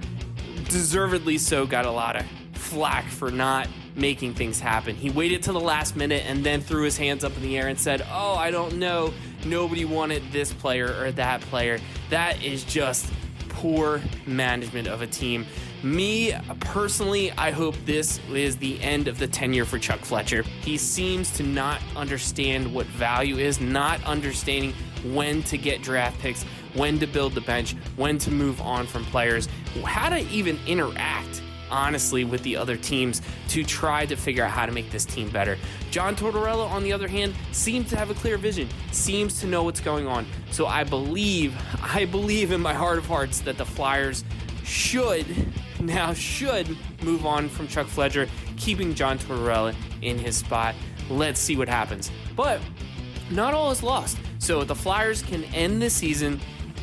deservedly 0.66 1.38
so, 1.38 1.66
got 1.66 1.86
a 1.86 1.92
lot 1.92 2.18
of 2.18 2.26
flack 2.52 3.06
for 3.06 3.32
not 3.32 3.70
making 3.96 4.34
things 4.34 4.60
happen. 4.60 4.94
He 4.94 5.10
waited 5.10 5.42
till 5.42 5.54
the 5.54 5.62
last 5.62 5.96
minute 5.96 6.26
and 6.28 6.44
then 6.44 6.60
threw 6.60 6.84
his 6.84 6.98
hands 6.98 7.24
up 7.24 7.34
in 7.38 7.44
the 7.44 7.58
air 7.58 7.70
and 7.70 7.80
said, 7.80 8.06
Oh, 8.12 8.36
I 8.36 8.52
don't 8.52 8.78
know. 8.78 9.14
Nobody 9.46 9.86
wanted 9.86 10.34
this 10.34 10.52
player 10.52 11.02
or 11.02 11.14
that 11.14 11.40
player. 11.40 11.80
That 12.10 12.44
is 12.44 12.66
just 12.66 13.10
poor 13.58 14.02
management 14.26 14.88
of 14.88 15.02
a 15.02 15.08
team. 15.08 15.46
Me 15.84 16.34
personally, 16.60 17.32
I 17.34 17.52
hope 17.52 17.76
this 17.86 18.20
is 18.32 18.58
the 18.58 18.82
end 18.82 19.08
of 19.08 19.20
the 19.20 19.28
tenure 19.28 19.66
for 19.66 19.78
Chuck 19.78 20.00
Fletcher. 20.00 20.42
He 20.42 20.76
seems 20.76 21.32
to 21.34 21.44
not 21.44 21.82
understand 21.96 22.74
what 22.74 22.88
value 22.88 23.38
is, 23.38 23.62
not 23.62 24.04
understanding 24.04 24.74
when 25.14 25.44
to 25.44 25.58
get 25.58 25.84
draft 25.84 26.20
picks, 26.20 26.44
when 26.74 26.98
to 27.00 27.06
build 27.06 27.34
the 27.34 27.42
bench, 27.42 27.74
when 27.96 28.18
to 28.20 28.32
move 28.32 28.60
on 28.60 28.88
from 28.88 29.06
players, 29.06 29.48
how 29.86 30.10
to 30.10 30.20
even 30.30 30.60
interact 30.66 31.44
honestly 31.70 32.24
with 32.24 32.42
the 32.44 32.56
other 32.56 32.78
teams 32.78 33.22
to 33.50 33.64
try 33.64 34.06
to 34.06 34.16
figure 34.16 34.44
out 34.44 34.52
how 34.52 34.66
to 34.66 34.72
make 34.72 34.90
this 34.90 35.06
team 35.06 35.30
better. 35.30 35.58
John 35.92 36.16
Tortorella, 36.16 36.70
on 36.72 36.82
the 36.82 36.94
other 36.94 37.08
hand, 37.08 37.36
seems 37.52 37.90
to 37.90 37.98
have 37.98 38.10
a 38.10 38.14
clear 38.16 38.38
vision, 38.38 38.68
seems 38.92 39.40
to 39.42 39.48
know 39.48 39.64
what's 39.64 39.82
going 39.82 40.08
on. 40.08 40.26
So 40.50 40.66
I 40.66 40.84
believe, 40.86 41.56
I 41.84 42.06
believe 42.06 42.52
in 42.52 42.62
my 42.62 42.74
heart 42.74 42.98
of 42.98 43.06
hearts 43.06 43.42
that 43.42 43.58
the 43.58 43.66
Flyers 43.66 44.24
should 44.64 45.26
now 45.80 46.14
should 46.14 46.78
move 47.02 47.26
on 47.26 47.50
from 47.50 47.68
Chuck 47.68 47.88
Fletcher, 47.88 48.28
keeping 48.58 48.94
John 48.94 49.20
Tortorella 49.20 49.76
in 50.02 50.18
his 50.18 50.38
spot. 50.38 50.76
Let's 51.10 51.40
see 51.40 51.56
what 51.56 51.70
happens. 51.70 52.12
But 52.36 52.60
not 53.30 53.54
all 53.54 53.72
is 53.72 53.84
lost. 53.84 54.18
So 54.40 54.64
the 54.64 54.76
Flyers 54.76 55.22
can 55.22 55.44
end 55.46 55.82
the 55.82 55.90
season 55.90 56.40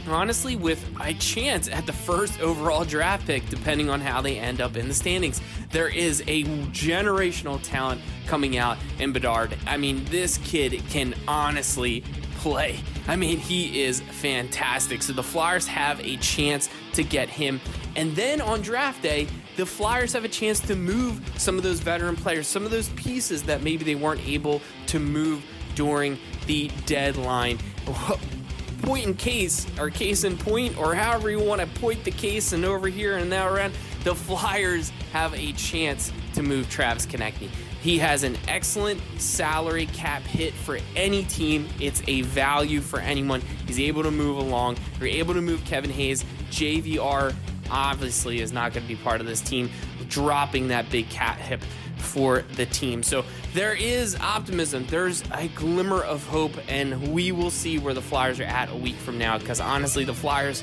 honestly 0.09 0.57
with 0.57 0.85
a 1.01 1.15
chance 1.15 1.69
at 1.69 1.87
the 1.87 1.93
first 1.93 2.41
overall 2.41 2.85
draft 2.85 3.27
pick, 3.27 3.49
depending 3.49 3.91
on 3.91 4.01
how 4.01 4.21
they 4.21 4.39
end 4.39 4.61
up 4.61 4.77
in 4.77 4.89
the 4.89 4.95
standings. 4.95 5.41
There 5.71 5.89
is 5.89 6.23
a 6.27 6.45
generational 6.45 7.61
talent 7.63 8.01
coming 8.27 8.57
out 8.57 8.79
in 8.99 9.13
Bedard. 9.13 9.57
I 9.67 9.77
mean, 9.77 10.05
this 10.07 10.39
kid 10.39 10.83
can 10.91 11.15
honestly 11.27 12.05
play. 12.37 12.79
I 13.09 13.17
mean, 13.17 13.39
he 13.39 13.83
is 13.83 14.01
fantastic. 14.01 15.03
So 15.03 15.13
the 15.13 15.23
Flyers 15.23 15.67
have 15.67 16.01
a 16.01 16.17
chance 16.19 16.69
to 16.93 17.03
get 17.03 17.29
him. 17.29 17.61
And 17.97 18.15
then 18.17 18.41
on 18.41 18.61
draft 18.61 19.03
day, 19.03 19.29
the 19.57 19.67
Flyers 19.67 20.13
have 20.13 20.25
a 20.25 20.29
chance 20.29 20.61
to 20.61 20.75
move 20.75 21.21
some 21.37 21.57
of 21.57 21.63
those 21.63 21.81
veteran 21.81 22.17
players, 22.17 22.47
some 22.47 22.65
of 22.65 22.71
those 22.71 22.89
pieces 22.91 23.43
that 23.45 23.63
maybe 23.63 23.85
they 23.85 23.95
weren't 23.95 24.27
able 24.27 24.61
to 24.87 24.99
move 24.99 25.45
during 25.75 26.19
the 26.47 26.71
deadline. 26.87 27.59
Point 28.83 29.07
in 29.07 29.15
case, 29.15 29.67
or 29.79 29.89
case 29.89 30.25
in 30.25 30.37
point, 30.37 30.77
or 30.77 30.95
however 30.95 31.31
you 31.31 31.41
want 31.41 31.63
to 31.63 31.67
point 31.81 32.05
the 32.05 32.11
case 32.11 32.53
and 32.53 32.67
over 32.67 32.87
here 32.87 33.17
and 33.17 33.31
now 33.31 33.49
around, 33.49 33.73
the 34.03 34.15
Flyers 34.15 34.91
have 35.13 35.33
a 35.33 35.53
chance 35.53 36.13
to 36.35 36.43
move 36.43 36.69
Travis 36.69 37.07
Konecny. 37.07 37.49
He 37.81 37.99
has 37.99 38.25
an 38.25 38.37
excellent 38.47 39.01
salary 39.19 39.87
cap 39.87 40.23
hit 40.23 40.53
for 40.53 40.79
any 40.97 41.25
team. 41.25 41.67
It's 41.81 42.03
a 42.07 42.23
value 42.23 42.83
for 42.83 42.99
anyone. 42.99 43.41
He's 43.67 43.81
able 43.81 44.03
to 44.03 44.11
move 44.11 44.37
along. 44.37 44.77
You're 44.99 45.09
able 45.09 45.33
to 45.33 45.41
move 45.41 45.65
Kevin 45.65 45.91
Hayes. 45.91 46.25
JVR 46.51 47.35
obviously 47.71 48.41
is 48.41 48.53
not 48.53 48.73
going 48.73 48.83
to 48.83 48.89
be 48.89 48.97
part 48.97 49.21
of 49.21 49.27
this 49.27 49.41
team, 49.41 49.71
dropping 50.09 50.69
that 50.69 50.91
big 50.91 51.09
cap 51.09 51.39
hit 51.39 51.61
for 51.97 52.43
the 52.57 52.67
team. 52.67 53.03
So 53.03 53.25
there 53.55 53.75
is 53.75 54.17
optimism. 54.17 54.87
There's 54.87 55.23
a 55.33 55.49
glimmer 55.49 56.03
of 56.03 56.27
hope, 56.27 56.53
and 56.69 57.13
we 57.13 57.33
will 57.33 57.51
see 57.51 57.79
where 57.79 57.95
the 57.95 58.03
Flyers 58.03 58.41
are 58.41 58.45
at 58.45 58.71
a 58.71 58.77
week 58.77 58.97
from 58.97 59.19
now. 59.19 59.39
Because 59.39 59.61
honestly, 59.61 60.05
the 60.05 60.15
Flyers 60.15 60.63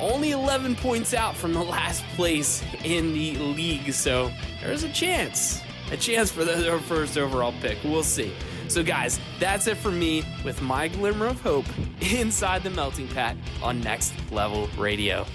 only 0.00 0.32
11 0.32 0.76
points 0.76 1.14
out 1.14 1.36
from 1.36 1.52
the 1.52 1.62
last 1.62 2.04
place 2.16 2.62
in 2.84 3.12
the 3.12 3.36
league. 3.36 3.92
So 3.92 4.30
there's 4.60 4.82
a 4.82 4.92
chance, 4.92 5.60
a 5.90 5.96
chance 5.96 6.30
for 6.30 6.44
the, 6.44 6.78
first 6.86 7.16
overall 7.16 7.54
pick. 7.60 7.78
We'll 7.84 8.02
see. 8.02 8.32
So, 8.68 8.82
guys, 8.82 9.20
that's 9.38 9.66
it 9.66 9.76
for 9.76 9.90
me 9.90 10.24
with 10.44 10.62
my 10.62 10.88
glimmer 10.88 11.26
of 11.26 11.40
hope 11.40 11.66
inside 12.00 12.62
the 12.62 12.70
melting 12.70 13.08
pat 13.08 13.36
on 13.62 13.80
Next 13.80 14.14
Level 14.30 14.68
Radio. 14.78 15.26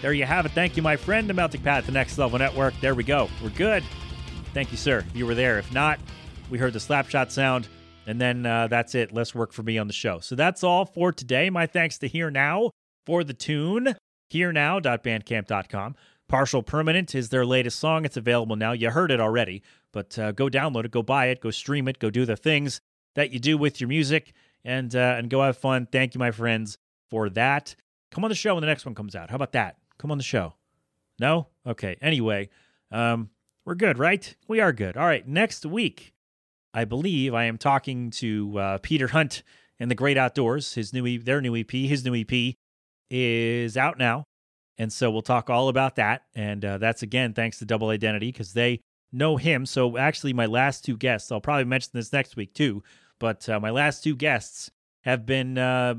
There 0.00 0.12
you 0.12 0.24
have 0.24 0.46
it. 0.46 0.52
Thank 0.52 0.76
you, 0.76 0.82
my 0.82 0.96
friend, 0.96 1.28
the 1.28 1.34
Melting 1.34 1.62
Pat, 1.62 1.86
the 1.86 1.92
Next 1.92 2.18
Level 2.18 2.38
Network. 2.38 2.74
There 2.80 2.94
we 2.94 3.04
go. 3.04 3.28
We're 3.42 3.50
good. 3.50 3.82
Thank 4.52 4.70
you, 4.70 4.76
sir. 4.76 5.04
You 5.14 5.26
were 5.26 5.34
there. 5.34 5.58
If 5.58 5.72
not, 5.72 5.98
we 6.50 6.58
heard 6.58 6.72
the 6.74 6.78
slapshot 6.78 7.30
sound, 7.30 7.68
and 8.06 8.20
then 8.20 8.46
uh, 8.46 8.68
that's 8.68 8.94
it. 8.94 9.12
Less 9.12 9.34
work 9.34 9.52
for 9.52 9.62
me 9.62 9.78
on 9.78 9.86
the 9.86 9.92
show. 9.92 10.20
So 10.20 10.34
that's 10.34 10.62
all 10.62 10.84
for 10.84 11.10
today. 11.12 11.50
My 11.50 11.66
thanks 11.66 11.98
to 11.98 12.08
Here 12.08 12.30
Now 12.30 12.70
for 13.06 13.24
the 13.24 13.34
tune, 13.34 13.96
herenow.bandcamp.com. 14.30 15.96
Partial 16.28 16.62
Permanent 16.62 17.14
is 17.14 17.28
their 17.28 17.44
latest 17.44 17.78
song. 17.78 18.04
It's 18.04 18.16
available 18.16 18.56
now. 18.56 18.72
You 18.72 18.90
heard 18.90 19.10
it 19.10 19.20
already, 19.20 19.62
but 19.92 20.18
uh, 20.18 20.32
go 20.32 20.48
download 20.48 20.84
it, 20.84 20.90
go 20.90 21.02
buy 21.02 21.26
it, 21.26 21.40
go 21.40 21.50
stream 21.50 21.86
it, 21.88 21.98
go 21.98 22.10
do 22.10 22.24
the 22.24 22.36
things 22.36 22.80
that 23.14 23.30
you 23.30 23.38
do 23.38 23.58
with 23.58 23.80
your 23.80 23.88
music, 23.88 24.32
and 24.64 24.94
uh, 24.94 25.16
and 25.18 25.28
go 25.30 25.42
have 25.42 25.56
fun. 25.56 25.86
Thank 25.90 26.14
you, 26.14 26.18
my 26.18 26.30
friends, 26.30 26.78
for 27.10 27.28
that. 27.30 27.76
Come 28.10 28.24
on 28.24 28.30
the 28.30 28.34
show 28.34 28.54
when 28.54 28.62
the 28.62 28.66
next 28.66 28.86
one 28.86 28.94
comes 28.94 29.14
out. 29.14 29.30
How 29.30 29.36
about 29.36 29.52
that? 29.52 29.76
Come 29.98 30.10
on 30.10 30.18
the 30.18 30.24
show. 30.24 30.54
No? 31.18 31.48
Okay. 31.66 31.96
Anyway, 32.00 32.50
um, 32.90 33.30
we're 33.64 33.74
good, 33.74 33.98
right? 33.98 34.34
We 34.48 34.60
are 34.60 34.72
good. 34.72 34.96
All 34.96 35.06
right. 35.06 35.26
Next 35.26 35.64
week, 35.64 36.14
I 36.72 36.84
believe 36.84 37.34
I 37.34 37.44
am 37.44 37.56
talking 37.56 38.10
to 38.10 38.58
uh, 38.58 38.78
Peter 38.82 39.08
Hunt 39.08 39.42
and 39.78 39.90
the 39.90 39.94
Great 39.94 40.18
Outdoors. 40.18 40.74
His 40.74 40.92
new, 40.92 41.18
their 41.18 41.40
new 41.40 41.56
EP, 41.56 41.70
his 41.70 42.04
new 42.04 42.14
EP 42.14 42.54
is 43.10 43.76
out 43.76 43.98
now, 43.98 44.24
and 44.76 44.92
so 44.92 45.10
we'll 45.10 45.22
talk 45.22 45.48
all 45.48 45.68
about 45.68 45.96
that. 45.96 46.22
And 46.34 46.64
uh, 46.64 46.78
that's 46.78 47.02
again 47.02 47.32
thanks 47.32 47.58
to 47.60 47.64
Double 47.64 47.90
Identity 47.90 48.32
because 48.32 48.52
they 48.52 48.80
know 49.12 49.36
him. 49.36 49.66
So 49.66 49.96
actually, 49.96 50.32
my 50.32 50.46
last 50.46 50.84
two 50.84 50.96
guests, 50.96 51.30
I'll 51.30 51.40
probably 51.40 51.64
mention 51.64 51.90
this 51.94 52.12
next 52.12 52.36
week 52.36 52.54
too. 52.54 52.82
But 53.20 53.48
uh, 53.48 53.60
my 53.60 53.70
last 53.70 54.02
two 54.02 54.16
guests 54.16 54.70
have 55.02 55.24
been 55.24 55.56
uh, 55.56 55.94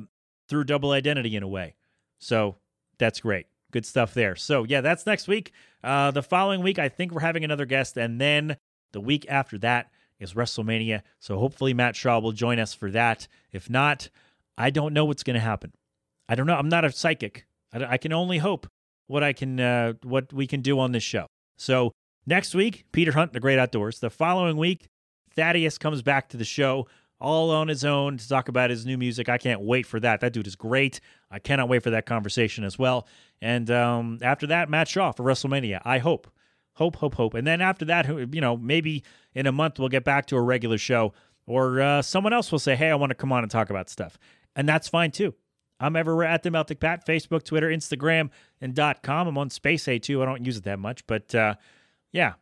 through 0.50 0.66
Double 0.66 0.92
Identity 0.92 1.36
in 1.36 1.44
a 1.44 1.48
way. 1.48 1.76
So 2.20 2.58
that's 2.98 3.22
great. 3.22 3.48
Good 3.76 3.86
stuff 3.86 4.14
there. 4.14 4.38
So, 4.38 4.64
yeah, 4.64 4.80
that's 4.80 5.06
next 5.06 5.28
week. 5.28 5.52
Uh, 5.84 6.10
the 6.10 6.24
following 6.24 6.64
week, 6.64 6.80
I 6.80 6.88
think 6.88 7.12
we're 7.12 7.20
having 7.20 7.44
another 7.44 7.66
guest. 7.66 7.98
And 7.98 8.22
then 8.22 8.56
the 8.94 9.02
week 9.02 9.26
after 9.28 9.58
that 9.58 9.92
is 10.18 10.34
WrestleMania. 10.34 11.02
So, 11.20 11.38
hopefully, 11.40 11.74
Matt 11.74 11.98
Shaw 11.98 12.20
will 12.20 12.32
join 12.32 12.58
us 12.58 12.74
for 12.74 12.90
that. 12.92 13.28
If 13.52 13.70
not, 13.70 14.08
I 14.58 14.70
don't 14.70 14.94
know 14.94 15.04
what's 15.04 15.24
going 15.24 15.34
to 15.34 15.42
happen. 15.42 15.74
I 16.30 16.36
don't 16.36 16.48
know. 16.48 16.56
I'm 16.56 16.70
not 16.70 16.86
a 16.86 16.92
psychic. 16.94 17.48
I, 17.74 17.84
I 17.84 17.98
can 17.98 18.14
only 18.14 18.38
hope 18.38 18.66
what 19.08 19.24
I 19.24 19.34
can, 19.34 19.60
uh, 19.60 19.96
what 20.04 20.32
we 20.32 20.48
can 20.48 20.62
do 20.62 20.80
on 20.80 20.94
this 20.94 21.04
show. 21.04 21.26
So, 21.58 21.92
next 22.26 22.56
week, 22.56 22.86
Peter 22.94 23.12
Hunt, 23.12 23.34
The 23.34 23.42
Great 23.42 23.60
Outdoors. 23.60 24.00
The 24.00 24.10
following 24.10 24.56
week, 24.56 24.88
Thaddeus 25.36 25.78
comes 25.78 26.02
back 26.02 26.30
to 26.30 26.38
the 26.38 26.46
show 26.46 26.88
all 27.26 27.50
on 27.50 27.68
his 27.68 27.84
own 27.84 28.18
to 28.18 28.30
talk 28.30 28.50
about 28.50 28.70
his 28.70 28.86
new 28.86 29.00
music. 29.00 29.30
I 29.30 29.40
can't 29.40 29.62
wait 29.62 29.88
for 29.88 30.00
that. 30.00 30.20
That 30.20 30.32
dude 30.32 30.46
is 30.46 30.56
great. 30.56 31.00
I 31.32 31.40
cannot 31.40 31.68
wait 31.68 31.82
for 31.82 31.90
that 31.90 32.06
conversation 32.06 32.64
as 32.64 32.78
well. 32.78 33.08
And 33.42 33.72
um, 33.72 34.20
after 34.22 34.46
that, 34.46 34.70
Matt 34.70 34.88
Shaw 34.88 35.12
for 35.12 35.24
WrestleMania. 35.24 35.82
I 35.84 35.98
hope, 35.98 36.32
hope, 36.74 36.98
hope, 36.98 37.16
hope. 37.16 37.34
And 37.34 37.48
then 37.48 37.62
after 37.62 37.84
that, 37.86 38.08
you 38.32 38.42
know, 38.42 38.56
maybe 38.56 39.04
in 39.34 39.48
a 39.48 39.52
month 39.52 39.80
we'll 39.80 39.90
get 39.90 40.04
back 40.04 40.28
to 40.28 40.36
a 40.36 40.42
regular 40.42 40.78
show, 40.78 41.14
or 41.48 41.82
uh, 41.82 42.04
someone 42.04 42.32
else 42.32 42.52
will 42.52 42.60
say, 42.60 42.76
"Hey, 42.76 42.92
I 42.92 42.96
want 42.96 43.10
to 43.10 43.16
come 43.16 43.32
on 43.32 43.42
and 43.42 43.50
talk 43.50 43.72
about 43.72 43.90
stuff," 43.90 44.20
and 44.56 44.70
that's 44.70 44.88
fine 44.88 45.10
too. 45.10 45.34
I'm 45.80 45.96
everywhere 45.96 46.28
at 46.28 46.44
the 46.44 46.52
Melting 46.52 46.78
Pat, 46.78 47.08
Facebook, 47.08 47.44
Twitter, 47.44 47.70
Instagram, 47.70 48.30
and 48.62 48.76
.com. 49.02 49.28
I'm 49.28 49.38
on 49.40 49.50
Space 49.50 49.88
A 49.88 49.98
too. 49.98 50.22
I 50.22 50.26
don't 50.26 50.46
use 50.46 50.58
it 50.58 50.64
that 50.66 50.78
much, 50.78 51.08
but 51.08 51.34
uh, 51.34 51.56
yeah, 52.12 52.34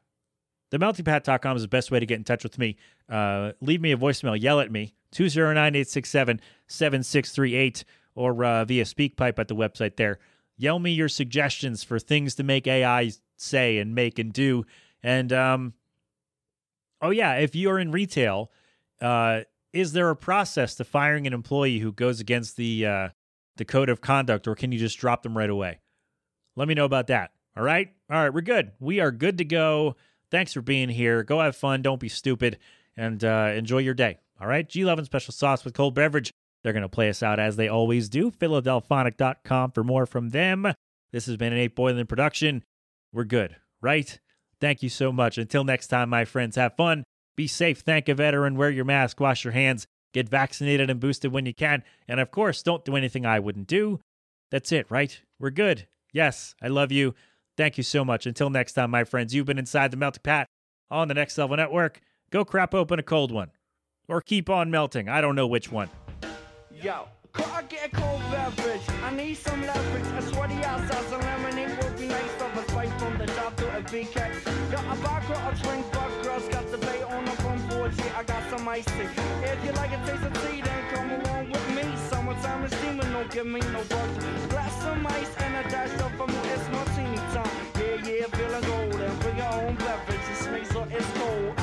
themeltingpat.com 0.74 1.56
is 1.56 1.62
the 1.62 1.68
best 1.68 1.92
way 1.92 2.00
to 2.00 2.06
get 2.06 2.18
in 2.18 2.24
touch 2.24 2.44
with 2.44 2.58
me. 2.58 2.78
Uh, 3.10 3.52
leave 3.62 3.82
me 3.82 3.92
a 3.92 3.98
voicemail, 3.98 4.40
yell 4.40 4.60
at 4.60 4.72
me, 4.72 4.94
209 5.12 5.62
867 5.62 6.42
7638, 6.68 7.86
or 8.16 8.44
uh, 8.44 8.66
via 8.66 8.84
SpeakPipe 8.84 9.38
at 9.38 9.48
the 9.48 9.56
website 9.56 9.98
there. 9.98 10.20
Yell 10.58 10.80
me 10.80 10.92
your 10.92 11.10
suggestions 11.10 11.84
for 11.84 12.00
things 12.00 12.36
to 12.36 12.44
make 12.44 12.68
AI 12.68 13.12
say 13.38 13.78
and 13.78 13.94
make 13.94 14.20
and 14.20 14.34
do. 14.34 14.66
And, 15.02 15.32
um, 15.34 15.74
oh, 17.02 17.10
yeah, 17.10 17.36
if 17.36 17.56
you're 17.56 17.80
in 17.80 17.92
retail, 17.92 18.52
uh, 19.02 19.42
is 19.74 19.94
there 19.94 20.10
a 20.10 20.16
process 20.16 20.76
to 20.76 20.84
firing 20.84 21.28
an 21.28 21.34
employee 21.34 21.80
who 21.80 21.92
goes 21.92 22.20
against 22.20 22.56
the, 22.56 22.86
uh, 22.86 23.10
the 23.58 23.66
code 23.66 23.90
of 23.90 24.02
conduct, 24.02 24.48
or 24.48 24.56
can 24.56 24.72
you 24.72 24.80
just 24.80 24.98
drop 24.98 25.24
them 25.24 25.38
right 25.38 25.50
away? 25.50 25.80
Let 26.56 26.68
me 26.68 26.74
know 26.74 26.86
about 26.86 27.08
that. 27.08 27.32
All 27.58 27.64
right? 27.64 27.92
All 28.10 28.22
right, 28.22 28.34
we're 28.34 28.42
good. 28.42 28.72
We 28.80 29.00
are 29.00 29.12
good 29.12 29.40
to 29.40 29.46
go. 29.46 29.96
Thanks 30.34 30.52
for 30.52 30.64
being 30.64 30.90
here. 30.90 31.22
Go 31.22 31.42
have 31.42 31.56
fun. 31.56 31.84
Don't 31.84 32.00
be 32.00 32.10
stupid. 32.10 32.58
And 32.98 33.24
uh, 33.24 33.52
enjoy 33.56 33.78
your 33.78 33.94
day. 33.94 34.18
All 34.42 34.48
right? 34.48 34.68
G. 34.68 34.84
Love 34.84 34.98
and 34.98 35.06
Special 35.06 35.32
Sauce 35.32 35.64
with 35.64 35.76
cold 35.76 35.94
beverage. 35.94 36.32
They're 36.64 36.74
going 36.74 36.82
to 36.82 36.90
play 36.90 37.08
us 37.10 37.22
out 37.22 37.40
as 37.40 37.56
they 37.56 37.68
always 37.68 38.10
do. 38.10 38.32
Philadelphonic.com 38.32 39.72
for 39.74 39.84
more 39.84 40.08
from 40.08 40.30
them. 40.30 40.74
This 41.12 41.28
has 41.28 41.38
been 41.38 41.54
an 41.54 41.60
8 41.60 41.76
Boiling 41.76 42.08
production. 42.08 42.64
We're 43.14 43.26
good, 43.26 43.58
right? 43.80 44.20
Thank 44.60 44.82
you 44.82 44.90
so 44.90 45.12
much. 45.12 45.38
Until 45.38 45.64
next 45.64 45.88
time, 45.88 46.10
my 46.10 46.26
friends, 46.26 46.56
have 46.56 46.76
fun. 46.76 47.04
Be 47.36 47.46
safe. 47.46 47.82
Thank 47.82 48.10
a 48.10 48.16
veteran. 48.16 48.56
Wear 48.56 48.72
your 48.72 48.86
mask. 48.86 49.20
Wash 49.20 49.44
your 49.44 49.54
hands. 49.54 49.86
Get 50.16 50.30
vaccinated 50.30 50.90
and 50.90 51.00
boosted 51.00 51.32
when 51.32 51.46
you 51.46 51.54
can. 51.54 51.84
And 52.08 52.20
of 52.20 52.32
course, 52.32 52.64
don't 52.64 52.84
do 52.84 52.96
anything 52.96 53.24
I 53.24 53.38
wouldn't 53.38 53.68
do. 53.68 54.00
That's 54.50 54.72
it, 54.72 54.90
right? 54.90 55.22
We're 55.40 55.52
good. 55.52 55.88
Yes, 56.12 56.56
I 56.60 56.70
love 56.70 56.92
you. 56.92 57.14
Thank 57.56 57.78
you 57.78 57.84
so 57.84 58.04
much. 58.04 58.26
Until 58.26 58.50
next 58.50 58.74
time, 58.74 58.92
my 58.92 59.04
friends, 59.04 59.34
you've 59.34 59.46
been 59.46 59.60
inside 59.60 59.92
the 59.92 59.98
Melting 59.98 60.22
Pat 60.24 60.48
on 60.90 61.08
the 61.08 61.14
Next 61.14 61.38
Level 61.38 61.56
Network. 61.56 62.02
Go 62.32 62.44
crap 62.44 62.74
open 62.74 63.00
a 63.00 63.04
cold 63.04 63.32
one. 63.32 63.52
Or 64.08 64.22
keep 64.22 64.50
on 64.50 64.70
melting. 64.70 65.08
I 65.08 65.22
don't 65.22 65.36
know 65.36 65.48
which 65.48 65.72
one. 65.72 65.90
Yo, 66.72 67.08
could 67.32 67.46
I 67.46 67.62
get 67.64 67.94
a 67.94 67.96
cold 67.96 68.22
beverage? 68.32 68.82
I 69.04 69.16
need 69.16 69.36
some 69.36 69.62
leverage. 69.62 70.06
A 70.18 70.22
sweaty 70.34 70.56
outside, 70.64 71.06
some 71.06 71.22
lemonade 71.22 71.82
would 71.82 71.98
be 71.98 72.08
nice. 72.08 72.42
Of 72.42 72.58
a 72.58 72.70
spice 72.70 72.92
from 73.02 73.18
the 73.18 73.26
top 73.28 73.56
to 73.58 73.78
a 73.78 74.04
cat. 74.06 74.32
Yo, 74.72 74.78
a 74.78 74.96
vodka, 74.96 75.34
a 75.34 75.64
drink, 75.64 75.86
but 75.94 76.24
girls 76.24 76.48
got 76.50 76.70
the 76.72 76.78
bay 76.80 77.02
on 77.04 77.28
up 77.30 77.46
on 77.46 77.68
board. 77.70 77.94
Yeah, 77.98 78.18
I 78.18 78.24
got 78.24 78.50
some 78.50 78.68
iced 78.68 78.90
tea. 78.90 79.08
If 79.44 79.64
you 79.64 79.72
like 79.72 79.92
a 79.92 80.06
taste 80.06 80.24
of 80.24 80.34
tea, 80.44 80.62
then 80.62 80.94
come 80.94 81.12
along 81.12 81.52
with 81.52 81.70
me. 81.76 81.84
Summertime 82.10 82.66
is 82.66 82.74
steaming, 82.74 83.12
don't 83.14 83.32
give 83.32 83.48
me 83.48 83.62
no 83.62 83.84
bugs. 83.84 84.26
Glass 84.50 84.82
some 84.82 85.08
ice 85.08 85.34
and 85.38 85.66
a 85.66 85.70
dash 85.70 85.94
of 86.02 86.20
a 86.20 86.24
it's 86.54 86.70
martini 86.70 87.23
yeah, 88.24 88.38
feeling 88.38 88.62
golden. 88.62 89.20
Bring 89.20 89.38
your 89.38 89.54
own 89.54 89.76
beverage. 89.76 90.20
This 90.30 90.48
makes 90.48 90.70
so 90.70 90.88
it's 90.90 91.12
cold. 91.18 91.63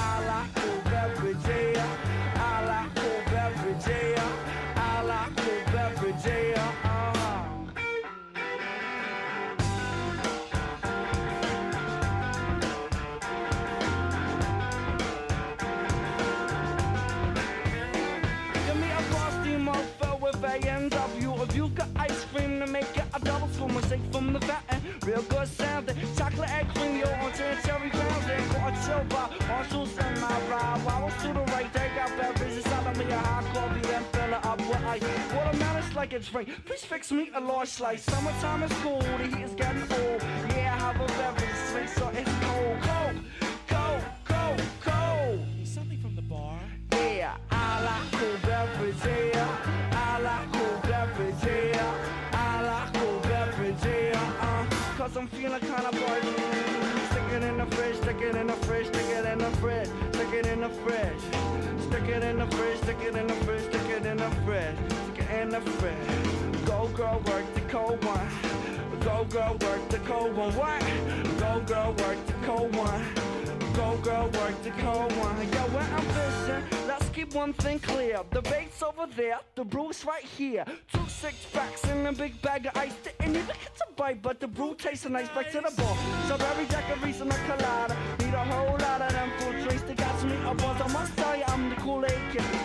Like 36.01 36.15
it's 36.15 36.29
spring. 36.29 36.47
Please 36.65 36.83
fix 36.83 37.13
me 37.13 37.31
a 37.35 37.41
large 37.41 37.69
slice. 37.69 38.03
Summertime 38.05 38.63
is 38.63 38.73
cool, 38.83 39.01
the 39.01 39.27
heat 39.37 39.45
is 39.45 39.53
getting 39.53 39.83
old. 39.83 40.23
Yeah, 40.49 40.75
I 40.75 40.79
have 40.87 40.99
a 40.99 41.07
beverage, 41.07 41.59
sweet, 41.71 41.91
so 41.91 42.09
it's. 42.15 42.31
Cold, 42.41 42.79
cold, 42.81 43.17
fridge. 65.81 66.67
Go 66.67 66.89
girl, 66.89 67.23
work 67.27 67.47
the 67.55 67.61
cold 67.73 68.05
one. 68.05 68.29
Go 69.01 69.25
girl, 69.25 69.57
work 69.63 69.89
the 69.89 69.99
cold 70.01 70.37
one. 70.37 70.53
What? 70.55 70.81
Go 71.39 71.61
girl, 71.61 71.93
work 71.95 72.27
the 72.27 72.35
cold 72.47 72.77
one. 72.77 73.05
Go 73.75 73.97
girl, 74.03 74.29
work 74.39 74.63
the 74.63 74.71
cold 74.83 75.13
one. 75.17 75.37
Yo, 75.55 75.63
when 75.75 75.89
I'm 75.97 76.07
fishing, 76.17 76.63
let's 76.87 77.09
keep 77.11 77.35
one 77.35 77.55
thing 77.55 77.79
clear. 77.79 78.21
The 78.31 78.43
bait's 78.43 78.83
over 78.83 79.07
there, 79.17 79.41
the 79.55 79.65
brew's 79.65 80.05
right 80.05 80.25
here. 80.25 80.65
Two 80.93 81.07
six 81.09 81.35
packs 81.53 81.85
in 81.85 82.07
a 82.07 82.13
big 82.13 82.41
bag 82.43 82.67
of 82.67 82.77
ice. 82.77 82.95
Didn't 83.03 83.37
even 83.37 83.47
get 83.47 83.75
to 83.77 83.87
bite, 83.97 84.21
but 84.21 84.39
the 84.39 84.49
brew 84.49 84.75
tastes 84.75 85.09
nice. 85.09 85.29
Back 85.31 85.51
to 85.53 85.61
the 85.67 85.73
ball. 85.81 85.97
Strawberry 86.25 86.67
daiquiris 86.67 87.23
in 87.23 87.31
a 87.31 87.39
colada. 87.49 87.97
Need 88.19 88.35
a 88.35 88.45
whole 88.45 88.77
lot 88.85 89.01
of 89.01 89.13
them 89.13 89.31
fruit 89.39 89.63
drinks 89.65 89.85
to 89.85 89.95
catch 89.95 90.23
me 90.25 90.37
buzz. 90.59 90.81
I 90.83 90.89
must 90.93 91.17
tell 91.17 91.37
you, 91.37 91.45
I'm 91.47 91.71
the 91.71 91.77
Kool-Aid 91.77 92.21
kid 92.33 92.60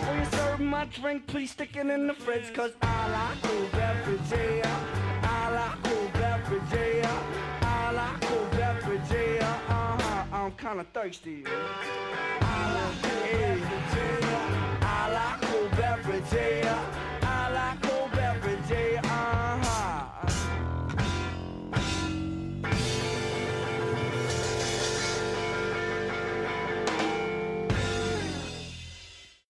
my 0.76 0.84
drink, 0.84 1.26
please 1.26 1.52
stick 1.52 1.74
it 1.74 1.86
in 1.86 2.06
the 2.06 2.12
fridge, 2.12 2.52
cause 2.52 2.72
I 2.82 3.10
like 3.10 3.42
cool 3.42 3.66
beverage, 3.72 4.20
yeah. 4.30 5.22
I 5.22 5.50
like 5.58 5.82
cool 5.84 6.08
beverage, 6.12 6.62
yeah. 6.70 7.22
I 7.62 7.92
like 7.92 8.20
cool 8.20 8.46
beverage, 8.50 9.10
yeah. 9.10 9.58
Uh-huh, 9.68 10.36
I'm 10.36 10.52
kinda 10.52 10.84
thirsty. 10.92 11.44
I 11.46 12.62
like 12.76 12.96
cool 13.02 13.22
beverage, 13.32 13.94
yeah. 13.96 14.78
I 14.82 15.12
like 15.16 15.40
cool 15.48 15.68
beverage, 15.80 16.32
yeah. 16.34 17.05